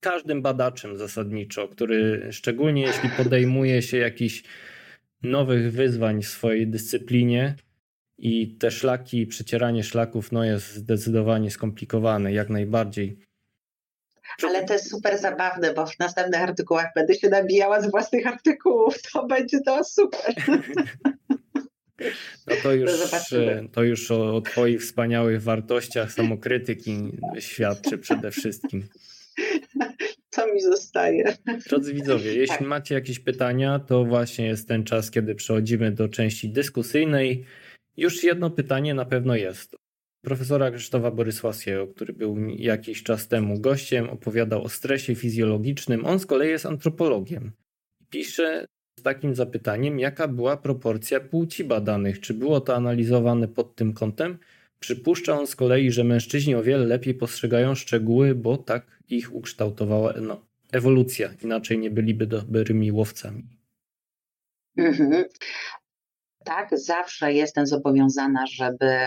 każdym 0.00 0.42
badaczem 0.42 0.96
zasadniczo, 0.96 1.68
który 1.68 2.28
szczególnie 2.32 2.82
jeśli 2.82 3.10
podejmuje 3.10 3.82
się 3.82 3.96
jakichś 3.96 4.44
nowych 5.22 5.72
wyzwań 5.72 6.22
w 6.22 6.28
swojej 6.28 6.68
dyscyplinie 6.68 7.54
i 8.18 8.56
te 8.56 8.70
szlaki, 8.70 9.26
przecieranie 9.26 9.84
szlaków 9.84 10.32
no 10.32 10.44
jest 10.44 10.74
zdecydowanie 10.74 11.50
skomplikowane, 11.50 12.32
jak 12.32 12.50
najbardziej. 12.50 13.18
Ale 14.42 14.64
to 14.64 14.72
jest 14.72 14.90
super 14.90 15.18
zabawne, 15.18 15.74
bo 15.74 15.86
w 15.86 15.98
następnych 15.98 16.42
artykułach 16.42 16.86
będę 16.94 17.14
się 17.14 17.28
nabijała 17.28 17.80
z 17.80 17.90
własnych 17.90 18.26
artykułów. 18.26 19.02
To 19.12 19.26
będzie 19.26 19.60
to 19.60 19.84
super. 19.84 20.34
No 22.46 22.56
to 22.62 22.72
już, 22.72 22.90
to 23.72 23.82
już 23.82 24.10
o, 24.10 24.36
o 24.36 24.40
Twoich 24.40 24.80
wspaniałych 24.80 25.42
wartościach 25.42 26.12
samokrytyki 26.12 26.92
świadczy 27.38 27.98
przede 27.98 28.30
wszystkim. 28.30 28.88
Co 30.30 30.54
mi 30.54 30.60
zostaje? 30.60 31.36
Drodzy 31.68 31.94
widzowie, 31.94 32.34
jeśli 32.34 32.58
tak. 32.58 32.66
macie 32.66 32.94
jakieś 32.94 33.18
pytania, 33.18 33.78
to 33.78 34.04
właśnie 34.04 34.46
jest 34.46 34.68
ten 34.68 34.84
czas, 34.84 35.10
kiedy 35.10 35.34
przechodzimy 35.34 35.92
do 35.92 36.08
części 36.08 36.48
dyskusyjnej. 36.48 37.44
Już 37.96 38.24
jedno 38.24 38.50
pytanie 38.50 38.94
na 38.94 39.04
pewno 39.04 39.36
jest. 39.36 39.76
Profesora 40.24 40.70
Krzysztofa 40.70 41.10
Borysławskiego, 41.10 41.86
który 41.86 42.12
był 42.12 42.36
jakiś 42.48 43.02
czas 43.02 43.28
temu 43.28 43.60
gościem, 43.60 44.08
opowiadał 44.08 44.62
o 44.62 44.68
stresie 44.68 45.14
fizjologicznym. 45.14 46.06
On 46.06 46.18
z 46.18 46.26
kolei 46.26 46.50
jest 46.50 46.66
antropologiem. 46.66 47.52
Pisze 48.10 48.66
z 48.98 49.02
takim 49.02 49.34
zapytaniem, 49.34 49.98
jaka 49.98 50.28
była 50.28 50.56
proporcja 50.56 51.20
płci 51.20 51.64
badanych? 51.64 52.20
Czy 52.20 52.34
było 52.34 52.60
to 52.60 52.76
analizowane 52.76 53.48
pod 53.48 53.74
tym 53.74 53.92
kątem? 53.92 54.38
Przypuszcza 54.80 55.38
on 55.38 55.46
z 55.46 55.56
kolei, 55.56 55.92
że 55.92 56.04
mężczyźni 56.04 56.54
o 56.54 56.62
wiele 56.62 56.84
lepiej 56.84 57.14
postrzegają 57.14 57.74
szczegóły, 57.74 58.34
bo 58.34 58.56
tak 58.56 58.86
ich 59.08 59.34
ukształtowała 59.34 60.14
no, 60.20 60.46
ewolucja. 60.72 61.30
Inaczej 61.42 61.78
nie 61.78 61.90
byliby 61.90 62.26
dobrymi 62.26 62.92
łowcami. 62.92 63.44
Mhm. 64.76 65.24
Tak, 66.44 66.68
zawsze 66.72 67.32
jestem 67.32 67.66
zobowiązana, 67.66 68.46
żeby 68.46 68.98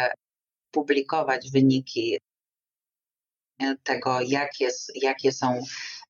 publikować 0.72 1.52
wyniki 1.52 2.20
tego, 3.84 4.22
jakie, 4.22 4.70
jakie 4.96 5.32
są 5.32 5.62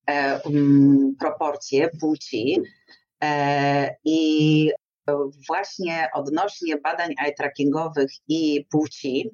e, 0.08 0.42
um, 0.42 1.16
proporcje 1.20 1.90
płci. 2.00 2.58
E, 3.24 3.96
I 4.06 4.72
właśnie 5.48 6.10
odnośnie 6.14 6.78
badań 6.78 7.14
eye 7.24 7.34
trackingowych 7.34 8.12
i 8.28 8.66
płci, 8.72 9.30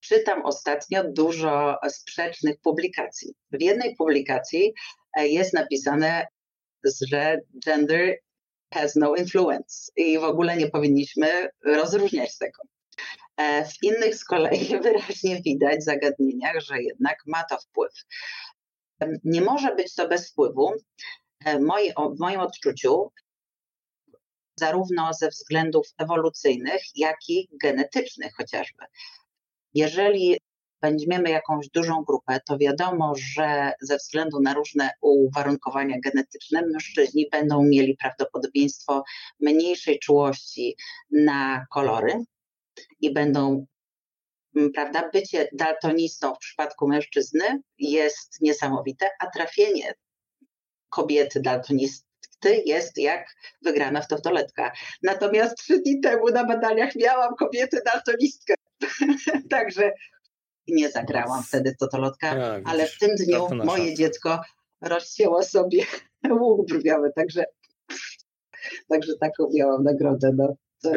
czytam 0.00 0.42
ostatnio 0.42 1.04
dużo 1.12 1.76
sprzecznych 1.88 2.60
publikacji. 2.60 3.34
W 3.52 3.62
jednej 3.62 3.96
publikacji 3.96 4.72
e, 5.16 5.28
jest 5.28 5.54
napisane, 5.54 6.26
że 7.06 7.40
gender 7.66 8.18
has 8.74 8.96
no 8.96 9.14
influence 9.14 9.92
i 9.96 10.18
w 10.18 10.24
ogóle 10.24 10.56
nie 10.56 10.70
powinniśmy 10.70 11.48
rozróżniać 11.64 12.38
tego. 12.38 12.62
E, 13.36 13.64
w 13.64 13.82
innych 13.82 14.14
z 14.14 14.24
kolei 14.24 14.68
wyraźnie 14.82 15.42
widać 15.42 15.80
w 15.80 15.84
zagadnieniach, 15.84 16.60
że 16.60 16.82
jednak 16.82 17.18
ma 17.26 17.44
to 17.44 17.58
wpływ. 17.58 17.92
Nie 19.24 19.40
może 19.40 19.74
być 19.74 19.94
to 19.94 20.08
bez 20.08 20.30
wpływu. 20.30 20.72
E, 21.44 21.58
w 22.16 22.18
moim 22.18 22.40
odczuciu, 22.40 23.12
zarówno 24.56 25.14
ze 25.14 25.28
względów 25.28 25.86
ewolucyjnych, 25.98 26.82
jak 26.96 27.16
i 27.28 27.48
genetycznych 27.62 28.32
chociażby. 28.36 28.84
Jeżeli 29.74 30.38
weźmiemy 30.82 31.30
jakąś 31.30 31.68
dużą 31.68 32.04
grupę, 32.04 32.40
to 32.46 32.58
wiadomo, 32.58 33.12
że 33.16 33.72
ze 33.80 33.96
względu 33.96 34.40
na 34.40 34.54
różne 34.54 34.90
uwarunkowania 35.00 35.96
genetyczne 36.04 36.62
mężczyźni 36.66 37.28
będą 37.32 37.62
mieli 37.62 37.96
prawdopodobieństwo 37.96 39.04
mniejszej 39.40 39.98
czułości 39.98 40.76
na 41.10 41.66
kolory 41.70 42.24
i 43.00 43.12
będą, 43.12 43.66
prawda, 44.74 45.10
bycie 45.12 45.48
daltonistą 45.52 46.34
w 46.34 46.38
przypadku 46.38 46.88
mężczyzny 46.88 47.62
jest 47.78 48.40
niesamowite, 48.40 49.10
a 49.20 49.30
trafienie 49.30 49.94
kobiety 50.88 51.40
daltonisty 51.40 52.62
jest 52.64 52.98
jak 52.98 53.26
wygrana 53.62 54.00
w 54.00 54.08
totoletka. 54.08 54.72
Natomiast 55.02 55.56
trzy 55.56 55.80
dni 55.80 56.00
temu 56.00 56.28
na 56.28 56.44
badaniach 56.44 56.96
miałam 56.96 57.34
kobietę 57.36 57.78
daltonistkę. 57.92 58.54
Także 59.50 59.92
nie 60.68 60.90
zagrałam 60.90 61.42
wtedy 61.42 61.74
totolotka, 61.80 62.30
tak, 62.30 62.62
ale 62.64 62.86
w 62.86 62.98
tym 62.98 63.14
dniu 63.14 63.48
moje 63.64 63.94
dziecko 63.94 64.40
rozcięło 64.80 65.42
sobie 65.42 65.84
łuk 66.40 66.68
brwiowy, 66.68 67.12
także, 67.16 67.44
także 68.88 69.12
taką 69.20 69.50
miałam 69.54 69.84
nagrodę. 69.84 70.30
No. 70.36 70.54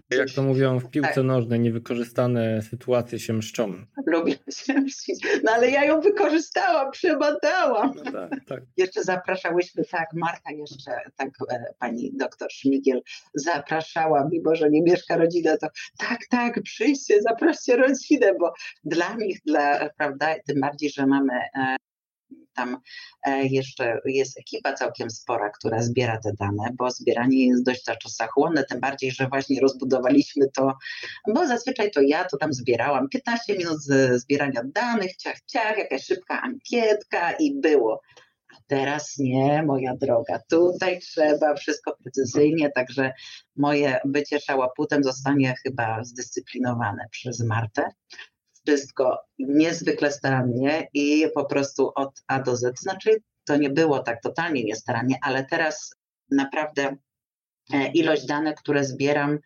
Jak 0.10 0.30
to 0.36 0.44
mówią 0.44 0.80
w 0.80 0.90
piłce 0.90 1.14
tak. 1.16 1.24
nożnej, 1.24 1.60
niewykorzystane 1.60 2.62
sytuacje 2.62 3.20
się 3.20 3.34
mszczą. 3.34 3.74
Lubię 4.06 4.36
się 4.50 4.74
mścić. 4.74 5.28
No 5.44 5.52
ale 5.52 5.70
ja 5.70 5.86
ją 5.86 6.02
wykorzystałam, 6.02 6.92
przebadałam. 6.92 7.94
No 7.96 8.12
tak, 8.12 8.30
tak. 8.48 8.64
Jeszcze 8.78 9.04
zapraszałyśmy, 9.04 9.84
tak, 9.86 10.08
Marta 10.14 10.52
jeszcze, 10.52 10.92
tak 11.16 11.30
e, 11.52 11.74
pani 11.80 12.12
doktor 12.14 12.52
Szmigiel 12.52 13.02
zapraszała, 13.34 14.28
mimo 14.32 14.56
że 14.56 14.70
nie 14.70 14.82
mieszka 14.82 15.18
rodzina, 15.18 15.58
to 15.58 15.68
tak, 15.98 16.20
tak, 16.30 16.62
przyjdźcie, 16.64 17.22
zaproście 17.22 17.76
rodzinę, 17.76 18.34
bo 18.40 18.54
dla 18.84 19.16
nich, 19.16 19.40
dla, 19.46 19.90
prawda, 19.90 20.36
tym 20.48 20.60
bardziej, 20.60 20.90
że 20.90 21.08
mamy 21.08 21.34
e, 21.34 21.76
tam 22.54 22.78
e, 23.24 23.46
jeszcze 23.46 24.00
jest 24.06 24.40
ekipa 24.40 24.74
całkiem 24.74 25.10
spora, 25.10 25.50
która 25.50 25.82
zbiera 25.82 26.18
te 26.18 26.32
dane, 26.40 26.70
bo 26.74 26.92
zbieranie 26.92 27.48
jest 27.48 27.64
dość 27.64 27.84
czasochłonne, 27.84 28.64
tym 28.64 28.80
bardziej, 28.80 29.12
że 29.12 29.28
właśnie 29.28 29.62
rozbudowaliśmy 29.62 30.46
to, 30.56 30.74
bo 31.34 31.48
zazwyczaj 31.48 31.92
to 31.92 32.02
ja 32.02 32.26
to 32.26 32.38
tam 32.38 32.54
zbierałam 32.54 33.10
15 33.10 33.58
minut 33.58 33.78
zbierania 34.16 34.62
danych, 34.66 35.16
ciach, 35.16 35.42
ciach, 35.46 35.78
jakaś 35.78 36.06
szybka 36.06 36.42
ankietka 36.42 37.32
i 37.32 37.60
było. 37.60 38.02
A 38.54 38.56
teraz 38.68 39.18
nie, 39.18 39.64
moja 39.64 39.96
droga, 39.96 40.40
tutaj 40.50 41.00
trzeba 41.00 41.56
wszystko 41.56 41.98
precyzyjnie, 42.04 42.70
także 42.70 43.14
moje 43.56 44.00
bycie 44.06 44.40
szałaputem 44.40 45.04
zostanie 45.04 45.56
chyba 45.64 46.04
zdyscyplinowane 46.04 47.08
przez 47.12 47.40
Martę 47.40 47.84
wszystko 48.66 49.20
niezwykle 49.40 50.12
starannie 50.12 50.88
i 50.94 51.26
po 51.36 51.46
prostu 51.46 51.92
od 51.96 52.24
A 52.28 52.42
do 52.42 52.56
Z. 52.56 52.80
Znaczy, 52.80 53.22
to 53.46 53.58
nie 53.58 53.70
było 53.70 54.00
tak 54.00 54.22
totalnie 54.22 54.64
niestarannie, 54.64 55.16
ale 55.22 55.46
teraz 55.46 55.96
naprawdę 56.32 56.96
e, 57.74 57.92
ilość 57.92 58.26
danych, 58.26 58.56
które 58.56 58.84
zbieram 58.84 59.40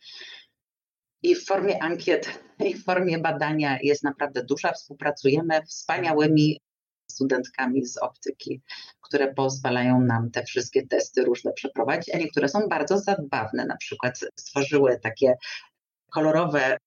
i 1.23 1.35
w 1.35 1.45
formie 1.45 1.83
ankiet, 1.83 2.39
i 2.59 2.73
w 2.73 2.83
formie 2.83 3.19
badania 3.19 3.77
jest 3.81 4.03
naprawdę 4.03 4.43
duża. 4.43 4.71
Współpracujemy 4.73 5.61
wspaniałymi 5.65 6.61
studentkami 7.11 7.85
z 7.85 7.97
optyki, 7.97 8.61
które 9.01 9.33
pozwalają 9.33 10.01
nam 10.01 10.31
te 10.31 10.43
wszystkie 10.43 10.87
testy 10.87 11.23
różne 11.23 11.53
przeprowadzić, 11.53 12.15
a 12.15 12.17
niektóre 12.17 12.49
są 12.49 12.59
bardzo 12.69 12.99
zabawne. 12.99 13.65
Na 13.65 13.77
przykład 13.77 14.19
stworzyły 14.39 14.99
takie 15.03 15.33
kolorowe 16.11 16.77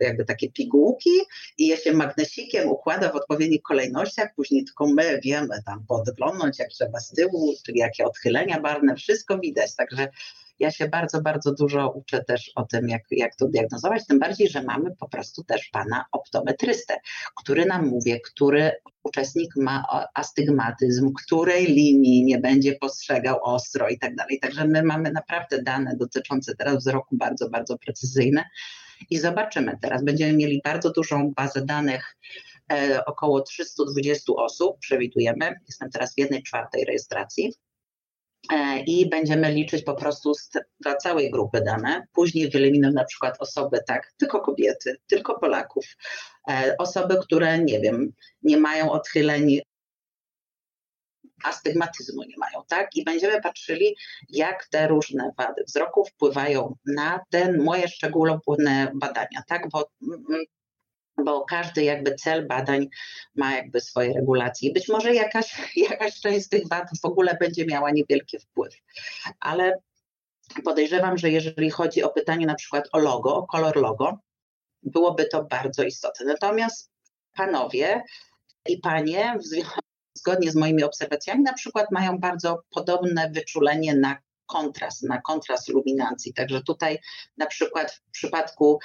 jakby 0.00 0.24
takie 0.24 0.50
pigułki 0.50 1.10
i 1.58 1.66
je 1.66 1.76
się 1.76 1.92
magnesikiem 1.92 2.68
układa 2.68 3.12
w 3.12 3.16
odpowiednich 3.16 3.62
kolejnościach, 3.62 4.34
później 4.36 4.64
tylko 4.64 4.86
my 4.86 5.20
wiemy 5.24 5.62
tam 5.66 5.86
podglądnąć, 5.86 6.58
jak 6.58 6.68
trzeba 6.68 7.00
z 7.00 7.10
tyłu, 7.10 7.54
czyli 7.66 7.78
jakie 7.78 8.04
odchylenia 8.04 8.60
barwne, 8.60 8.96
wszystko 8.96 9.38
widać, 9.38 9.74
także 9.76 10.08
ja 10.58 10.70
się 10.70 10.88
bardzo, 10.88 11.22
bardzo 11.22 11.54
dużo 11.54 11.90
uczę 11.90 12.24
też 12.24 12.52
o 12.54 12.64
tym, 12.64 12.88
jak, 12.88 13.02
jak 13.10 13.36
to 13.36 13.48
diagnozować, 13.48 14.06
tym 14.06 14.18
bardziej, 14.18 14.48
że 14.48 14.62
mamy 14.62 14.96
po 14.96 15.08
prostu 15.08 15.44
też 15.44 15.68
pana 15.72 16.04
optometrystę, 16.12 16.94
który 17.36 17.66
nam 17.66 17.86
mówi, 17.86 18.20
który 18.24 18.72
uczestnik 19.02 19.56
ma 19.56 19.84
astygmatyzm, 20.14 21.12
której 21.12 21.66
linii 21.66 22.24
nie 22.24 22.38
będzie 22.38 22.74
postrzegał 22.74 23.38
ostro 23.42 23.88
i 23.88 23.98
tak 23.98 24.14
dalej. 24.14 24.40
Także 24.40 24.68
my 24.68 24.82
mamy 24.82 25.12
naprawdę 25.12 25.62
dane 25.62 25.96
dotyczące 25.96 26.56
teraz 26.56 26.76
wzroku 26.76 27.16
bardzo, 27.16 27.50
bardzo 27.50 27.78
precyzyjne 27.78 28.44
i 29.10 29.18
zobaczymy. 29.18 29.78
Teraz 29.82 30.04
będziemy 30.04 30.32
mieli 30.32 30.60
bardzo 30.64 30.90
dużą 30.90 31.32
bazę 31.36 31.64
danych, 31.64 32.16
e, 32.72 33.04
około 33.04 33.40
320 33.40 34.32
osób 34.36 34.78
przewidujemy. 34.78 35.54
Jestem 35.66 35.90
teraz 35.90 36.14
w 36.14 36.18
jednej 36.18 36.42
czwartej 36.42 36.84
rejestracji. 36.84 37.52
e, 38.52 38.80
i 38.80 39.08
będziemy 39.08 39.52
liczyć 39.52 39.82
po 39.84 39.94
prostu 39.94 40.32
dla 40.80 40.96
całej 40.96 41.30
grupy 41.30 41.60
dane. 41.60 42.06
Później 42.12 42.50
wyeliminujemy 42.50 42.94
na 42.94 43.04
przykład 43.04 43.36
osoby, 43.38 43.78
tak, 43.86 44.12
tylko 44.16 44.40
kobiety, 44.40 44.96
tylko 45.06 45.38
Polaków, 45.38 45.84
e, 46.50 46.74
osoby, 46.78 47.16
które, 47.22 47.58
nie 47.58 47.80
wiem, 47.80 48.12
nie 48.42 48.56
mają 48.56 48.90
odchyleń 48.90 49.60
astygmatyzmu 51.44 52.22
nie 52.22 52.36
mają, 52.38 52.64
tak? 52.68 52.96
I 52.96 53.04
będziemy 53.04 53.40
patrzyli, 53.40 53.96
jak 54.28 54.66
te 54.66 54.88
różne 54.88 55.32
wady 55.38 55.64
wzroku 55.64 56.04
wpływają 56.04 56.76
na 56.86 57.20
te 57.30 57.52
moje 57.52 57.88
szczególne 57.88 58.90
badania, 58.94 59.42
tak? 59.48 59.68
Bo 59.68 59.90
mm, 60.02 60.44
bo 61.24 61.44
każdy 61.44 61.84
jakby 61.84 62.14
cel 62.14 62.46
badań 62.46 62.88
ma 63.34 63.56
jakby 63.56 63.80
swoje 63.80 64.12
regulacje. 64.12 64.72
Być 64.72 64.88
może 64.88 65.14
jakaś, 65.14 65.56
jakaś 65.90 66.20
część 66.20 66.46
z 66.46 66.48
tych 66.48 66.68
wad 66.68 66.88
w 67.02 67.04
ogóle 67.04 67.36
będzie 67.40 67.66
miała 67.66 67.90
niewielki 67.90 68.38
wpływ, 68.38 68.74
ale 69.40 69.78
podejrzewam, 70.64 71.18
że 71.18 71.30
jeżeli 71.30 71.70
chodzi 71.70 72.02
o 72.02 72.08
pytanie 72.08 72.46
na 72.46 72.54
przykład 72.54 72.88
o 72.92 72.98
logo, 72.98 73.36
o 73.36 73.46
kolor 73.46 73.76
logo, 73.76 74.18
byłoby 74.82 75.24
to 75.24 75.44
bardzo 75.44 75.82
istotne. 75.82 76.26
Natomiast 76.26 76.90
panowie 77.36 78.02
i 78.68 78.78
panie, 78.78 79.38
zgodnie 80.14 80.52
z 80.52 80.54
moimi 80.54 80.84
obserwacjami, 80.84 81.42
na 81.42 81.52
przykład 81.52 81.90
mają 81.90 82.18
bardzo 82.18 82.62
podobne 82.70 83.30
wyczulenie 83.30 83.94
na 83.94 84.16
kontrast, 84.46 85.02
na 85.02 85.20
kontrast 85.20 85.68
luminacji. 85.68 86.34
Także 86.34 86.62
tutaj 86.62 86.98
na 87.36 87.46
przykład 87.46 87.92
w 87.92 88.10
przypadku 88.10 88.78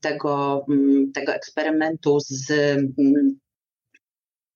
tego, 0.00 0.64
mm, 0.68 1.12
tego 1.12 1.34
eksperymentu 1.34 2.18
z, 2.20 2.50
mm, 2.50 3.38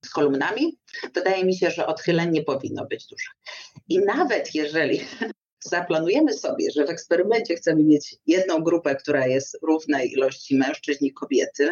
z 0.04 0.10
kolumnami, 0.10 0.78
wydaje 1.14 1.44
mi 1.44 1.56
się, 1.56 1.70
że 1.70 1.86
odchylenie 1.86 2.42
powinno 2.42 2.86
być 2.86 3.06
duże. 3.06 3.30
I 3.88 3.98
nawet 3.98 4.54
jeżeli 4.54 5.00
zaplanujemy 5.64 6.32
sobie, 6.32 6.70
że 6.74 6.86
w 6.86 6.90
eksperymencie 6.90 7.56
chcemy 7.56 7.84
mieć 7.84 8.16
jedną 8.26 8.62
grupę, 8.62 8.96
która 8.96 9.26
jest 9.26 9.58
równej 9.62 10.12
ilości 10.12 10.56
mężczyźni 10.56 11.08
i 11.08 11.12
kobiety, 11.12 11.70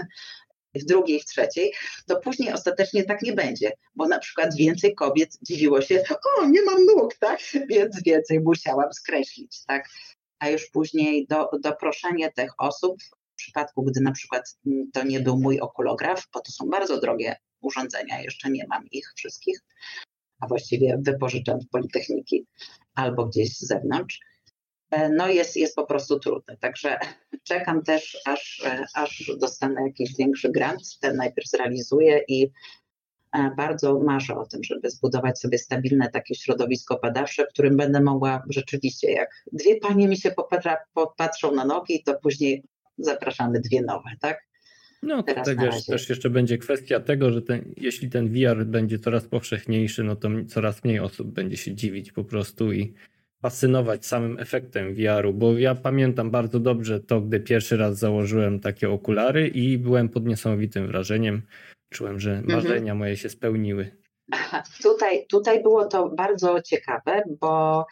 w 0.79 0.85
drugiej, 0.85 1.21
w 1.21 1.25
trzeciej, 1.25 1.73
to 2.07 2.17
później 2.21 2.53
ostatecznie 2.53 3.05
tak 3.05 3.23
nie 3.23 3.33
będzie, 3.33 3.73
bo 3.95 4.09
na 4.09 4.19
przykład 4.19 4.57
więcej 4.57 4.95
kobiet 4.95 5.39
dziwiło 5.43 5.81
się, 5.83 6.03
o, 6.39 6.47
nie 6.47 6.63
mam 6.63 6.85
nóg, 6.85 7.15
tak? 7.21 7.41
Więc 7.69 8.03
więcej 8.03 8.41
musiałam 8.41 8.93
skreślić, 8.93 9.65
tak? 9.67 9.89
A 10.39 10.49
już 10.49 10.71
później 10.71 11.27
do, 11.27 11.51
doproszenie 11.63 12.33
tych 12.33 12.51
osób 12.59 13.03
w 13.03 13.37
przypadku, 13.37 13.83
gdy 13.83 14.01
na 14.01 14.13
przykład 14.13 14.59
mm, 14.67 14.91
to 14.93 15.03
nie 15.03 15.21
był 15.21 15.39
mój 15.39 15.61
okulograf, 15.61 16.29
bo 16.35 16.41
to 16.41 16.53
są 16.53 16.67
bardzo 16.67 17.01
drogie 17.01 17.37
urządzenia, 17.61 18.23
jeszcze 18.23 18.51
nie 18.51 18.67
mam 18.69 18.87
ich 18.91 19.13
wszystkich, 19.17 19.61
a 20.41 20.47
właściwie 20.47 20.99
wypożyczam 21.03 21.61
w 21.61 21.69
Politechniki 21.69 22.47
albo 22.95 23.27
gdzieś 23.27 23.57
z 23.57 23.67
zewnątrz, 23.67 24.21
no 25.11 25.29
jest, 25.29 25.57
jest 25.57 25.77
po 25.77 25.87
prostu 25.87 26.19
trudne. 26.19 26.57
Także 26.57 26.99
czekam 27.49 27.83
też, 27.83 28.19
aż, 28.25 28.63
e, 28.67 28.85
aż 28.95 29.33
dostanę 29.41 29.83
jakiś 29.87 30.17
większy 30.17 30.53
grant, 30.53 30.99
ten 31.01 31.17
najpierw 31.17 31.49
zrealizuję 31.49 32.21
i 32.29 32.51
e, 33.33 33.51
bardzo 33.57 33.99
marzę 33.99 34.37
o 34.37 34.47
tym, 34.47 34.65
żeby 34.65 34.91
zbudować 34.91 35.39
sobie 35.39 35.59
stabilne 35.59 36.11
takie 36.11 36.35
środowisko 36.35 36.99
badawcze, 37.03 37.45
w 37.45 37.49
którym 37.49 37.77
będę 37.77 38.01
mogła 38.01 38.43
rzeczywiście, 38.51 39.13
jak 39.13 39.29
dwie 39.53 39.81
panie 39.81 40.09
mi 40.09 40.17
się 40.17 40.35
popatrzą 40.95 41.53
na 41.53 41.65
nogi, 41.65 42.03
to 42.03 42.15
później 42.23 42.63
zapraszamy 42.99 43.61
dwie 43.61 43.83
nowe, 43.83 44.11
tak? 44.21 44.47
No 45.03 45.23
to 45.23 45.57
wiesz, 45.57 45.87
też 45.87 46.09
jeszcze 46.09 46.31
będzie 46.31 46.59
kwestia 46.59 47.01
tego, 47.01 47.31
że 47.31 47.43
ten, 47.43 47.75
jeśli 47.77 48.11
ten 48.11 48.29
VR 48.29 48.65
będzie 48.65 48.99
coraz 48.99 49.27
powszechniejszy, 49.27 50.05
no 50.05 50.17
to 50.17 50.29
coraz 50.49 50.85
mniej 50.85 51.01
osób 51.01 51.29
będzie 51.29 51.57
się 51.57 51.75
dziwić 51.75 52.13
po 52.13 52.25
prostu 52.25 52.73
i 52.73 52.95
fascynować 53.47 54.07
samym 54.07 54.39
efektem 54.39 54.95
VR-u, 54.95 55.33
bo 55.33 55.59
ja 55.59 55.75
pamiętam 55.75 56.31
bardzo 56.31 56.61
dobrze 56.61 57.01
to, 57.01 57.21
gdy 57.21 57.41
pierwszy 57.41 57.77
raz 57.77 57.99
założyłem 57.99 58.61
takie 58.61 58.91
okulary 58.91 59.49
i 59.49 59.79
byłem 59.79 60.09
pod 60.09 60.27
niesamowitym 60.27 60.87
wrażeniem. 60.87 61.43
Czułem, 61.93 62.21
że 62.21 62.31
mhm. 62.31 62.53
marzenia 62.53 62.93
mhm. 62.93 62.99
moje 62.99 63.17
się 63.17 63.29
spełniły. 63.29 63.97
Tutaj, 64.83 65.27
tutaj 65.27 65.63
było 65.63 65.85
to 65.85 66.09
bardzo 66.09 66.63
ciekawe, 66.63 67.23
bo 67.41 67.87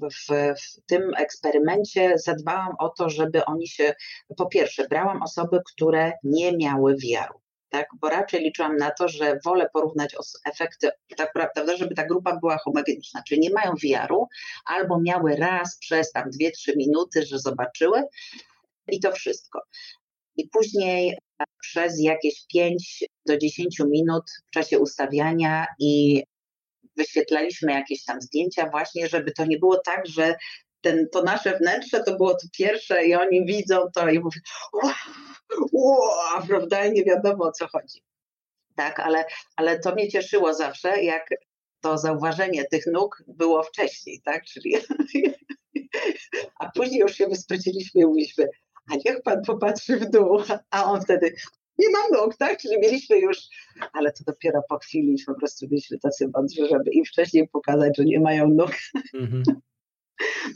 w, 0.00 0.26
w, 0.62 0.86
tym 0.86 1.02
eksperymencie 1.18 2.18
zadbałam 2.18 2.74
o 2.78 2.88
to, 2.88 3.10
żeby 3.10 3.44
oni 3.44 3.68
się, 3.68 3.94
po 4.36 4.46
pierwsze, 4.46 4.88
brałam 4.88 5.22
osoby, 5.22 5.58
które 5.74 6.12
nie 6.24 6.56
miały 6.56 6.96
wiaru. 6.96 7.41
Tak, 7.72 7.86
bo 8.00 8.08
raczej 8.08 8.40
liczyłam 8.40 8.76
na 8.76 8.90
to, 8.90 9.08
że 9.08 9.38
wolę 9.44 9.68
porównać 9.72 10.16
efekty, 10.44 10.88
tak 11.16 11.32
prawda, 11.32 11.76
żeby 11.76 11.94
ta 11.94 12.06
grupa 12.06 12.36
była 12.36 12.58
homogeniczna, 12.58 13.22
czyli 13.28 13.40
nie 13.40 13.50
mają 13.50 13.74
wiaru, 13.82 14.28
albo 14.64 15.00
miały 15.00 15.36
raz 15.36 15.78
przez 15.78 16.12
tam 16.12 16.30
2-3 16.30 16.76
minuty, 16.76 17.26
że 17.26 17.38
zobaczyły 17.38 18.02
i 18.88 19.00
to 19.00 19.12
wszystko. 19.12 19.60
I 20.36 20.48
później 20.48 21.18
przez 21.60 22.00
jakieś 22.00 22.46
5 22.52 23.04
do 23.26 23.38
10 23.38 23.78
minut 23.80 24.24
w 24.46 24.50
czasie 24.50 24.78
ustawiania 24.78 25.66
i 25.78 26.22
wyświetlaliśmy 26.96 27.72
jakieś 27.72 28.04
tam 28.04 28.20
zdjęcia 28.20 28.70
właśnie, 28.70 29.08
żeby 29.08 29.32
to 29.32 29.44
nie 29.44 29.58
było 29.58 29.80
tak, 29.84 30.06
że 30.06 30.34
ten, 30.82 31.08
to 31.12 31.22
nasze 31.22 31.58
wnętrze 31.58 32.02
to 32.04 32.16
było 32.16 32.34
to 32.34 32.46
pierwsze 32.58 33.06
i 33.06 33.14
oni 33.14 33.46
widzą 33.46 33.76
to 33.94 34.08
i 34.08 34.18
mówią 34.18 34.40
wow, 35.72 36.46
prawda, 36.48 36.86
i 36.86 36.92
nie 36.92 37.04
wiadomo 37.04 37.44
o 37.44 37.52
co 37.52 37.68
chodzi. 37.68 38.02
Tak, 38.76 39.00
ale, 39.00 39.24
ale 39.56 39.78
to 39.78 39.94
mnie 39.94 40.08
cieszyło 40.08 40.54
zawsze, 40.54 41.02
jak 41.02 41.28
to 41.80 41.98
zauważenie 41.98 42.64
tych 42.64 42.86
nóg 42.86 43.22
było 43.26 43.62
wcześniej, 43.62 44.20
tak, 44.24 44.44
czyli 44.44 44.76
a 46.60 46.70
później 46.70 47.00
już 47.00 47.14
się 47.14 47.26
wysprawdziliśmy 47.26 48.00
i 48.00 48.06
mówiliśmy, 48.06 48.48
a 48.92 48.94
niech 49.04 49.22
pan 49.22 49.42
popatrzy 49.46 49.96
w 49.96 50.10
dół, 50.10 50.42
a 50.70 50.84
on 50.84 51.00
wtedy, 51.00 51.34
nie 51.78 51.90
mam 51.90 52.10
nóg, 52.10 52.36
tak? 52.36 52.58
Czyli 52.58 52.80
mieliśmy 52.80 53.18
już, 53.18 53.38
ale 53.92 54.12
to 54.12 54.24
dopiero 54.26 54.62
po 54.68 54.78
chwili 54.78 55.16
po 55.26 55.34
prostu 55.34 55.68
byliśmy 55.68 55.98
tacy 55.98 56.28
mądrzy, 56.34 56.66
żeby 56.70 56.90
im 56.90 57.04
wcześniej 57.04 57.48
pokazać, 57.48 57.96
że 57.96 58.04
nie 58.04 58.20
mają 58.20 58.48
nóg. 58.48 58.70
Mm-hmm. 59.14 59.42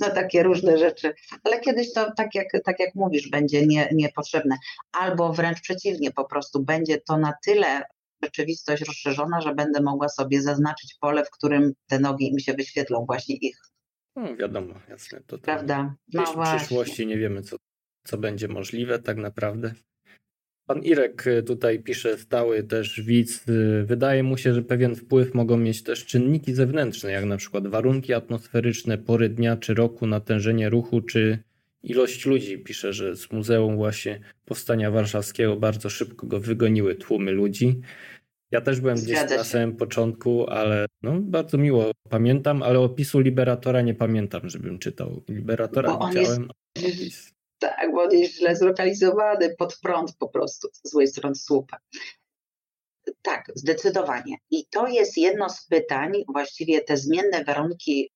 No 0.01 0.11
takie 0.11 0.43
różne 0.43 0.79
rzeczy. 0.79 1.15
Ale 1.45 1.61
kiedyś 1.61 1.93
to, 1.93 2.13
tak 2.17 2.35
jak, 2.35 2.47
tak 2.65 2.81
jak 2.81 2.95
mówisz, 2.95 3.31
będzie 3.31 3.67
nie, 3.67 3.89
niepotrzebne. 3.93 4.57
Albo 4.93 5.33
wręcz 5.33 5.61
przeciwnie, 5.61 6.11
po 6.11 6.25
prostu 6.25 6.65
będzie 6.65 7.01
to 7.01 7.19
na 7.19 7.33
tyle 7.45 7.83
rzeczywistość 8.23 8.85
rozszerzona, 8.85 9.41
że 9.41 9.55
będę 9.55 9.83
mogła 9.83 10.09
sobie 10.09 10.43
zaznaczyć 10.43 10.97
pole, 11.01 11.25
w 11.25 11.31
którym 11.31 11.73
te 11.87 11.99
nogi 11.99 12.35
mi 12.35 12.43
się 12.43 12.55
wyświetlą, 12.55 13.05
właśnie 13.07 13.37
ich. 13.37 13.59
No 14.17 14.37
wiadomo, 14.37 14.75
jasne. 14.89 15.21
To, 15.27 15.39
to 15.39 15.45
Prawda? 15.45 15.95
No 16.13 16.25
w 16.27 16.57
przyszłości 16.57 17.07
nie 17.07 17.19
wiemy, 17.19 17.43
co, 17.43 17.57
co 18.05 18.19
będzie 18.19 18.49
możliwe 18.49 18.99
tak 18.99 19.17
naprawdę. 19.17 19.75
Pan 20.67 20.83
Irek 20.83 21.27
y, 21.27 21.43
tutaj 21.43 21.81
pisze 21.81 22.19
stały 22.19 22.63
też 22.63 23.01
widz. 23.01 23.49
Y, 23.49 23.85
wydaje 23.85 24.23
mu 24.23 24.37
się, 24.37 24.55
że 24.55 24.63
pewien 24.63 24.97
wpływ 24.97 25.35
mogą 25.35 25.57
mieć 25.57 25.83
też 25.83 26.07
czynniki 26.07 26.55
zewnętrzne, 26.55 27.13
jak 27.13 27.25
na 27.25 27.37
przykład 27.37 27.67
warunki 27.67 28.15
atmosferyczne, 28.15 28.99
pory 28.99 29.29
dnia 29.29 29.57
czy 29.57 29.75
roku, 29.75 30.07
natężenie 30.07 30.69
ruchu 30.69 31.01
czy 31.01 31.39
ilość 31.83 32.27
ludzi. 32.27 32.59
Pisze, 32.59 32.93
że 32.93 33.17
z 33.17 33.33
Muzeum 33.33 33.77
właśnie 33.77 34.21
Powstania 34.45 34.91
Warszawskiego 34.91 35.57
bardzo 35.57 35.91
szybko 35.91 36.27
go 36.27 36.41
wygoniły 36.41 36.95
tłumy 36.95 37.33
ludzi. 37.33 37.81
Ja 38.51 38.61
też 38.61 38.81
byłem 38.81 38.97
gdzieś 38.97 39.19
na 39.31 39.45
samym 39.45 39.77
początku, 39.77 40.47
ale 40.51 40.87
no, 41.03 41.21
bardzo 41.21 41.59
miło 41.59 41.91
pamiętam, 42.11 42.63
ale 42.63 42.79
opisu 42.79 43.21
Liberatora 43.21 43.83
nie 43.83 43.95
pamiętam, 43.95 44.51
żebym 44.51 44.79
czytał. 44.79 45.23
Liberatora 45.29 45.99
widziałem. 46.09 46.49
Jest... 46.83 47.36
Tak, 47.59 47.93
bo 47.93 48.03
on 48.03 48.11
jest 48.11 48.35
źle 48.35 48.57
zlokalizowany 48.57 49.55
pod 49.59 49.79
prąd 49.83 50.17
po 50.19 50.29
prostu, 50.29 50.69
z 50.73 50.91
złej 50.91 51.09
strony 51.09 51.35
słupa. 51.35 51.77
Tak, 53.23 53.53
zdecydowanie. 53.55 54.37
I 54.51 54.67
to 54.67 54.89
jest 54.89 55.17
jedno 55.17 55.49
z 55.49 55.67
pytań, 55.67 56.13
właściwie 56.29 56.81
te 56.81 56.97
zmienne 56.97 57.45
warunki 57.45 58.11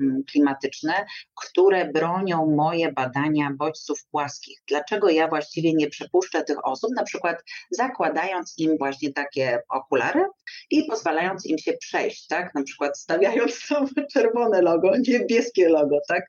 mm, 0.00 0.22
klimatyczne, 0.30 1.06
które 1.34 1.92
bronią 1.92 2.46
moje 2.46 2.92
badania 2.92 3.50
bodźców 3.58 4.04
płaskich. 4.10 4.58
Dlaczego 4.68 5.10
ja 5.10 5.28
właściwie 5.28 5.72
nie 5.74 5.88
przepuszczę 5.88 6.44
tych 6.44 6.66
osób, 6.66 6.90
na 6.96 7.02
przykład 7.02 7.42
zakładając 7.70 8.54
im 8.58 8.78
właśnie 8.78 9.12
takie 9.12 9.62
okulary 9.68 10.24
i 10.70 10.84
pozwalając 10.84 11.46
im 11.46 11.58
się 11.58 11.72
przejść, 11.72 12.26
tak? 12.26 12.54
Na 12.54 12.62
przykład 12.62 12.98
stawiając 12.98 13.60
tam 13.68 13.88
czerwone 14.12 14.62
logo, 14.62 14.92
niebieskie 15.08 15.68
logo, 15.68 15.98
tak? 16.08 16.24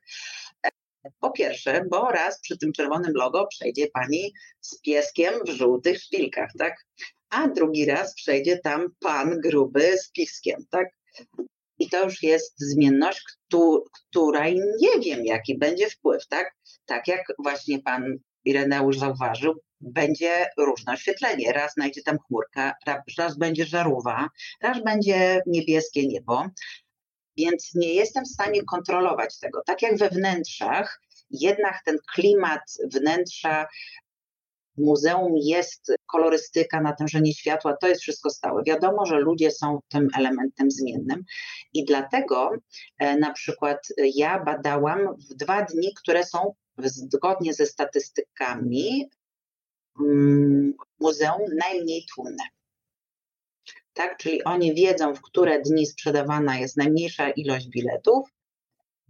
Po 1.20 1.30
pierwsze, 1.30 1.84
bo 1.90 2.10
raz 2.10 2.40
przy 2.40 2.58
tym 2.58 2.72
czerwonym 2.72 3.12
logo 3.14 3.46
przejdzie 3.46 3.88
pani 3.92 4.32
z 4.60 4.80
pieskiem 4.80 5.34
w 5.46 5.50
żółtych 5.50 6.02
szpilkach, 6.02 6.50
tak? 6.58 6.76
A 7.30 7.48
drugi 7.48 7.86
raz 7.86 8.14
przejdzie 8.14 8.58
tam 8.58 8.86
pan 9.00 9.40
gruby 9.40 9.98
z 9.98 10.10
piskiem, 10.10 10.60
tak? 10.70 10.88
I 11.78 11.88
to 11.88 12.04
już 12.04 12.22
jest 12.22 12.54
zmienność, 12.58 13.22
której 14.10 14.60
nie 14.80 15.00
wiem, 15.00 15.24
jaki 15.24 15.58
będzie 15.58 15.90
wpływ, 15.90 16.26
tak? 16.26 16.54
Tak 16.86 17.08
jak 17.08 17.24
właśnie 17.38 17.78
pan 17.78 18.18
Ireneusz 18.44 18.98
zauważył, 18.98 19.54
będzie 19.80 20.46
różne 20.58 20.92
oświetlenie. 20.92 21.52
Raz 21.52 21.72
znajdzie 21.72 22.02
tam 22.02 22.18
chmurka, 22.18 22.74
raz 23.18 23.38
będzie 23.38 23.66
żarówa, 23.66 24.28
raz 24.62 24.82
będzie 24.82 25.42
niebieskie 25.46 26.06
niebo. 26.06 26.46
Więc 27.38 27.74
nie 27.74 27.94
jestem 27.94 28.24
w 28.24 28.28
stanie 28.28 28.62
kontrolować 28.64 29.38
tego. 29.38 29.62
Tak 29.66 29.82
jak 29.82 29.98
we 29.98 30.08
wnętrzach, 30.08 31.00
jednak 31.30 31.82
ten 31.84 31.98
klimat 32.14 32.62
wnętrza 32.94 33.66
muzeum 34.78 35.32
jest 35.36 35.92
kolorystyka, 36.06 36.80
natężenie 36.80 37.34
światła, 37.34 37.76
to 37.76 37.88
jest 37.88 38.02
wszystko 38.02 38.30
stałe. 38.30 38.62
Wiadomo, 38.66 39.06
że 39.06 39.18
ludzie 39.18 39.50
są 39.50 39.80
tym 39.88 40.08
elementem 40.18 40.70
zmiennym 40.70 41.24
i 41.72 41.84
dlatego 41.84 42.50
e, 42.98 43.16
na 43.16 43.32
przykład 43.32 43.78
ja 44.14 44.44
badałam 44.44 44.98
w 45.30 45.34
dwa 45.34 45.64
dni, 45.64 45.94
które 45.94 46.26
są 46.26 46.54
zgodnie 46.78 47.54
ze 47.54 47.66
statystykami 47.66 49.10
mm, 50.00 50.72
muzeum 51.00 51.42
najmniej 51.58 52.06
tłumne. 52.14 52.44
Tak, 53.98 54.16
czyli 54.16 54.44
oni 54.44 54.74
wiedzą, 54.74 55.14
w 55.14 55.22
które 55.22 55.62
dni 55.62 55.86
sprzedawana 55.86 56.58
jest 56.58 56.76
najmniejsza 56.76 57.30
ilość 57.30 57.68
biletów 57.68 58.28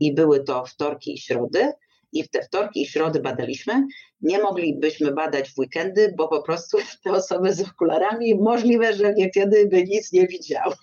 i 0.00 0.14
były 0.14 0.44
to 0.44 0.64
wtorki 0.64 1.14
i 1.14 1.18
środy, 1.18 1.72
i 2.12 2.24
w 2.24 2.30
te 2.30 2.42
wtorki 2.42 2.82
i 2.82 2.86
środy 2.86 3.20
badaliśmy. 3.20 3.86
Nie 4.20 4.38
moglibyśmy 4.38 5.12
badać 5.12 5.50
w 5.50 5.58
weekendy, 5.58 6.14
bo 6.16 6.28
po 6.28 6.42
prostu 6.42 6.78
te 7.04 7.10
osoby 7.10 7.52
z 7.52 7.60
okularami 7.60 8.34
możliwe, 8.34 8.94
że 8.94 9.14
niekiedy 9.14 9.66
by 9.66 9.84
nic 9.84 10.12
nie 10.12 10.26
widziały, 10.26 10.74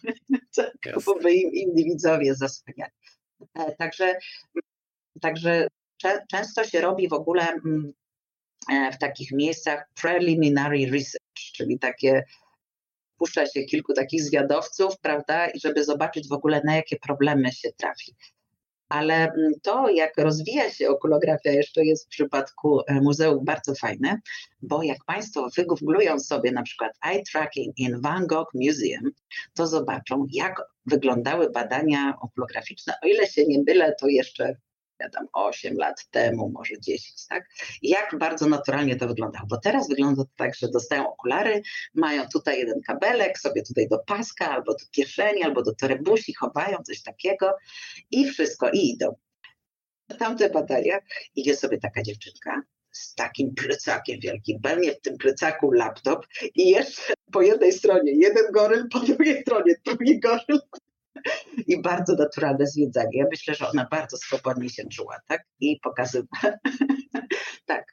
bo 1.06 1.16
by 1.16 1.34
im 1.34 1.54
inni 1.54 1.84
widzowie 1.84 2.36
zasłaniali. 2.36 2.92
E, 3.54 3.76
także, 3.76 4.20
także 5.22 5.68
często 6.32 6.64
się 6.64 6.82
robi 6.82 7.08
w 7.08 7.14
ogóle 7.14 7.44
mm, 7.44 7.94
e, 8.72 8.92
w 8.92 8.98
takich 8.98 9.32
miejscach 9.32 9.90
preliminary 10.02 10.86
research, 10.92 11.52
czyli 11.54 11.80
takie 11.80 12.24
puszcza 13.18 13.46
się 13.46 13.64
kilku 13.64 13.94
takich 13.94 14.24
zwiadowców, 14.24 15.00
prawda, 15.02 15.48
żeby 15.64 15.84
zobaczyć 15.84 16.28
w 16.28 16.34
ogóle 16.34 16.62
na 16.66 16.76
jakie 16.76 16.96
problemy 17.00 17.52
się 17.52 17.70
trafi. 17.78 18.16
Ale 18.90 19.14
mm, 19.14 19.52
to, 19.64 19.90
jak 19.90 20.18
rozwija 20.18 20.70
się 20.72 20.90
okulografia, 20.90 21.52
jeszcze 21.52 21.86
jest 21.86 22.06
w 22.06 22.10
przypadku 22.10 22.82
e, 22.88 23.02
muzeum 23.02 23.46
bardzo 23.46 23.76
fajne, 23.76 24.20
bo 24.62 24.84
jak 24.84 24.98
Państwo 25.06 25.50
wygooglują 25.58 26.20
sobie 26.20 26.52
na 26.52 26.64
przykład 26.64 26.92
eye 27.06 27.24
tracking 27.32 27.78
in 27.78 28.02
Van 28.02 28.28
Gogh 28.28 28.52
Museum, 28.54 29.12
to 29.54 29.68
zobaczą, 29.68 30.26
jak 30.32 30.62
wyglądały 30.86 31.50
badania 31.50 32.14
okulograficzne. 32.22 32.94
O 33.04 33.08
ile 33.08 33.28
się 33.28 33.46
nie 33.46 33.64
mylę, 33.68 33.96
to 34.00 34.08
jeszcze 34.08 34.56
wiadomo, 35.00 35.30
8 35.34 35.78
lat 35.78 36.10
temu, 36.12 36.50
może 36.50 36.80
10, 36.80 37.28
tak? 37.30 37.50
Jak 37.82 38.18
bardzo 38.18 38.48
naturalnie 38.48 38.96
to 38.96 39.08
wyglądało. 39.08 39.48
Bo 39.48 39.58
teraz 39.58 39.90
wygląda 39.90 40.24
to 40.24 40.30
tak, 40.36 40.56
że 40.56 40.68
dostają 40.68 41.10
okulary, 41.10 41.62
mają 41.94 42.24
tutaj 42.34 42.60
jeden 42.60 42.82
kabelek, 42.82 43.40
sobie 43.40 43.64
tutaj 43.64 43.88
do 43.88 44.00
paska, 44.00 44.50
albo 44.52 44.72
do 44.72 44.86
kieszeni, 44.92 45.44
albo 45.44 45.64
do 45.64 45.76
torebusi, 45.76 46.34
chowają 46.34 46.78
coś 46.84 47.04
takiego 47.04 47.58
i 48.12 48.30
wszystko, 48.30 48.70
i 48.70 48.90
idą. 48.90 49.16
Tamte 50.20 50.50
badania 50.50 51.00
idzie 51.36 51.56
sobie 51.56 51.78
taka 51.78 52.02
dziewczynka 52.02 52.62
z 52.92 53.16
takim 53.16 53.56
plecakiem 53.56 54.20
wielkim, 54.20 54.62
pewnie 54.62 54.92
w 54.92 55.02
tym 55.02 55.18
plecaku 55.18 55.72
laptop 55.72 56.28
i 56.56 56.70
jeszcze 56.70 57.14
po 57.32 57.42
jednej 57.42 57.74
stronie 57.74 58.12
jeden 58.12 58.52
goryl, 58.52 58.90
po 58.90 59.00
drugiej 59.00 59.42
stronie 59.42 59.76
drugi 59.86 60.20
goryl, 60.20 60.60
i 61.68 61.82
bardzo 61.82 62.16
naturalne 62.16 62.68
zwiedzanie. 62.68 63.20
Ja 63.20 63.26
myślę, 63.32 63.56
że 63.56 63.70
ona 63.70 63.88
bardzo 63.92 64.18
swobodnie 64.18 64.70
się 64.70 64.84
czuła, 64.88 65.20
tak? 65.28 65.44
I 65.60 65.80
pokazywała. 65.84 66.28
tak. 67.66 67.86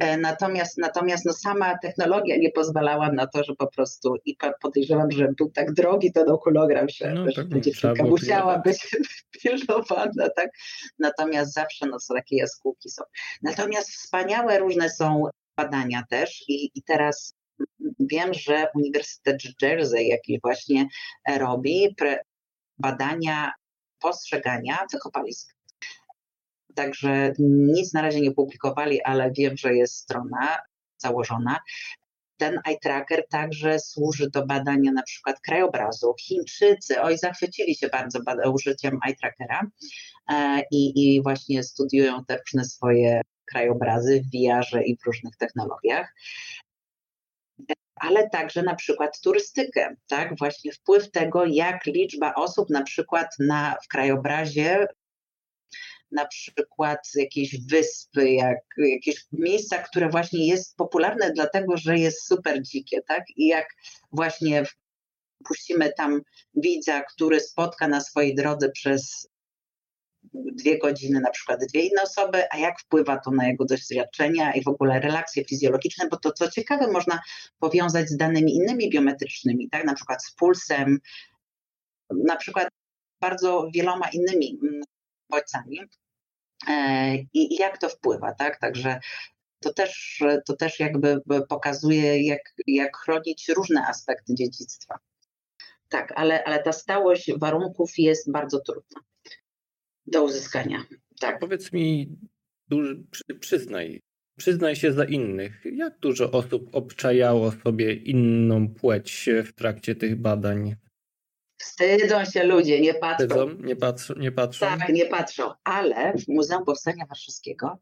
E, 0.00 0.16
natomiast, 0.16 0.78
natomiast 0.78 1.24
no 1.24 1.32
sama 1.32 1.78
technologia 1.78 2.36
nie 2.36 2.50
pozwalała 2.50 3.12
na 3.12 3.26
to, 3.26 3.44
że 3.44 3.54
po 3.54 3.66
prostu 3.66 4.14
i 4.24 4.36
podejrzewam, 4.62 5.10
że 5.10 5.28
był 5.38 5.50
tak 5.50 5.72
drogi 5.72 6.12
ten 6.12 6.30
okulogram, 6.30 6.86
że, 6.88 7.14
no, 7.14 7.30
że 7.30 7.44
ta 7.44 7.60
dziewczynka 7.60 8.04
musiała 8.04 8.58
być 8.58 8.96
pilnowana, 9.42 10.28
tak? 10.36 10.50
Natomiast 10.98 11.52
zawsze 11.52 11.86
no, 11.86 12.00
są 12.00 12.14
takie 12.14 12.36
jaskółki 12.36 12.90
są. 12.90 13.02
Natomiast 13.42 13.90
wspaniałe 13.90 14.58
różne 14.58 14.90
są 14.90 15.24
badania 15.56 16.02
też 16.10 16.44
i, 16.48 16.70
i 16.74 16.82
teraz 16.82 17.34
wiem, 18.00 18.34
że 18.34 18.66
Uniwersytet 18.74 19.42
Jersey 19.62 20.06
jakiś 20.06 20.40
właśnie 20.42 20.86
robi 21.38 21.94
pre, 21.96 22.18
badania 22.80 23.52
postrzegania 24.00 24.78
wykopalisk. 24.92 25.54
Także 26.74 27.32
nic 27.38 27.92
na 27.92 28.02
razie 28.02 28.20
nie 28.20 28.32
publikowali, 28.32 29.02
ale 29.02 29.32
wiem, 29.32 29.56
że 29.56 29.74
jest 29.74 29.96
strona 29.96 30.58
założona. 30.98 31.58
Ten 32.36 32.60
eye 32.64 32.78
tracker 32.78 33.28
także 33.28 33.78
służy 33.78 34.30
do 34.30 34.46
badania 34.46 34.92
na 34.92 35.02
przykład 35.02 35.40
krajobrazu. 35.40 36.14
Chińczycy, 36.20 37.02
oj, 37.02 37.18
zachwycili 37.18 37.74
się 37.74 37.88
bardzo 37.88 38.18
użyciem 38.52 38.98
eye 39.06 39.16
trackera 39.16 39.66
e, 40.30 40.62
i, 40.70 41.14
i 41.16 41.22
właśnie 41.22 41.62
studiują 41.62 42.24
te 42.24 42.38
różne 42.38 42.64
swoje 42.64 43.20
krajobrazy 43.44 44.20
w 44.20 44.30
VR 44.30 44.82
i 44.84 44.96
w 44.96 45.06
różnych 45.06 45.36
technologiach 45.36 46.14
ale 48.00 48.30
także 48.30 48.62
na 48.62 48.74
przykład 48.74 49.20
turystykę, 49.20 49.96
tak? 50.08 50.38
Właśnie 50.38 50.72
wpływ 50.72 51.10
tego, 51.10 51.44
jak 51.44 51.86
liczba 51.86 52.34
osób 52.34 52.70
na 52.70 52.82
przykład 52.82 53.26
na, 53.38 53.76
w 53.84 53.88
krajobrazie 53.88 54.86
na 56.12 56.26
przykład 56.26 57.08
jakieś 57.14 57.66
wyspy, 57.66 58.30
jak, 58.30 58.58
jakieś 58.76 59.24
miejsca, 59.32 59.78
które 59.78 60.08
właśnie 60.08 60.46
jest 60.46 60.76
popularne 60.76 61.32
dlatego, 61.32 61.76
że 61.76 61.98
jest 61.98 62.26
super 62.26 62.62
dzikie, 62.62 63.02
tak? 63.08 63.24
I 63.36 63.46
jak 63.46 63.68
właśnie 64.12 64.64
puścimy 65.44 65.92
tam 65.96 66.20
widza, 66.54 67.00
który 67.00 67.40
spotka 67.40 67.88
na 67.88 68.00
swojej 68.00 68.34
drodze 68.34 68.70
przez 68.70 69.28
dwie 70.34 70.78
godziny 70.78 71.20
na 71.20 71.30
przykład 71.30 71.60
dwie 71.66 71.80
inne 71.80 72.02
osoby, 72.02 72.42
a 72.50 72.58
jak 72.58 72.80
wpływa 72.80 73.18
to 73.18 73.30
na 73.30 73.46
jego 73.46 73.64
doświadczenia 73.64 74.52
i 74.52 74.62
w 74.64 74.68
ogóle 74.68 75.00
relacje 75.00 75.44
fizjologiczne, 75.44 76.08
bo 76.08 76.16
to 76.16 76.32
co 76.32 76.50
ciekawe 76.50 76.92
można 76.92 77.20
powiązać 77.58 78.08
z 78.08 78.16
danymi 78.16 78.56
innymi 78.56 78.90
biometrycznymi, 78.90 79.68
tak, 79.70 79.84
na 79.84 79.94
przykład 79.94 80.24
z 80.24 80.34
pulsem, 80.34 80.98
na 82.10 82.36
przykład 82.36 82.68
bardzo 83.20 83.68
wieloma 83.74 84.08
innymi 84.08 84.58
mm, 84.62 84.82
bodźcami 85.30 85.80
e, 86.68 87.16
i 87.32 87.56
jak 87.56 87.78
to 87.78 87.88
wpływa, 87.88 88.34
tak, 88.34 88.60
także 88.60 89.00
to 89.60 89.72
też, 89.72 90.22
to 90.46 90.56
też 90.56 90.80
jakby 90.80 91.20
pokazuje, 91.48 92.26
jak, 92.26 92.54
jak 92.66 92.96
chronić 92.96 93.48
różne 93.48 93.86
aspekty 93.86 94.34
dziedzictwa. 94.34 94.98
Tak, 95.88 96.12
ale, 96.16 96.44
ale 96.44 96.62
ta 96.62 96.72
stałość 96.72 97.30
warunków 97.38 97.98
jest 97.98 98.32
bardzo 98.32 98.60
trudna 98.60 99.00
do 100.06 100.24
uzyskania. 100.24 100.84
Tak. 101.20 101.38
Powiedz 101.38 101.72
mi, 101.72 102.16
przyznaj, 103.40 104.00
przyznaj 104.38 104.76
się 104.76 104.92
za 104.92 105.04
innych, 105.04 105.64
jak 105.72 105.98
dużo 105.98 106.30
osób 106.30 106.68
obczajało 106.72 107.52
sobie 107.52 107.94
inną 107.94 108.68
płeć 108.68 109.28
w 109.44 109.52
trakcie 109.52 109.94
tych 109.94 110.16
badań? 110.16 110.76
Wstydzą 111.60 112.24
się 112.24 112.44
ludzie, 112.44 112.80
nie 112.80 112.94
patrzą. 112.94 113.26
Wstydzą? 113.26 113.54
Nie, 113.54 113.76
patrzą, 113.76 114.14
nie 114.14 114.32
patrzą? 114.32 114.66
Tak, 114.66 114.88
nie 114.88 115.06
patrzą, 115.06 115.52
ale 115.64 116.12
w 116.18 116.28
Muzeum 116.28 116.64
Powstania 116.64 117.06
Warszawskiego 117.06 117.78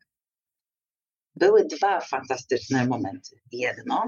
były 1.36 1.64
dwa 1.64 2.00
fantastyczne 2.00 2.86
momenty. 2.86 3.36
Jedno, 3.52 4.06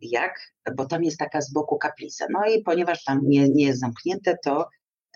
jak, 0.00 0.52
bo 0.76 0.86
tam 0.86 1.04
jest 1.04 1.18
taka 1.18 1.40
z 1.40 1.52
boku 1.52 1.78
kaplica, 1.78 2.26
no 2.30 2.46
i 2.46 2.62
ponieważ 2.62 3.04
tam 3.04 3.20
nie, 3.22 3.48
nie 3.48 3.64
jest 3.66 3.80
zamknięte, 3.80 4.38
to, 4.44 4.68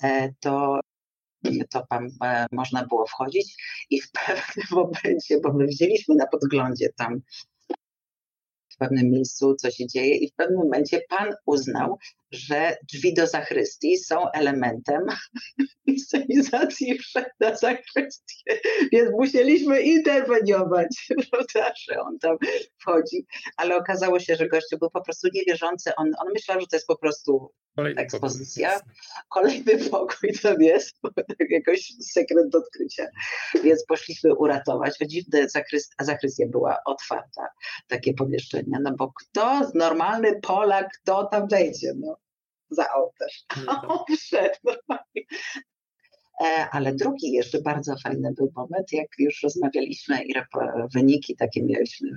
e, 0.02 0.32
to 0.40 0.80
to 1.70 1.86
tam 1.90 2.08
e, 2.24 2.46
można 2.52 2.86
było 2.86 3.06
wchodzić 3.06 3.56
i 3.90 4.00
w 4.00 4.10
pewnym 4.10 4.66
momencie, 4.82 5.40
bo 5.42 5.52
my 5.52 5.66
widzieliśmy 5.66 6.14
na 6.14 6.26
podglądzie 6.26 6.88
tam 6.96 7.20
w 8.68 8.76
pewnym 8.76 9.10
miejscu, 9.10 9.54
co 9.54 9.70
się 9.70 9.86
dzieje, 9.86 10.16
i 10.16 10.30
w 10.30 10.34
pewnym 10.34 10.58
momencie 10.58 11.00
Pan 11.08 11.34
uznał, 11.46 11.98
że 12.32 12.76
drzwi 12.92 13.14
do 13.14 13.26
zachrystii 13.26 13.98
są 13.98 14.30
elementem 14.30 15.06
inscenizacji 15.86 16.98
na 17.40 17.56
zachrystię, 17.56 18.60
więc 18.92 19.10
musieliśmy 19.10 19.82
interweniować, 19.82 21.06
prawda, 21.30 21.72
że 21.88 22.00
on 22.00 22.18
tam 22.18 22.36
wchodzi, 22.80 23.26
ale 23.56 23.76
okazało 23.76 24.20
się, 24.20 24.36
że 24.36 24.48
gościu 24.48 24.78
był 24.78 24.90
po 24.90 25.02
prostu 25.02 25.28
niewierzący, 25.34 25.94
on, 25.96 26.10
on 26.18 26.32
myślał, 26.32 26.60
że 26.60 26.66
to 26.66 26.76
jest 26.76 26.86
po 26.86 26.98
prostu 26.98 27.50
Kolejny 27.76 28.02
ekspozycja. 28.02 28.70
Pokój. 28.78 28.92
Kolejny 29.28 29.90
pokój 29.90 30.32
tam 30.42 30.62
jest, 30.62 30.96
jakoś 31.50 31.92
sekret 32.12 32.48
do 32.48 32.58
odkrycia, 32.58 33.06
więc 33.64 33.84
poszliśmy 33.84 34.34
uratować. 34.34 34.98
Dziwne, 35.06 35.46
a 35.98 36.04
zachrystia 36.04 36.46
była 36.48 36.78
otwarta, 36.86 37.48
takie 37.88 38.14
pomieszczenia, 38.14 38.78
no 38.82 38.92
bo 38.98 39.12
kto, 39.12 39.70
normalny 39.74 40.40
Polak, 40.40 40.88
kto 41.02 41.24
tam 41.24 41.48
wejdzie, 41.48 41.92
no 41.96 42.16
za 42.70 42.94
ołtarz. 42.94 43.44
On 43.88 44.16
wszedł 44.16 44.58
normalnie. 44.64 45.22
E, 46.40 46.68
ale 46.70 46.94
drugi 46.94 47.32
jeszcze 47.32 47.62
bardzo 47.62 47.94
fajny 48.02 48.32
był 48.36 48.52
moment, 48.56 48.92
jak 48.92 49.08
już 49.18 49.42
rozmawialiśmy 49.42 50.24
i 50.24 50.34
wyniki 50.94 51.36
takie 51.36 51.62
mieliśmy, 51.62 52.10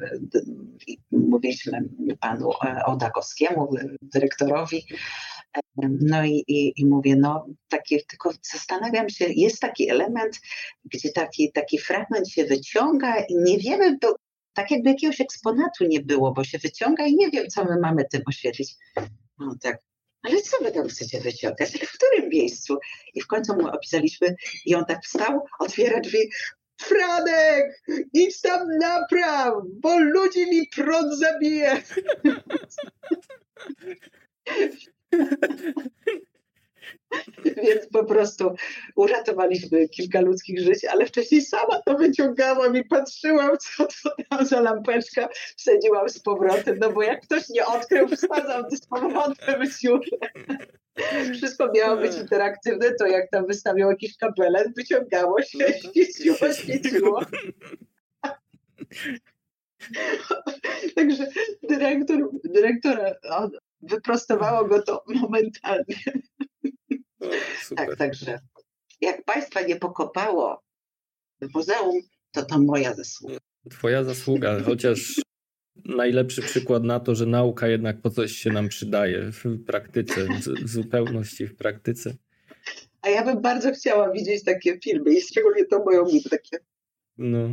mówiliśmy 1.11 1.89
panu 2.19 2.49
e, 2.65 2.85
Ołdakowskiemu, 2.85 3.69
dyrektorowi, 4.01 4.85
No 6.01 6.25
i, 6.25 6.43
i, 6.47 6.81
i 6.81 6.85
mówię, 6.85 7.15
no 7.15 7.47
takie, 7.67 8.03
tylko 8.05 8.31
zastanawiam 8.51 9.09
się, 9.09 9.25
jest 9.35 9.59
taki 9.59 9.89
element, 9.89 10.39
gdzie 10.85 11.11
taki, 11.11 11.51
taki 11.51 11.79
fragment 11.79 12.29
się 12.29 12.45
wyciąga 12.45 13.19
i 13.19 13.35
nie 13.35 13.57
wiemy, 13.57 13.99
to 13.99 14.15
tak 14.53 14.71
jakby 14.71 14.89
jakiegoś 14.89 15.21
eksponatu 15.21 15.85
nie 15.87 15.99
było, 15.99 16.33
bo 16.33 16.43
się 16.43 16.57
wyciąga 16.57 17.05
i 17.05 17.15
nie 17.15 17.29
wiem, 17.29 17.47
co 17.47 17.65
my 17.65 17.79
mamy 17.79 18.05
tym 18.11 18.21
oświetlić. 18.27 18.75
No 19.39 19.55
tak, 19.61 19.77
ale 20.23 20.41
co 20.41 20.63
wy 20.63 20.71
tam 20.71 20.87
chcecie 20.87 21.21
wyciągać? 21.21 21.71
W 21.71 21.97
którym 21.97 22.29
miejscu? 22.29 22.77
I 23.13 23.21
w 23.21 23.27
końcu 23.27 23.55
mu 23.55 23.67
opisaliśmy 23.67 24.35
i 24.65 24.75
on 24.75 24.85
tak 24.85 25.03
wstał, 25.03 25.45
otwiera 25.59 25.99
drzwi. 25.99 26.29
Franek, 26.81 27.83
idź 28.13 28.41
tam 28.41 28.77
napraw, 28.77 29.53
bo 29.73 29.99
ludzi 29.99 30.49
mi 30.49 30.67
prąd 30.67 31.19
zabije. 31.19 31.83
Więc 37.63 37.87
po 37.93 38.03
prostu 38.03 38.55
uratowaliśmy 38.95 39.89
kilka 39.89 40.21
ludzkich 40.21 40.59
żyć, 40.59 40.85
ale 40.85 41.05
wcześniej 41.05 41.41
sama 41.41 41.81
to 41.85 41.97
wyciągałam 41.97 42.77
i 42.77 42.83
patrzyłam, 42.83 43.57
co 43.57 43.87
to 43.87 44.15
tam 44.29 44.45
za 44.45 44.61
lampeczka, 44.61 45.29
wsadziłam 45.57 46.09
z 46.09 46.19
powrotem, 46.19 46.77
no 46.79 46.91
bo 46.91 47.03
jak 47.03 47.21
ktoś 47.21 47.49
nie 47.49 47.65
odkrył, 47.65 48.07
wsadzam 48.07 48.71
z 48.71 48.85
powrotem 48.85 49.61
dziurę. 49.81 50.17
Wszystko 51.37 51.71
miało 51.75 51.97
być 51.97 52.15
interaktywne, 52.15 52.91
to 52.91 53.07
jak 53.07 53.29
tam 53.29 53.47
wystawiał 53.47 53.89
jakiś 53.89 54.17
kapelet, 54.17 54.75
wyciągało 54.75 55.41
się, 55.41 55.57
świeciło, 55.89 56.53
świeciło. 56.53 57.21
Także 60.95 61.27
dyrektor, 61.63 62.29
dyrektora 62.43 63.15
wyprostowało 63.81 64.67
go 64.67 64.81
to 64.81 65.03
momentalnie. 65.07 65.95
Tak, 67.75 67.95
także 67.95 68.39
jak 69.01 69.23
Państwa 69.23 69.61
nie 69.61 69.75
pokopało 69.75 70.63
w 71.41 71.53
muzeum, 71.55 72.01
to 72.31 72.45
to 72.45 72.59
moja 72.59 72.93
zasługa. 72.93 73.37
Twoja 73.69 74.03
zasługa, 74.03 74.61
chociaż 74.63 75.21
najlepszy 75.85 76.41
przykład 76.41 76.83
na 76.83 76.99
to, 76.99 77.15
że 77.15 77.25
nauka 77.25 77.67
jednak 77.67 78.01
po 78.01 78.09
coś 78.09 78.31
się 78.31 78.49
nam 78.49 78.69
przydaje 78.69 79.31
w 79.31 79.63
praktyce, 79.65 80.27
w 80.63 80.69
zupełności 80.69 81.47
w 81.47 81.55
praktyce. 81.55 82.15
A 83.01 83.09
ja 83.09 83.25
bym 83.25 83.41
bardzo 83.41 83.71
chciała 83.71 84.11
widzieć 84.11 84.43
takie 84.43 84.79
filmy 84.79 85.13
i 85.13 85.21
szczególnie 85.21 85.65
to 85.65 85.83
moją 85.83 86.05
minę 86.05 86.29
takie. 86.29 86.57
No. 87.17 87.49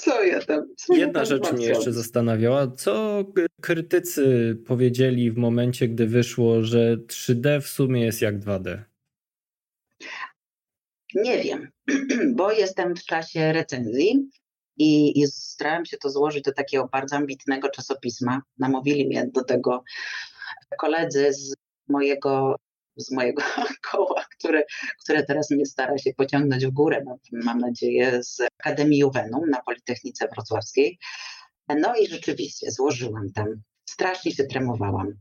Co 0.00 0.24
ja 0.24 0.40
tam? 0.40 0.74
Co 0.76 0.94
Jedna 0.94 1.20
ja 1.20 1.26
tam 1.26 1.38
rzecz 1.38 1.52
mnie 1.52 1.66
jeszcze 1.66 1.92
zastanawiała. 1.92 2.66
Co 2.76 3.24
krytycy 3.60 4.56
powiedzieli 4.66 5.30
w 5.30 5.36
momencie, 5.36 5.88
gdy 5.88 6.06
wyszło, 6.06 6.62
że 6.62 6.96
3D 6.96 7.60
w 7.60 7.68
sumie 7.68 8.04
jest 8.04 8.22
jak 8.22 8.38
2D? 8.38 8.82
Nie 11.14 11.42
wiem, 11.42 11.70
bo 12.36 12.52
jestem 12.52 12.96
w 12.96 13.04
czasie 13.04 13.52
recenzji 13.52 14.30
i, 14.76 15.20
i 15.20 15.26
starałem 15.26 15.86
się 15.86 15.96
to 15.96 16.10
złożyć 16.10 16.44
do 16.44 16.52
takiego 16.52 16.88
bardzo 16.92 17.16
ambitnego 17.16 17.68
czasopisma. 17.68 18.42
Namówili 18.58 19.06
mnie 19.06 19.30
do 19.34 19.44
tego 19.44 19.84
koledzy 20.78 21.32
z 21.32 21.54
mojego, 21.88 22.56
z 22.96 23.12
mojego 23.12 23.42
które, 24.40 24.62
które 25.04 25.22
teraz 25.24 25.50
mnie 25.50 25.66
stara 25.66 25.98
się 25.98 26.10
pociągnąć 26.16 26.66
w 26.66 26.70
górę, 26.70 27.04
mam 27.32 27.58
nadzieję, 27.58 28.22
z 28.22 28.40
Akademii 28.58 28.98
Juvenum 28.98 29.50
na 29.50 29.62
Politechnice 29.62 30.28
Wrocławskiej. 30.34 30.98
No 31.68 31.96
i 31.96 32.06
rzeczywiście 32.06 32.70
złożyłam 32.70 33.32
tam. 33.34 33.46
Strasznie 33.88 34.32
się 34.32 34.44
tremowałam 34.44 35.14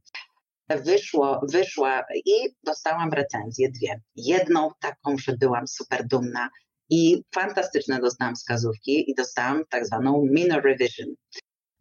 wyszło, 0.78 1.42
wyszła 1.52 2.04
i 2.26 2.32
dostałam 2.64 3.14
recenzję 3.14 3.72
dwie. 3.72 4.02
Jedną 4.16 4.72
taką, 4.80 5.18
że 5.18 5.38
byłam 5.38 5.68
super 5.68 6.08
dumna 6.08 6.50
i 6.90 7.24
fantastyczne 7.36 8.00
dostałam 8.00 8.36
wskazówki 8.36 9.12
i 9.12 9.16
dostałam 9.16 9.64
tak 9.70 9.86
zwaną 9.86 10.26
minor 10.32 10.64
revision. 10.64 11.08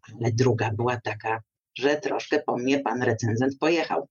Ale 0.03 0.33
druga 0.33 0.71
była 0.71 1.01
taka, 1.01 1.43
że 1.79 1.97
troszkę 1.97 2.43
po 2.47 2.57
mnie 2.57 2.81
pan 2.81 3.03
recenzent 3.03 3.59
pojechał. 3.61 4.09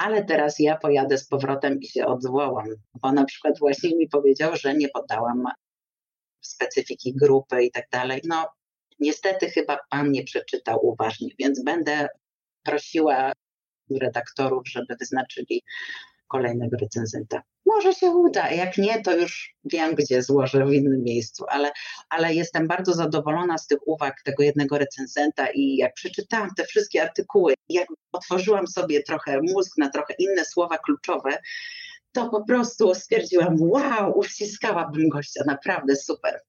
Ale 0.00 0.24
teraz 0.24 0.58
ja 0.58 0.76
pojadę 0.76 1.18
z 1.18 1.28
powrotem 1.28 1.80
i 1.80 1.86
się 1.88 2.06
odwołam, 2.06 2.66
bo 3.02 3.12
na 3.12 3.24
przykład 3.24 3.58
właśnie 3.58 3.96
mi 3.96 4.08
powiedział, 4.08 4.56
że 4.56 4.74
nie 4.74 4.88
podałam 4.88 5.44
specyfiki 6.40 7.14
grupy 7.14 7.64
i 7.64 7.70
tak 7.70 7.84
dalej. 7.92 8.20
No, 8.24 8.48
niestety 9.00 9.50
chyba 9.50 9.78
pan 9.90 10.10
nie 10.10 10.24
przeczytał 10.24 10.78
uważnie, 10.82 11.28
więc 11.38 11.64
będę 11.64 12.08
prosiła 12.62 13.32
redaktorów, 14.00 14.68
żeby 14.68 14.96
wyznaczyli 15.00 15.62
kolejnego 16.28 16.76
recenzenta. 16.80 17.42
Może 17.74 17.94
się 17.94 18.10
uda, 18.10 18.50
jak 18.50 18.78
nie, 18.78 19.02
to 19.02 19.16
już 19.16 19.54
wiem, 19.64 19.94
gdzie 19.94 20.22
złożę 20.22 20.66
w 20.66 20.72
innym 20.72 21.02
miejscu, 21.02 21.44
ale, 21.48 21.72
ale 22.08 22.34
jestem 22.34 22.68
bardzo 22.68 22.92
zadowolona 22.92 23.58
z 23.58 23.66
tych 23.66 23.78
uwag 23.88 24.22
tego 24.24 24.42
jednego 24.42 24.78
recenzenta 24.78 25.46
i 25.54 25.76
jak 25.76 25.94
przeczytałam 25.94 26.50
te 26.56 26.64
wszystkie 26.64 27.02
artykuły, 27.02 27.54
jak 27.68 27.86
otworzyłam 28.12 28.66
sobie 28.66 29.02
trochę 29.02 29.40
mózg 29.42 29.78
na 29.78 29.90
trochę 29.90 30.14
inne 30.18 30.44
słowa 30.44 30.78
kluczowe, 30.78 31.38
to 32.12 32.30
po 32.30 32.44
prostu 32.44 32.94
stwierdziłam, 32.94 33.56
wow, 33.60 34.18
uściskałabym 34.18 35.08
gościa, 35.08 35.42
naprawdę 35.46 35.96
super. 35.96 36.40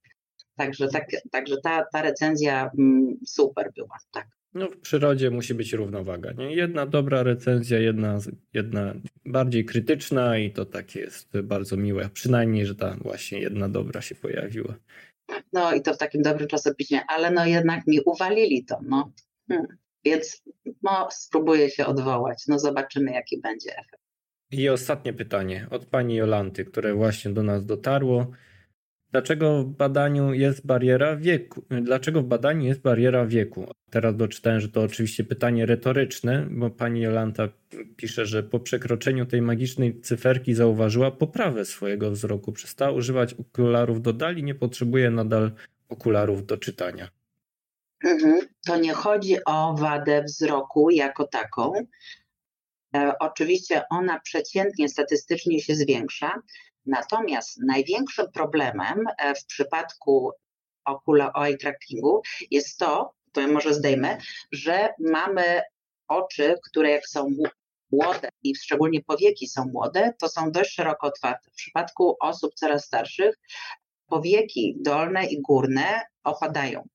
Także, 0.55 0.87
tak, 0.87 1.05
także 1.31 1.55
ta, 1.63 1.85
ta 1.93 2.01
recenzja 2.01 2.71
mm, 2.79 3.17
super 3.27 3.71
była, 3.75 3.97
tak. 4.11 4.27
No 4.53 4.67
w 4.67 4.77
przyrodzie 4.77 5.29
musi 5.29 5.53
być 5.53 5.73
równowaga. 5.73 6.31
Nie? 6.31 6.55
Jedna 6.55 6.85
dobra 6.85 7.23
recenzja, 7.23 7.79
jedna, 7.79 8.17
jedna 8.53 8.93
bardziej 9.25 9.65
krytyczna 9.65 10.37
i 10.37 10.51
to 10.51 10.65
takie 10.65 10.99
jest 10.99 11.41
bardzo 11.41 11.77
miłe. 11.77 12.09
Przynajmniej, 12.13 12.65
że 12.65 12.75
ta 12.75 12.97
właśnie 13.01 13.39
jedna 13.39 13.69
dobra 13.69 14.01
się 14.01 14.15
pojawiła. 14.15 14.75
No 15.53 15.73
i 15.73 15.81
to 15.81 15.93
w 15.93 15.97
takim 15.97 16.21
dobrym 16.21 16.47
czasopiśmie, 16.47 17.01
ale 17.07 17.31
no 17.31 17.45
jednak 17.45 17.87
mi 17.87 17.99
uwalili 18.05 18.65
to. 18.65 18.79
No. 18.83 19.11
Hmm. 19.47 19.67
Więc 20.05 20.43
no, 20.83 21.07
spróbuję 21.11 21.69
się 21.69 21.85
odwołać. 21.85 22.43
No 22.47 22.59
zobaczymy, 22.59 23.11
jaki 23.11 23.41
będzie 23.41 23.71
efekt. 23.71 24.01
I 24.51 24.69
ostatnie 24.69 25.13
pytanie 25.13 25.67
od 25.69 25.85
pani 25.85 26.15
Jolanty, 26.15 26.65
które 26.65 26.93
właśnie 26.93 27.31
do 27.31 27.43
nas 27.43 27.65
dotarło. 27.65 28.31
Dlaczego 29.11 29.63
w 29.63 29.69
badaniu 29.69 30.33
jest 30.33 30.65
bariera 30.65 31.15
wieku? 31.15 31.63
Dlaczego 31.81 32.21
w 32.21 32.25
badaniu 32.25 32.65
jest 32.65 32.81
bariera 32.81 33.25
wieku? 33.25 33.67
Teraz 33.89 34.15
doczytałem, 34.15 34.59
że 34.59 34.69
to 34.69 34.81
oczywiście 34.81 35.23
pytanie 35.23 35.65
retoryczne, 35.65 36.47
bo 36.49 36.69
pani 36.69 37.01
Jolanta 37.01 37.49
pisze, 37.97 38.25
że 38.25 38.43
po 38.43 38.59
przekroczeniu 38.59 39.25
tej 39.25 39.41
magicznej 39.41 40.01
cyferki 40.01 40.53
zauważyła 40.53 41.11
poprawę 41.11 41.65
swojego 41.65 42.11
wzroku. 42.11 42.51
Przestała 42.51 42.91
używać 42.91 43.33
okularów 43.33 44.01
do 44.01 44.13
dali, 44.13 44.43
nie 44.43 44.55
potrzebuje 44.55 45.11
nadal 45.11 45.51
okularów 45.89 46.45
do 46.45 46.57
czytania. 46.57 47.09
Mhm. 48.03 48.39
To 48.65 48.77
nie 48.77 48.93
chodzi 48.93 49.35
o 49.45 49.75
wadę 49.75 50.23
wzroku 50.23 50.89
jako 50.89 51.27
taką. 51.27 51.73
E, 52.95 53.13
oczywiście 53.19 53.83
ona 53.89 54.19
przeciętnie 54.19 54.89
statystycznie 54.89 55.61
się 55.61 55.75
zwiększa, 55.75 56.41
Natomiast 56.85 57.59
największym 57.67 58.31
problemem 58.31 59.03
e, 59.17 59.35
w 59.35 59.45
przypadku 59.45 60.31
okula 60.85 61.31
eye 61.35 61.57
trackingu 61.57 62.21
jest 62.51 62.77
to, 62.77 63.13
to 63.31 63.47
może 63.47 63.73
zdejmę, 63.73 64.17
że 64.51 64.89
mamy 64.99 65.61
oczy, 66.07 66.55
które 66.69 66.91
jak 66.91 67.07
są 67.07 67.29
młode 67.91 68.29
i 68.43 68.55
szczególnie 68.55 69.01
powieki 69.03 69.47
są 69.47 69.65
młode, 69.65 70.13
to 70.19 70.29
są 70.29 70.51
dość 70.51 70.73
szeroko 70.73 71.07
otwarte. 71.07 71.51
W 71.51 71.55
przypadku 71.55 72.15
osób 72.19 72.53
coraz 72.55 72.85
starszych 72.85 73.35
powieki 74.05 74.75
dolne 74.79 75.25
i 75.25 75.41
górne 75.41 76.01
opadają 76.23 76.87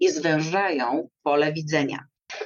i 0.00 0.10
zwężają 0.10 1.08
pole 1.22 1.52
widzenia. 1.52 1.98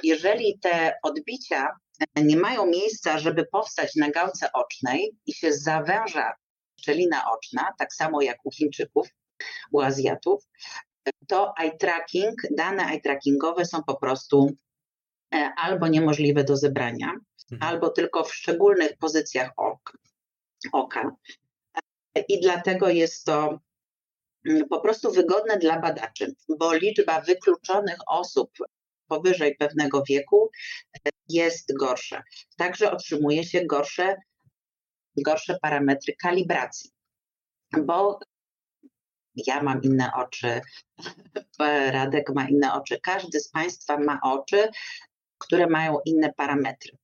Jeżeli 0.03 0.59
te 0.59 0.93
odbicia 1.03 1.67
nie 2.15 2.37
mają 2.37 2.65
miejsca, 2.65 3.19
żeby 3.19 3.45
powstać 3.51 3.95
na 3.95 4.09
gałce 4.09 4.51
ocznej 4.53 5.11
i 5.25 5.33
się 5.33 5.53
zawęża 5.53 6.33
szczelina 6.79 7.31
oczna, 7.31 7.73
tak 7.77 7.93
samo 7.93 8.21
jak 8.21 8.37
u 8.43 8.51
Chińczyków, 8.51 9.07
u 9.71 9.81
Azjatów, 9.81 10.43
to 11.27 11.53
eye 11.57 11.77
tracking, 11.77 12.35
dane 12.51 12.83
eye 12.83 13.01
trackingowe 13.01 13.65
są 13.65 13.83
po 13.83 13.95
prostu 13.95 14.51
e, 15.33 15.51
albo 15.57 15.87
niemożliwe 15.87 16.43
do 16.43 16.57
zebrania, 16.57 17.11
mhm. 17.51 17.71
albo 17.71 17.89
tylko 17.89 18.23
w 18.23 18.33
szczególnych 18.33 18.97
pozycjach 18.97 19.51
oka. 19.57 19.93
oka. 20.71 21.15
I 22.27 22.41
dlatego 22.41 22.89
jest 22.89 23.25
to 23.25 23.59
mm, 24.45 24.67
po 24.67 24.79
prostu 24.79 25.11
wygodne 25.11 25.57
dla 25.57 25.79
badaczy, 25.79 26.35
bo 26.59 26.73
liczba 26.73 27.21
wykluczonych 27.21 27.97
osób 28.07 28.51
powyżej 29.07 29.55
pewnego 29.55 30.03
wieku 30.09 30.49
e, 31.05 31.09
jest 31.29 31.77
gorsza. 31.77 32.23
Także 32.57 32.91
otrzymuje 32.91 33.43
się 33.43 33.65
gorsze 33.65 34.15
gorsze 35.23 35.57
parametry 35.61 36.15
kalibracji, 36.15 36.91
bo 37.83 38.19
ja 39.35 39.63
mam 39.63 39.81
inne 39.81 40.11
oczy, 40.15 40.61
Radek 41.91 42.29
ma 42.35 42.49
inne 42.49 42.73
oczy, 42.73 42.99
każdy 43.03 43.39
z 43.39 43.49
Państwa 43.49 43.97
ma 43.97 44.19
oczy, 44.23 44.69
które 45.37 45.67
mają 45.67 45.97
inne 46.05 46.33
parametry. 46.33 46.97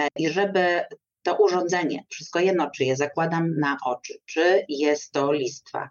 E, 0.00 0.08
I 0.16 0.28
żeby 0.28 0.84
to 1.22 1.36
urządzenie, 1.36 2.04
wszystko 2.08 2.40
jedno, 2.40 2.70
czy 2.70 2.84
je 2.84 2.96
zakładam 2.96 3.58
na 3.58 3.76
oczy, 3.84 4.14
czy 4.24 4.64
jest 4.68 5.12
to 5.12 5.32
listwa, 5.32 5.88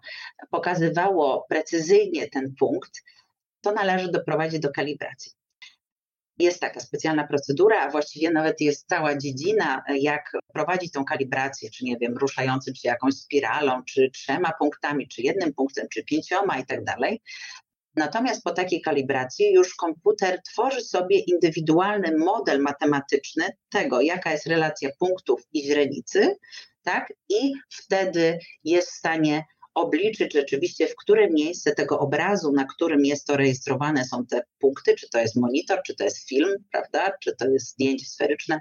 pokazywało 0.50 1.46
precyzyjnie 1.48 2.28
ten 2.28 2.54
punkt, 2.58 3.02
to 3.60 3.72
należy 3.72 4.10
doprowadzić 4.10 4.60
do 4.60 4.72
kalibracji. 4.72 5.32
Jest 6.38 6.60
taka 6.60 6.80
specjalna 6.80 7.26
procedura, 7.26 7.80
a 7.80 7.90
właściwie 7.90 8.30
nawet 8.30 8.60
jest 8.60 8.88
cała 8.88 9.16
dziedzina, 9.16 9.82
jak 9.98 10.32
prowadzić 10.52 10.92
tą 10.92 11.04
kalibrację, 11.04 11.70
czy 11.70 11.84
nie 11.84 11.96
wiem, 11.96 12.16
ruszającym 12.16 12.74
się 12.74 12.88
jakąś 12.88 13.14
spiralą, 13.14 13.82
czy 13.84 14.10
trzema 14.10 14.52
punktami, 14.58 15.08
czy 15.08 15.22
jednym 15.22 15.54
punktem, 15.54 15.86
czy 15.92 16.04
pięcioma 16.04 16.58
i 16.58 16.66
tak 16.66 16.84
dalej. 16.84 17.22
Natomiast 17.96 18.44
po 18.44 18.50
takiej 18.50 18.80
kalibracji 18.80 19.52
już 19.52 19.74
komputer 19.74 20.42
tworzy 20.42 20.80
sobie 20.80 21.18
indywidualny 21.18 22.18
model 22.18 22.60
matematyczny 22.60 23.44
tego, 23.68 24.00
jaka 24.00 24.32
jest 24.32 24.46
relacja 24.46 24.90
punktów 24.98 25.40
i 25.52 25.64
źrenicy, 25.64 26.36
tak? 26.82 27.12
I 27.28 27.52
wtedy 27.70 28.38
jest 28.64 28.88
w 28.88 28.94
stanie 28.94 29.44
obliczyć 29.76 30.32
rzeczywiście, 30.32 30.88
w 30.88 30.96
które 30.96 31.30
miejsce 31.30 31.74
tego 31.74 31.98
obrazu, 31.98 32.52
na 32.52 32.64
którym 32.64 33.04
jest 33.04 33.26
to 33.26 33.36
rejestrowane, 33.36 34.04
są 34.04 34.26
te 34.26 34.42
punkty, 34.58 34.94
czy 34.94 35.08
to 35.08 35.18
jest 35.18 35.36
monitor, 35.36 35.82
czy 35.86 35.94
to 35.94 36.04
jest 36.04 36.28
film, 36.28 36.64
prawda, 36.72 37.12
czy 37.22 37.36
to 37.36 37.48
jest 37.48 37.68
zdjęcie 37.68 38.06
sferyczne, 38.06 38.60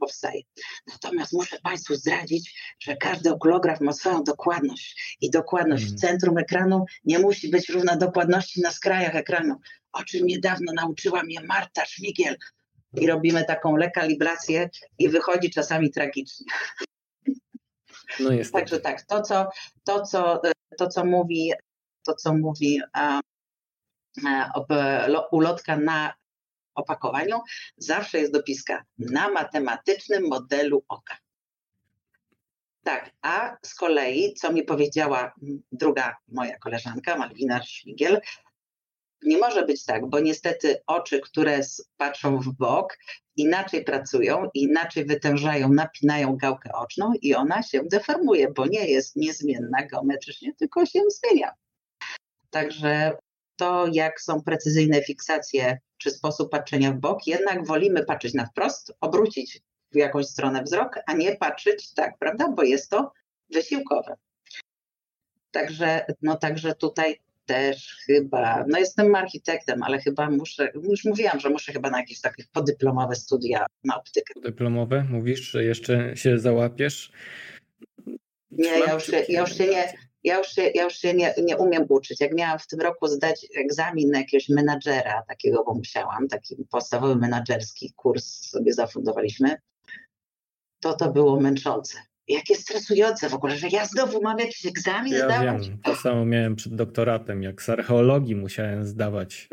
powstaje. 0.00 0.42
Natomiast 0.86 1.32
muszę 1.32 1.58
Państwu 1.62 1.94
zdradzić, 1.94 2.54
że 2.80 2.96
każdy 2.96 3.30
okulograf 3.30 3.80
ma 3.80 3.92
swoją 3.92 4.24
dokładność 4.24 5.16
i 5.20 5.30
dokładność 5.30 5.84
w 5.84 5.88
mm. 5.88 5.98
centrum 5.98 6.38
ekranu 6.38 6.84
nie 7.04 7.18
musi 7.18 7.48
być 7.48 7.68
równa 7.68 7.96
dokładności 7.96 8.60
na 8.60 8.70
skrajach 8.70 9.16
ekranu, 9.16 9.56
o 9.92 10.04
czym 10.04 10.26
niedawno 10.26 10.72
nauczyła 10.72 11.22
mnie 11.22 11.40
Marta 11.40 11.84
Szmigiel. 11.86 12.36
I 13.00 13.06
robimy 13.06 13.44
taką 13.44 13.76
lekalibrację 13.76 14.70
i 14.98 15.08
wychodzi 15.08 15.50
czasami 15.50 15.90
tragicznie. 15.90 16.46
No 18.20 18.30
Także 18.52 18.80
tak, 18.80 19.02
to 19.02 19.22
co, 19.22 19.48
to, 19.84 20.02
co, 20.02 20.40
to, 20.78 20.88
co 20.88 21.04
mówi, 21.04 21.52
to, 22.06 22.14
co 22.14 22.34
mówi 22.34 22.80
a, 22.92 23.20
a, 24.26 24.60
ulotka 25.30 25.76
na 25.76 26.14
opakowaniu, 26.74 27.40
zawsze 27.76 28.18
jest 28.18 28.32
dopiska 28.32 28.84
na 28.98 29.30
matematycznym 29.30 30.28
modelu 30.28 30.84
oka. 30.88 31.16
Tak, 32.84 33.10
a 33.22 33.56
z 33.62 33.74
kolei, 33.74 34.34
co 34.34 34.52
mi 34.52 34.62
powiedziała 34.62 35.34
druga 35.72 36.16
moja 36.28 36.58
koleżanka, 36.58 37.16
Malwina 37.16 37.62
Szmigiel, 37.62 38.20
nie 39.22 39.38
może 39.38 39.66
być 39.66 39.84
tak, 39.84 40.06
bo 40.06 40.20
niestety 40.20 40.82
oczy, 40.86 41.20
które 41.20 41.60
patrzą 41.96 42.38
w 42.38 42.48
bok, 42.48 42.98
inaczej 43.36 43.84
pracują, 43.84 44.48
inaczej 44.54 45.04
wytężają, 45.04 45.72
napinają 45.72 46.36
gałkę 46.36 46.72
oczną 46.72 47.12
i 47.22 47.34
ona 47.34 47.62
się 47.62 47.82
deformuje, 47.84 48.52
bo 48.52 48.66
nie 48.66 48.88
jest 48.88 49.16
niezmienna 49.16 49.86
geometrycznie, 49.86 50.54
tylko 50.54 50.86
się 50.86 51.00
zmienia. 51.08 51.52
Także 52.50 53.16
to, 53.56 53.86
jak 53.92 54.20
są 54.20 54.42
precyzyjne 54.42 55.02
fiksacje 55.02 55.78
czy 55.98 56.10
sposób 56.10 56.50
patrzenia 56.50 56.92
w 56.92 56.96
bok, 56.96 57.26
jednak 57.26 57.66
wolimy 57.66 58.04
patrzeć 58.04 58.34
na 58.34 58.46
wprost, 58.46 58.92
obrócić 59.00 59.60
w 59.92 59.96
jakąś 59.96 60.26
stronę 60.26 60.62
wzrok, 60.62 60.98
a 61.06 61.12
nie 61.12 61.36
patrzeć 61.36 61.94
tak, 61.94 62.18
prawda, 62.18 62.48
bo 62.48 62.62
jest 62.62 62.90
to 62.90 63.12
wysiłkowe. 63.50 64.16
Także, 65.50 66.06
no, 66.22 66.36
także 66.36 66.74
tutaj 66.74 67.20
też 67.46 67.96
chyba, 68.06 68.64
no 68.68 68.78
jestem 68.78 69.14
architektem, 69.14 69.82
ale 69.82 69.98
chyba 69.98 70.30
muszę, 70.30 70.72
już 70.74 71.04
mówiłam, 71.04 71.40
że 71.40 71.50
muszę 71.50 71.72
chyba 71.72 71.90
na 71.90 71.98
jakieś 71.98 72.20
takie 72.20 72.44
podyplomowe 72.52 73.16
studia 73.16 73.66
na 73.84 73.96
optykę. 73.96 74.34
Podyplomowe? 74.34 75.04
Mówisz, 75.10 75.40
że 75.40 75.64
jeszcze 75.64 76.16
się 76.16 76.38
załapiesz? 76.38 77.12
Nie, 78.50 78.78
ja 78.78 78.94
już, 78.94 79.08
ja 79.28 79.40
już 79.40 79.56
się 79.56 79.66
nie, 79.66 79.92
ja 80.24 80.38
już 80.38 80.48
się, 80.48 80.62
ja 80.74 80.84
już 80.84 80.94
się 80.94 81.14
nie, 81.14 81.34
nie 81.42 81.56
umiem 81.56 81.86
uczyć. 81.88 82.20
Jak 82.20 82.34
miałam 82.34 82.58
w 82.58 82.66
tym 82.66 82.80
roku 82.80 83.06
zdać 83.06 83.46
egzamin 83.56 84.10
na 84.10 84.18
jakiegoś 84.18 84.48
menadżera 84.48 85.22
takiego, 85.28 85.64
bo 85.64 85.74
musiałam, 85.74 86.28
taki 86.28 86.56
podstawowy 86.70 87.16
menadżerski 87.16 87.92
kurs 87.96 88.24
sobie 88.50 88.72
zafundowaliśmy, 88.72 89.56
to 90.80 90.94
to 90.94 91.12
było 91.12 91.40
męczące. 91.40 91.98
Jakie 92.28 92.54
stresujące 92.54 93.28
w 93.28 93.34
ogóle, 93.34 93.56
że 93.56 93.68
ja 93.68 93.86
znowu 93.86 94.22
mam 94.22 94.38
jakiś 94.38 94.66
egzamin 94.66 95.12
ja 95.12 95.24
zdawać. 95.24 95.68
Wiem. 95.68 95.78
To 95.82 95.96
samo 95.96 96.24
miałem 96.24 96.56
przed 96.56 96.74
doktoratem, 96.74 97.42
jak 97.42 97.62
z 97.62 97.68
archeologii 97.68 98.36
musiałem 98.36 98.84
zdawać. 98.84 99.48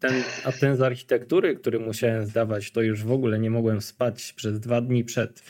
Ten, 0.00 0.22
a 0.44 0.52
ten 0.52 0.76
z 0.76 0.82
architektury, 0.82 1.56
który 1.56 1.80
musiałem 1.80 2.26
zdawać, 2.26 2.72
to 2.72 2.82
już 2.82 3.04
w 3.04 3.12
ogóle 3.12 3.38
nie 3.38 3.50
mogłem 3.50 3.80
spać 3.80 4.32
przez 4.32 4.60
dwa 4.60 4.80
dni 4.80 5.04
przed. 5.04 5.42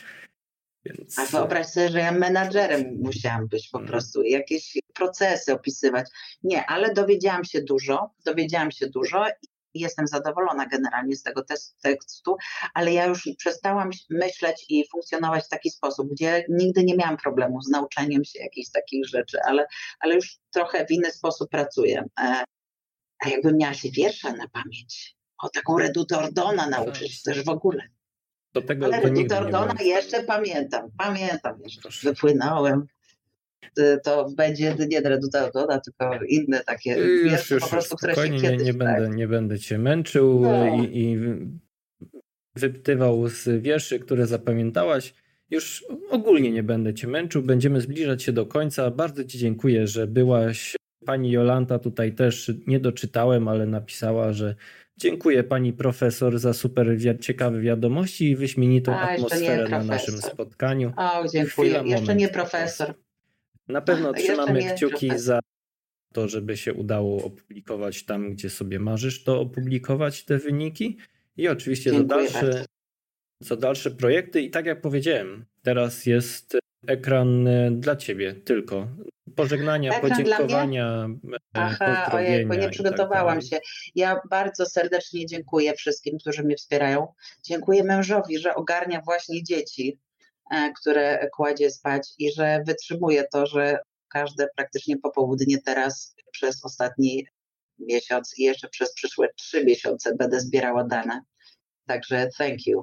Więc... 0.84 1.18
A 1.18 1.26
wyobraź 1.26 1.66
sobie, 1.66 1.88
że 1.88 1.98
ja 1.98 2.12
menadżerem 2.12 2.98
musiałam 3.00 3.48
być 3.48 3.68
po 3.68 3.78
mhm. 3.78 3.92
prostu, 3.92 4.22
jakieś 4.22 4.78
procesy 4.94 5.52
opisywać. 5.52 6.06
Nie, 6.42 6.66
ale 6.66 6.94
dowiedziałam 6.94 7.44
się 7.44 7.62
dużo, 7.62 8.10
dowiedziałam 8.24 8.70
się 8.70 8.86
dużo 8.86 9.26
jestem 9.74 10.06
zadowolona 10.06 10.66
generalnie 10.66 11.16
z 11.16 11.22
tego 11.22 11.44
tekstu, 11.82 12.36
ale 12.74 12.92
ja 12.92 13.06
już 13.06 13.28
przestałam 13.38 13.90
myśleć 14.10 14.66
i 14.68 14.88
funkcjonować 14.92 15.44
w 15.44 15.48
taki 15.48 15.70
sposób, 15.70 16.08
gdzie 16.10 16.44
nigdy 16.48 16.84
nie 16.84 16.96
miałam 16.96 17.16
problemu 17.16 17.62
z 17.62 17.68
nauczeniem 17.68 18.24
się 18.24 18.38
jakichś 18.38 18.70
takich 18.70 19.06
rzeczy, 19.06 19.38
ale, 19.44 19.66
ale 20.00 20.14
już 20.14 20.38
trochę 20.50 20.86
w 20.86 20.90
inny 20.90 21.10
sposób 21.10 21.50
pracuję. 21.50 22.04
E, 22.20 22.44
a 23.24 23.28
jakbym 23.28 23.56
miała 23.56 23.74
się 23.74 23.90
wiersza 23.90 24.32
na 24.32 24.48
pamięć, 24.48 25.16
o 25.38 25.48
taką 25.48 25.78
redutę 25.78 26.18
Ordona 26.18 26.66
nauczyć, 26.66 27.22
też 27.22 27.44
w 27.44 27.48
ogóle. 27.48 27.82
Do 28.52 28.62
tego 28.62 28.86
Ale 28.86 29.26
do 29.26 29.38
Ordona 29.38 29.74
jeszcze 29.82 30.22
pamiętam, 30.22 30.90
pamiętam 30.98 31.60
jeszcze. 31.64 31.82
Proszę. 31.82 32.08
Wypłynąłem. 32.08 32.86
To 34.04 34.30
będzie 34.36 34.76
nie 34.88 35.00
Reduta 35.00 35.50
tylko 35.84 36.24
inne 36.28 36.64
takie 36.64 36.90
już, 36.96 37.50
już, 37.50 37.62
po 37.62 37.68
prostu, 37.68 37.96
które 37.96 38.14
się 38.14 38.22
kiedyś, 38.22 38.42
nie, 38.42 38.56
nie, 38.56 38.74
tak. 38.74 38.76
będę, 38.78 39.16
nie 39.16 39.28
będę 39.28 39.58
cię 39.58 39.78
męczył 39.78 40.40
no. 40.40 40.76
i, 40.76 40.98
i 40.98 41.18
wyptywał 42.56 43.28
z 43.28 43.62
wierszy, 43.62 43.98
które 43.98 44.26
zapamiętałaś. 44.26 45.14
Już 45.50 45.84
ogólnie 46.10 46.50
nie 46.50 46.62
będę 46.62 46.94
cię 46.94 47.06
męczył, 47.06 47.42
będziemy 47.42 47.80
zbliżać 47.80 48.22
się 48.22 48.32
do 48.32 48.46
końca. 48.46 48.90
Bardzo 48.90 49.24
ci 49.24 49.38
dziękuję, 49.38 49.86
że 49.86 50.06
byłaś. 50.06 50.76
Pani 51.06 51.30
Jolanta 51.30 51.78
tutaj 51.78 52.12
też 52.12 52.52
nie 52.66 52.80
doczytałem, 52.80 53.48
ale 53.48 53.66
napisała, 53.66 54.32
że 54.32 54.54
Dziękuję 54.96 55.44
pani 55.44 55.72
profesor 55.72 56.38
za 56.38 56.52
super 56.52 56.86
ciekawe 57.20 57.60
wiadomości 57.60 58.30
i 58.30 58.36
wyśmienitą 58.36 58.94
A, 58.94 59.00
atmosferę 59.00 59.68
na 59.68 59.84
naszym 59.84 60.18
spotkaniu. 60.18 60.92
O, 60.96 61.28
dziękuję. 61.28 61.70
Chwila, 61.70 61.82
jeszcze 61.82 62.00
moment. 62.00 62.20
nie 62.20 62.28
profesor. 62.28 62.94
Na 63.72 63.80
pewno 63.80 64.08
A, 64.08 64.12
trzymamy 64.12 64.74
kciuki 64.74 65.06
profesor. 65.06 65.18
za 65.18 65.40
to, 66.12 66.28
żeby 66.28 66.56
się 66.56 66.74
udało 66.74 67.24
opublikować 67.24 68.04
tam, 68.04 68.32
gdzie 68.32 68.50
sobie 68.50 68.78
marzysz 68.78 69.24
to 69.24 69.40
opublikować 69.40 70.24
te 70.24 70.38
wyniki. 70.38 70.98
I 71.36 71.48
oczywiście 71.48 71.90
za 71.90 72.04
dalsze, 72.04 72.64
za 73.40 73.56
dalsze 73.56 73.90
projekty. 73.90 74.40
I 74.40 74.50
tak 74.50 74.66
jak 74.66 74.80
powiedziałem, 74.80 75.44
teraz 75.62 76.06
jest 76.06 76.58
ekran 76.86 77.48
e, 77.48 77.70
dla 77.70 77.96
ciebie 77.96 78.34
tylko. 78.34 78.88
Pożegnania, 79.36 79.96
ekran 79.96 80.10
podziękowania, 80.10 81.08
e, 81.32 81.38
Aha, 81.52 82.10
ojejku, 82.12 82.52
nie 82.52 82.60
tak 82.60 82.70
przygotowałam 82.70 83.40
tak 83.40 83.48
się. 83.48 83.58
Ja 83.94 84.20
bardzo 84.30 84.66
serdecznie 84.66 85.26
dziękuję 85.26 85.74
wszystkim, 85.74 86.18
którzy 86.18 86.42
mnie 86.42 86.56
wspierają. 86.56 87.06
Dziękuję 87.42 87.84
mężowi, 87.84 88.38
że 88.38 88.54
ogarnia 88.54 89.00
właśnie 89.04 89.42
dzieci, 89.42 89.98
które 90.80 91.28
kładzie 91.34 91.70
spać 91.70 92.08
i 92.18 92.32
że 92.32 92.62
wytrzymuje 92.66 93.24
to, 93.32 93.46
że 93.46 93.78
każde 94.08 94.48
praktycznie 94.56 94.98
popołudnie 94.98 95.58
teraz 95.62 96.14
przez 96.32 96.64
ostatni 96.64 97.26
miesiąc 97.78 98.38
i 98.38 98.42
jeszcze 98.42 98.68
przez 98.68 98.94
przyszłe 98.94 99.28
trzy 99.36 99.64
miesiące 99.64 100.14
będę 100.14 100.40
zbierała 100.40 100.84
dane. 100.84 101.20
Także 101.86 102.28
thank 102.38 102.66
you. 102.66 102.82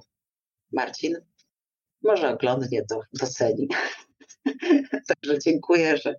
Marcin, 0.72 1.16
może 2.04 2.30
oglądnie 2.30 2.86
to 2.86 3.02
doceni. 3.14 3.68
Także 5.08 5.40
dziękuję, 5.40 5.98
że 5.98 6.16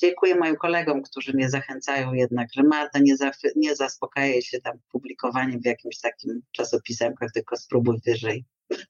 dziękuję 0.00 0.34
moim 0.34 0.56
kolegom, 0.56 1.02
którzy 1.02 1.32
mnie 1.32 1.50
zachęcają 1.50 2.12
jednak, 2.12 2.48
że 2.54 2.62
Marta 2.62 2.98
nie, 2.98 3.16
za, 3.16 3.30
nie 3.56 3.76
zaspokaja 3.76 4.42
się 4.42 4.60
tam 4.60 4.78
publikowaniem 4.92 5.60
w 5.60 5.66
jakimś 5.66 6.00
takim 6.00 6.42
czasopisemkach, 6.52 7.32
tylko 7.34 7.56
spróbuj 7.56 8.00
wyżej. 8.06 8.44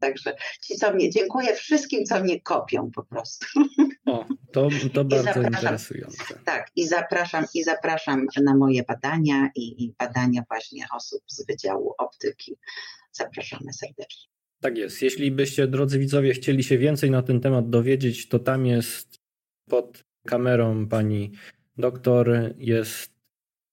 Także 0.00 0.34
ci, 0.62 0.74
co 0.74 0.94
mnie, 0.94 1.10
dziękuję 1.10 1.54
wszystkim, 1.54 2.04
co 2.04 2.20
mnie 2.20 2.40
kopią 2.40 2.90
po 2.94 3.04
prostu. 3.04 3.46
O, 4.06 4.26
to, 4.52 4.68
to 4.94 5.04
bardzo 5.04 5.42
interesujące. 5.42 6.34
Tak, 6.44 6.70
i 6.76 6.86
zapraszam, 6.86 7.44
i 7.54 7.64
zapraszam 7.64 8.26
na 8.42 8.56
moje 8.56 8.82
badania 8.82 9.50
i, 9.54 9.84
i 9.84 9.94
badania 9.98 10.42
właśnie 10.48 10.86
osób 10.96 11.22
z 11.26 11.46
Wydziału 11.46 11.94
Optyki. 11.98 12.56
Zapraszamy 13.12 13.72
serdecznie. 13.72 14.30
Tak 14.60 14.78
jest. 14.78 15.02
Jeśli 15.02 15.30
byście, 15.30 15.66
drodzy 15.66 15.98
widzowie, 15.98 16.32
chcieli 16.32 16.64
się 16.64 16.78
więcej 16.78 17.10
na 17.10 17.22
ten 17.22 17.40
temat 17.40 17.70
dowiedzieć, 17.70 18.28
to 18.28 18.38
tam 18.38 18.66
jest 18.66 19.19
pod 19.70 20.04
kamerą 20.26 20.88
pani 20.88 21.32
doktor 21.78 22.30
jest 22.58 23.14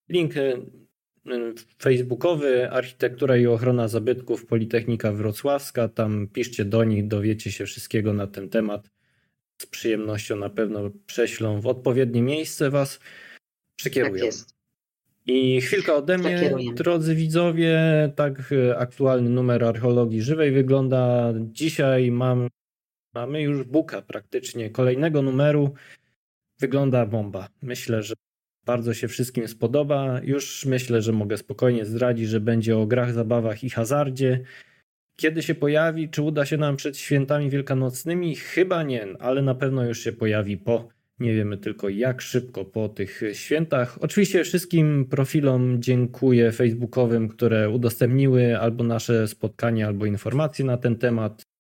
link 0.10 0.34
facebookowy 1.80 2.72
Architektura 2.72 3.38
i 3.38 3.48
ochrona 3.48 3.88
zabytków 3.88 4.46
Politechnika 4.46 5.12
Wrocławska. 5.12 5.88
Tam 5.88 6.28
piszcie 6.28 6.66
do 6.66 6.84
nich, 6.84 7.08
dowiecie 7.08 7.52
się 7.52 7.66
wszystkiego 7.66 8.14
na 8.14 8.28
ten 8.28 8.50
temat. 8.50 8.90
Z 9.62 9.66
przyjemnością 9.66 10.36
na 10.36 10.50
pewno 10.50 10.90
prześlą 11.06 11.62
w 11.62 11.68
odpowiednie 11.68 12.22
miejsce 12.22 12.70
was, 12.70 13.00
przykierują. 13.76 14.26
Tak. 14.26 14.58
I 15.28 15.62
chwilka 15.62 15.96
ode 15.96 16.18
mnie, 16.18 16.52
drodzy 16.74 17.16
widzowie, 17.16 17.80
tak 18.16 18.52
e, 18.52 18.78
aktualny 18.78 19.30
numer 19.30 19.64
archeologii 19.64 20.22
żywej 20.22 20.52
wygląda. 20.52 21.34
Dzisiaj 21.52 22.12
mam, 22.12 22.48
mamy 23.18 23.42
już 23.42 23.64
buka 23.64 24.02
praktycznie 24.02 24.70
kolejnego 24.70 25.22
numeru. 25.22 25.74
Wygląda 26.60 27.06
bomba. 27.06 27.50
Myślę, 27.62 28.04
że 28.04 28.14
bardzo 28.66 28.94
się 28.94 29.08
wszystkim 29.08 29.48
spodoba. 29.48 30.22
Już 30.24 30.66
myślę, 30.66 31.02
że 31.02 31.12
mogę 31.12 31.38
spokojnie 31.38 31.86
zdradzić, 31.86 32.30
że 32.30 32.40
będzie 32.40 32.78
o 32.78 32.88
grach, 32.88 33.14
zabawach 33.14 33.64
i 33.64 33.70
hazardzie. 33.70 34.44
Kiedy 35.16 35.44
się 35.44 35.56
pojawi, 35.56 36.10
czy 36.10 36.22
uda 36.22 36.46
się 36.46 36.58
nam 36.58 36.76
przed 36.76 36.98
świętami 36.98 37.50
wielkanocnymi? 37.50 38.36
Chyba 38.36 38.84
nie, 38.84 39.08
ale 39.20 39.42
na 39.42 39.56
pewno 39.56 39.86
już 39.86 40.00
się 40.00 40.12
pojawi 40.12 40.58
po. 40.58 40.90
Nie 41.20 41.34
wiemy 41.34 41.58
tylko 41.58 41.90
jak 41.90 42.22
szybko 42.22 42.66
po 42.66 42.90
tych 42.90 43.22
świętach. 43.34 43.98
Oczywiście 44.02 44.44
wszystkim 44.44 45.06
profilom 45.06 45.82
dziękuję 45.82 46.52
facebookowym, 46.52 47.28
które 47.28 47.70
udostępniły 47.70 48.58
albo 48.58 48.84
nasze 48.84 49.28
spotkanie, 49.28 49.88
albo 49.88 50.06
informacje 50.06 50.66
na 50.66 50.78
ten 50.78 50.96
temat. 50.96 51.57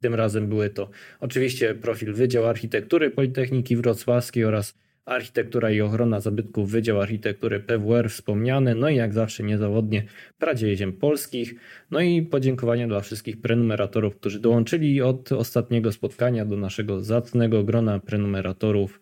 Tym 0.00 0.14
razem 0.14 0.48
były 0.48 0.70
to 0.70 0.90
oczywiście 1.20 1.74
profil 1.74 2.14
Wydział 2.14 2.46
Architektury 2.46 3.10
Politechniki 3.10 3.76
Wrocławskiej 3.76 4.44
oraz 4.44 4.74
Architektura 5.06 5.70
i 5.70 5.80
ochrona 5.80 6.20
zabytków 6.20 6.70
Wydział 6.70 7.00
Architektury 7.00 7.60
PWR 7.60 8.10
wspomniane, 8.10 8.74
no 8.74 8.88
i 8.88 8.96
jak 8.96 9.14
zawsze 9.14 9.42
niezawodnie 9.42 10.04
Pradzieje 10.38 10.76
Ziem 10.76 10.92
Polskich. 10.92 11.54
No 11.90 12.00
i 12.00 12.22
podziękowania 12.22 12.88
dla 12.88 13.00
wszystkich 13.00 13.40
prenumeratorów, 13.40 14.16
którzy 14.16 14.40
dołączyli 14.40 15.02
od 15.02 15.32
ostatniego 15.32 15.92
spotkania 15.92 16.44
do 16.44 16.56
naszego 16.56 17.00
zacnego 17.00 17.64
grona 17.64 17.98
prenumeratorów. 17.98 19.00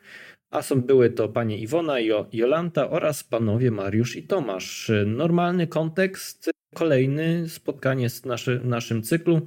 A 0.50 0.62
są 0.62 0.82
były 0.82 1.10
to 1.10 1.28
panie 1.28 1.58
Iwona 1.58 2.00
i 2.00 2.10
Jolanta 2.32 2.90
oraz 2.90 3.24
panowie 3.24 3.70
Mariusz 3.70 4.16
i 4.16 4.22
Tomasz. 4.22 4.90
Normalny 5.06 5.66
kontekst, 5.66 6.50
kolejny 6.74 7.48
spotkanie 7.48 8.10
z 8.10 8.24
naszy, 8.24 8.60
naszym 8.64 9.02
cyklu 9.02 9.46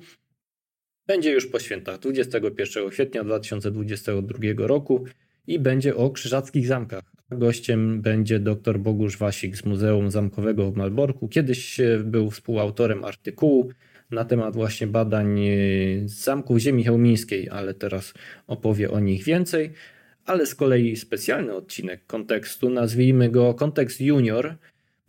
będzie 1.08 1.32
już 1.32 1.48
po 1.48 1.60
świętach 1.60 2.00
21 2.00 2.90
kwietnia 2.90 3.24
2022 3.24 4.40
roku 4.58 5.06
i 5.48 5.60
będzie 5.60 5.96
o 5.96 6.10
krzyżackich 6.10 6.68
zamkach. 6.68 7.04
Gościem 7.32 8.02
będzie 8.02 8.40
dr 8.40 8.80
Bogusz 8.80 9.18
Wasik 9.18 9.58
z 9.58 9.66
Muzeum 9.66 10.12
Zamkowego 10.12 10.72
w 10.72 10.78
Malborku. 10.78 11.28
Kiedyś 11.28 11.82
był 12.04 12.32
współautorem 12.32 13.06
artykułu 13.06 13.70
na 14.12 14.26
temat 14.26 14.56
właśnie 14.56 14.88
badań 14.88 15.40
e, 15.40 15.54
zamków 16.06 16.58
ziemi 16.58 16.84
chełmińskiej, 16.84 17.50
ale 17.50 17.74
teraz 17.74 18.14
opowie 18.48 18.92
o 18.92 19.00
nich 19.00 19.24
więcej. 19.24 19.74
Ale 20.26 20.46
z 20.46 20.56
kolei 20.56 20.96
specjalny 20.96 21.54
odcinek 21.54 22.06
kontekstu, 22.06 22.70
nazwijmy 22.70 23.30
go 23.30 23.54
Kontekst 23.54 24.02
Junior, 24.02 24.56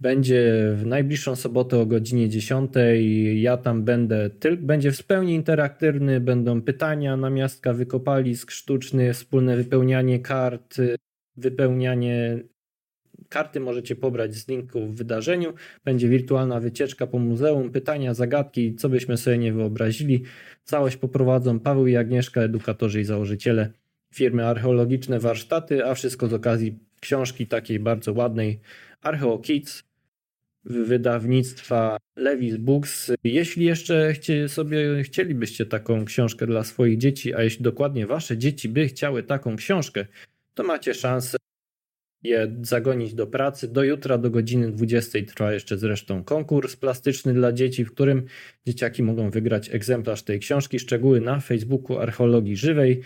będzie 0.01 0.73
w 0.77 0.87
najbliższą 0.87 1.37
sobotę 1.37 1.79
o 1.79 1.87
godzinie 1.87 2.29
10. 2.29 2.73
Ja 3.35 3.57
tam 3.57 3.85
będę, 3.85 4.31
będzie 4.59 4.93
w 4.93 5.05
pełni 5.05 5.35
interaktywny, 5.35 6.21
będą 6.21 6.63
pytania, 6.63 7.17
namiastka 7.17 7.73
wykopalisk 7.73 8.51
sztucznych, 8.51 9.15
wspólne 9.15 9.57
wypełnianie 9.57 10.21
kart, 10.21 10.77
wypełnianie 11.37 12.39
karty 13.29 13.61
możecie 13.61 13.97
pobrać 13.97 14.35
z 14.35 14.49
linku 14.49 14.87
w 14.87 14.97
wydarzeniu. 14.97 15.55
Będzie 15.85 16.09
wirtualna 16.09 16.61
wycieczka 16.61 17.07
po 17.07 17.19
muzeum, 17.19 17.71
pytania, 17.71 18.15
zagadki, 18.15 18.75
co 18.75 18.89
byśmy 18.89 19.17
sobie 19.17 19.39
nie 19.39 19.53
wyobrazili. 19.53 20.23
Całość 20.65 20.97
poprowadzą 20.97 21.61
Paweł 21.61 21.87
i 21.87 21.97
Agnieszka, 21.97 22.41
edukatorzy 22.41 23.01
i 23.01 23.05
założyciele 23.05 23.71
firmy 24.15 24.47
archeologiczne 24.47 25.19
warsztaty, 25.21 25.87
a 25.87 25.95
wszystko 25.95 26.29
z 26.29 26.33
okazji 26.33 26.79
książki 27.01 27.47
takiej 27.47 27.81
bardzo 27.81 28.13
ładnej 28.13 28.61
Archeo 29.03 29.39
Kids, 29.39 29.88
wydawnictwa 30.65 31.97
Levis 32.17 32.57
Books. 32.57 33.13
Jeśli 33.25 33.65
jeszcze 33.65 34.15
sobie, 34.49 35.03
chcielibyście 35.03 35.67
taką 35.67 36.05
książkę 36.05 36.47
dla 36.47 36.65
swoich 36.65 36.99
dzieci, 36.99 37.35
a 37.35 37.43
jeśli 37.43 37.63
dokładnie 37.63 38.07
wasze 38.07 38.39
dzieci 38.39 38.69
by 38.69 38.89
chciały 38.89 39.23
taką 39.23 39.57
książkę, 39.57 40.07
to 40.55 40.65
macie 40.65 40.95
szansę 40.95 41.39
je 42.23 42.57
zagonić 42.63 43.15
do 43.15 43.27
pracy. 43.27 43.69
Do 43.69 43.85
jutra 43.85 44.19
do 44.19 44.31
godziny 44.31 44.73
20 44.73 45.19
trwa 45.27 45.53
jeszcze 45.53 45.79
zresztą 45.79 46.25
konkurs 46.25 46.77
plastyczny 46.77 47.35
dla 47.35 47.53
dzieci, 47.53 47.85
w 47.85 47.93
którym 47.93 48.25
dzieciaki 48.67 49.03
mogą 49.03 49.31
wygrać 49.31 49.71
egzemplarz 49.71 50.23
tej 50.23 50.41
książki. 50.41 50.79
Szczegóły 50.79 51.21
na 51.21 51.41
Facebooku 51.41 51.99
Archeologii 51.99 52.57
Żywej. 52.57 53.03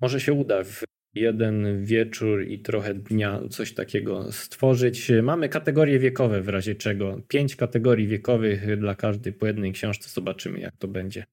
Może 0.00 0.20
się 0.20 0.32
uda 0.32 0.64
w 0.64 0.84
jeden 1.14 1.84
wieczór 1.84 2.44
i 2.46 2.58
trochę 2.58 2.94
dnia 2.94 3.40
coś 3.50 3.74
takiego 3.74 4.32
stworzyć. 4.32 5.12
Mamy 5.22 5.48
kategorie 5.48 5.98
wiekowe 5.98 6.42
w 6.42 6.48
razie 6.48 6.74
czego. 6.74 7.20
Pięć 7.28 7.56
kategorii 7.56 8.06
wiekowych 8.06 8.78
dla 8.78 8.94
każdej 8.94 9.32
po 9.32 9.46
jednej 9.46 9.72
książce. 9.72 10.08
Zobaczymy 10.08 10.60
jak 10.60 10.76
to 10.76 10.88
będzie. 10.88 11.24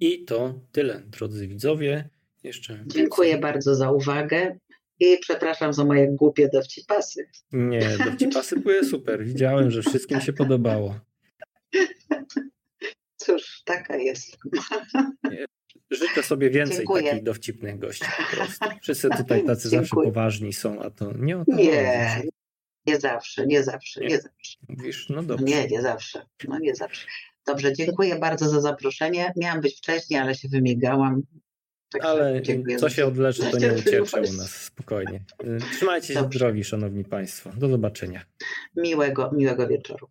I 0.00 0.24
to 0.24 0.60
tyle, 0.72 1.02
drodzy 1.06 1.48
widzowie. 1.48 2.08
Jeszcze 2.42 2.84
Dziękuję 2.86 3.28
więcej. 3.28 3.42
bardzo 3.42 3.74
za 3.74 3.90
uwagę 3.90 4.58
i 5.00 5.18
przepraszam 5.20 5.72
za 5.72 5.84
moje 5.84 6.08
głupie 6.08 6.48
dowcipasy. 6.52 7.28
Nie, 7.52 7.98
dowcipasy 8.04 8.56
były 8.56 8.84
super. 8.84 9.24
Widziałem, 9.24 9.70
że 9.70 9.82
wszystkim 9.82 10.20
się 10.20 10.32
podobało. 10.32 11.00
Cóż, 13.16 13.62
taka 13.64 13.96
jest. 13.96 14.38
Życzę 15.90 16.22
sobie 16.22 16.50
więcej 16.50 16.76
Dziękuję. 16.76 17.04
takich 17.04 17.22
dowcipnych 17.22 17.78
gości 17.78 18.04
po 18.16 18.36
prostu. 18.36 18.66
Wszyscy 18.82 19.08
tutaj 19.16 19.44
tacy 19.44 19.68
zawsze 19.68 19.96
poważni 19.96 20.52
są, 20.52 20.82
a 20.82 20.90
to 20.90 21.12
nie 21.18 21.38
o 21.38 21.44
to 21.44 21.52
Nie, 21.52 22.10
chodzi. 22.16 22.28
nie 22.86 23.00
zawsze, 23.00 23.46
nie 23.46 23.62
zawsze, 23.62 24.00
nie, 24.00 24.06
nie 24.06 24.20
zawsze. 24.20 24.58
Mówisz, 24.68 25.08
no 25.08 25.22
dobrze. 25.22 25.44
Nie, 25.44 25.66
nie 25.66 25.82
zawsze, 25.82 26.26
no 26.48 26.58
nie 26.58 26.74
zawsze. 26.74 27.06
Dobrze, 27.46 27.72
dziękuję 27.72 28.18
bardzo 28.18 28.48
za 28.48 28.60
zaproszenie. 28.60 29.32
Miałam 29.36 29.60
być 29.60 29.76
wcześniej, 29.78 30.20
ale 30.20 30.34
się 30.34 30.48
wymigałam. 30.48 31.22
Także 31.92 32.08
ale 32.08 32.42
co 32.78 32.88
się 32.88 33.06
odleczy, 33.06 33.42
to 33.50 33.58
nie 33.58 33.72
uciecze 33.72 34.20
u 34.20 34.32
nas. 34.32 34.50
Spokojnie. 34.50 35.24
Trzymajcie 35.76 36.14
się 36.14 36.24
zdrowi, 36.24 36.64
szanowni 36.64 37.04
państwo. 37.04 37.50
Do 37.56 37.68
zobaczenia. 37.68 38.24
Miłego, 38.76 39.30
miłego 39.32 39.68
wieczoru. 39.68 40.08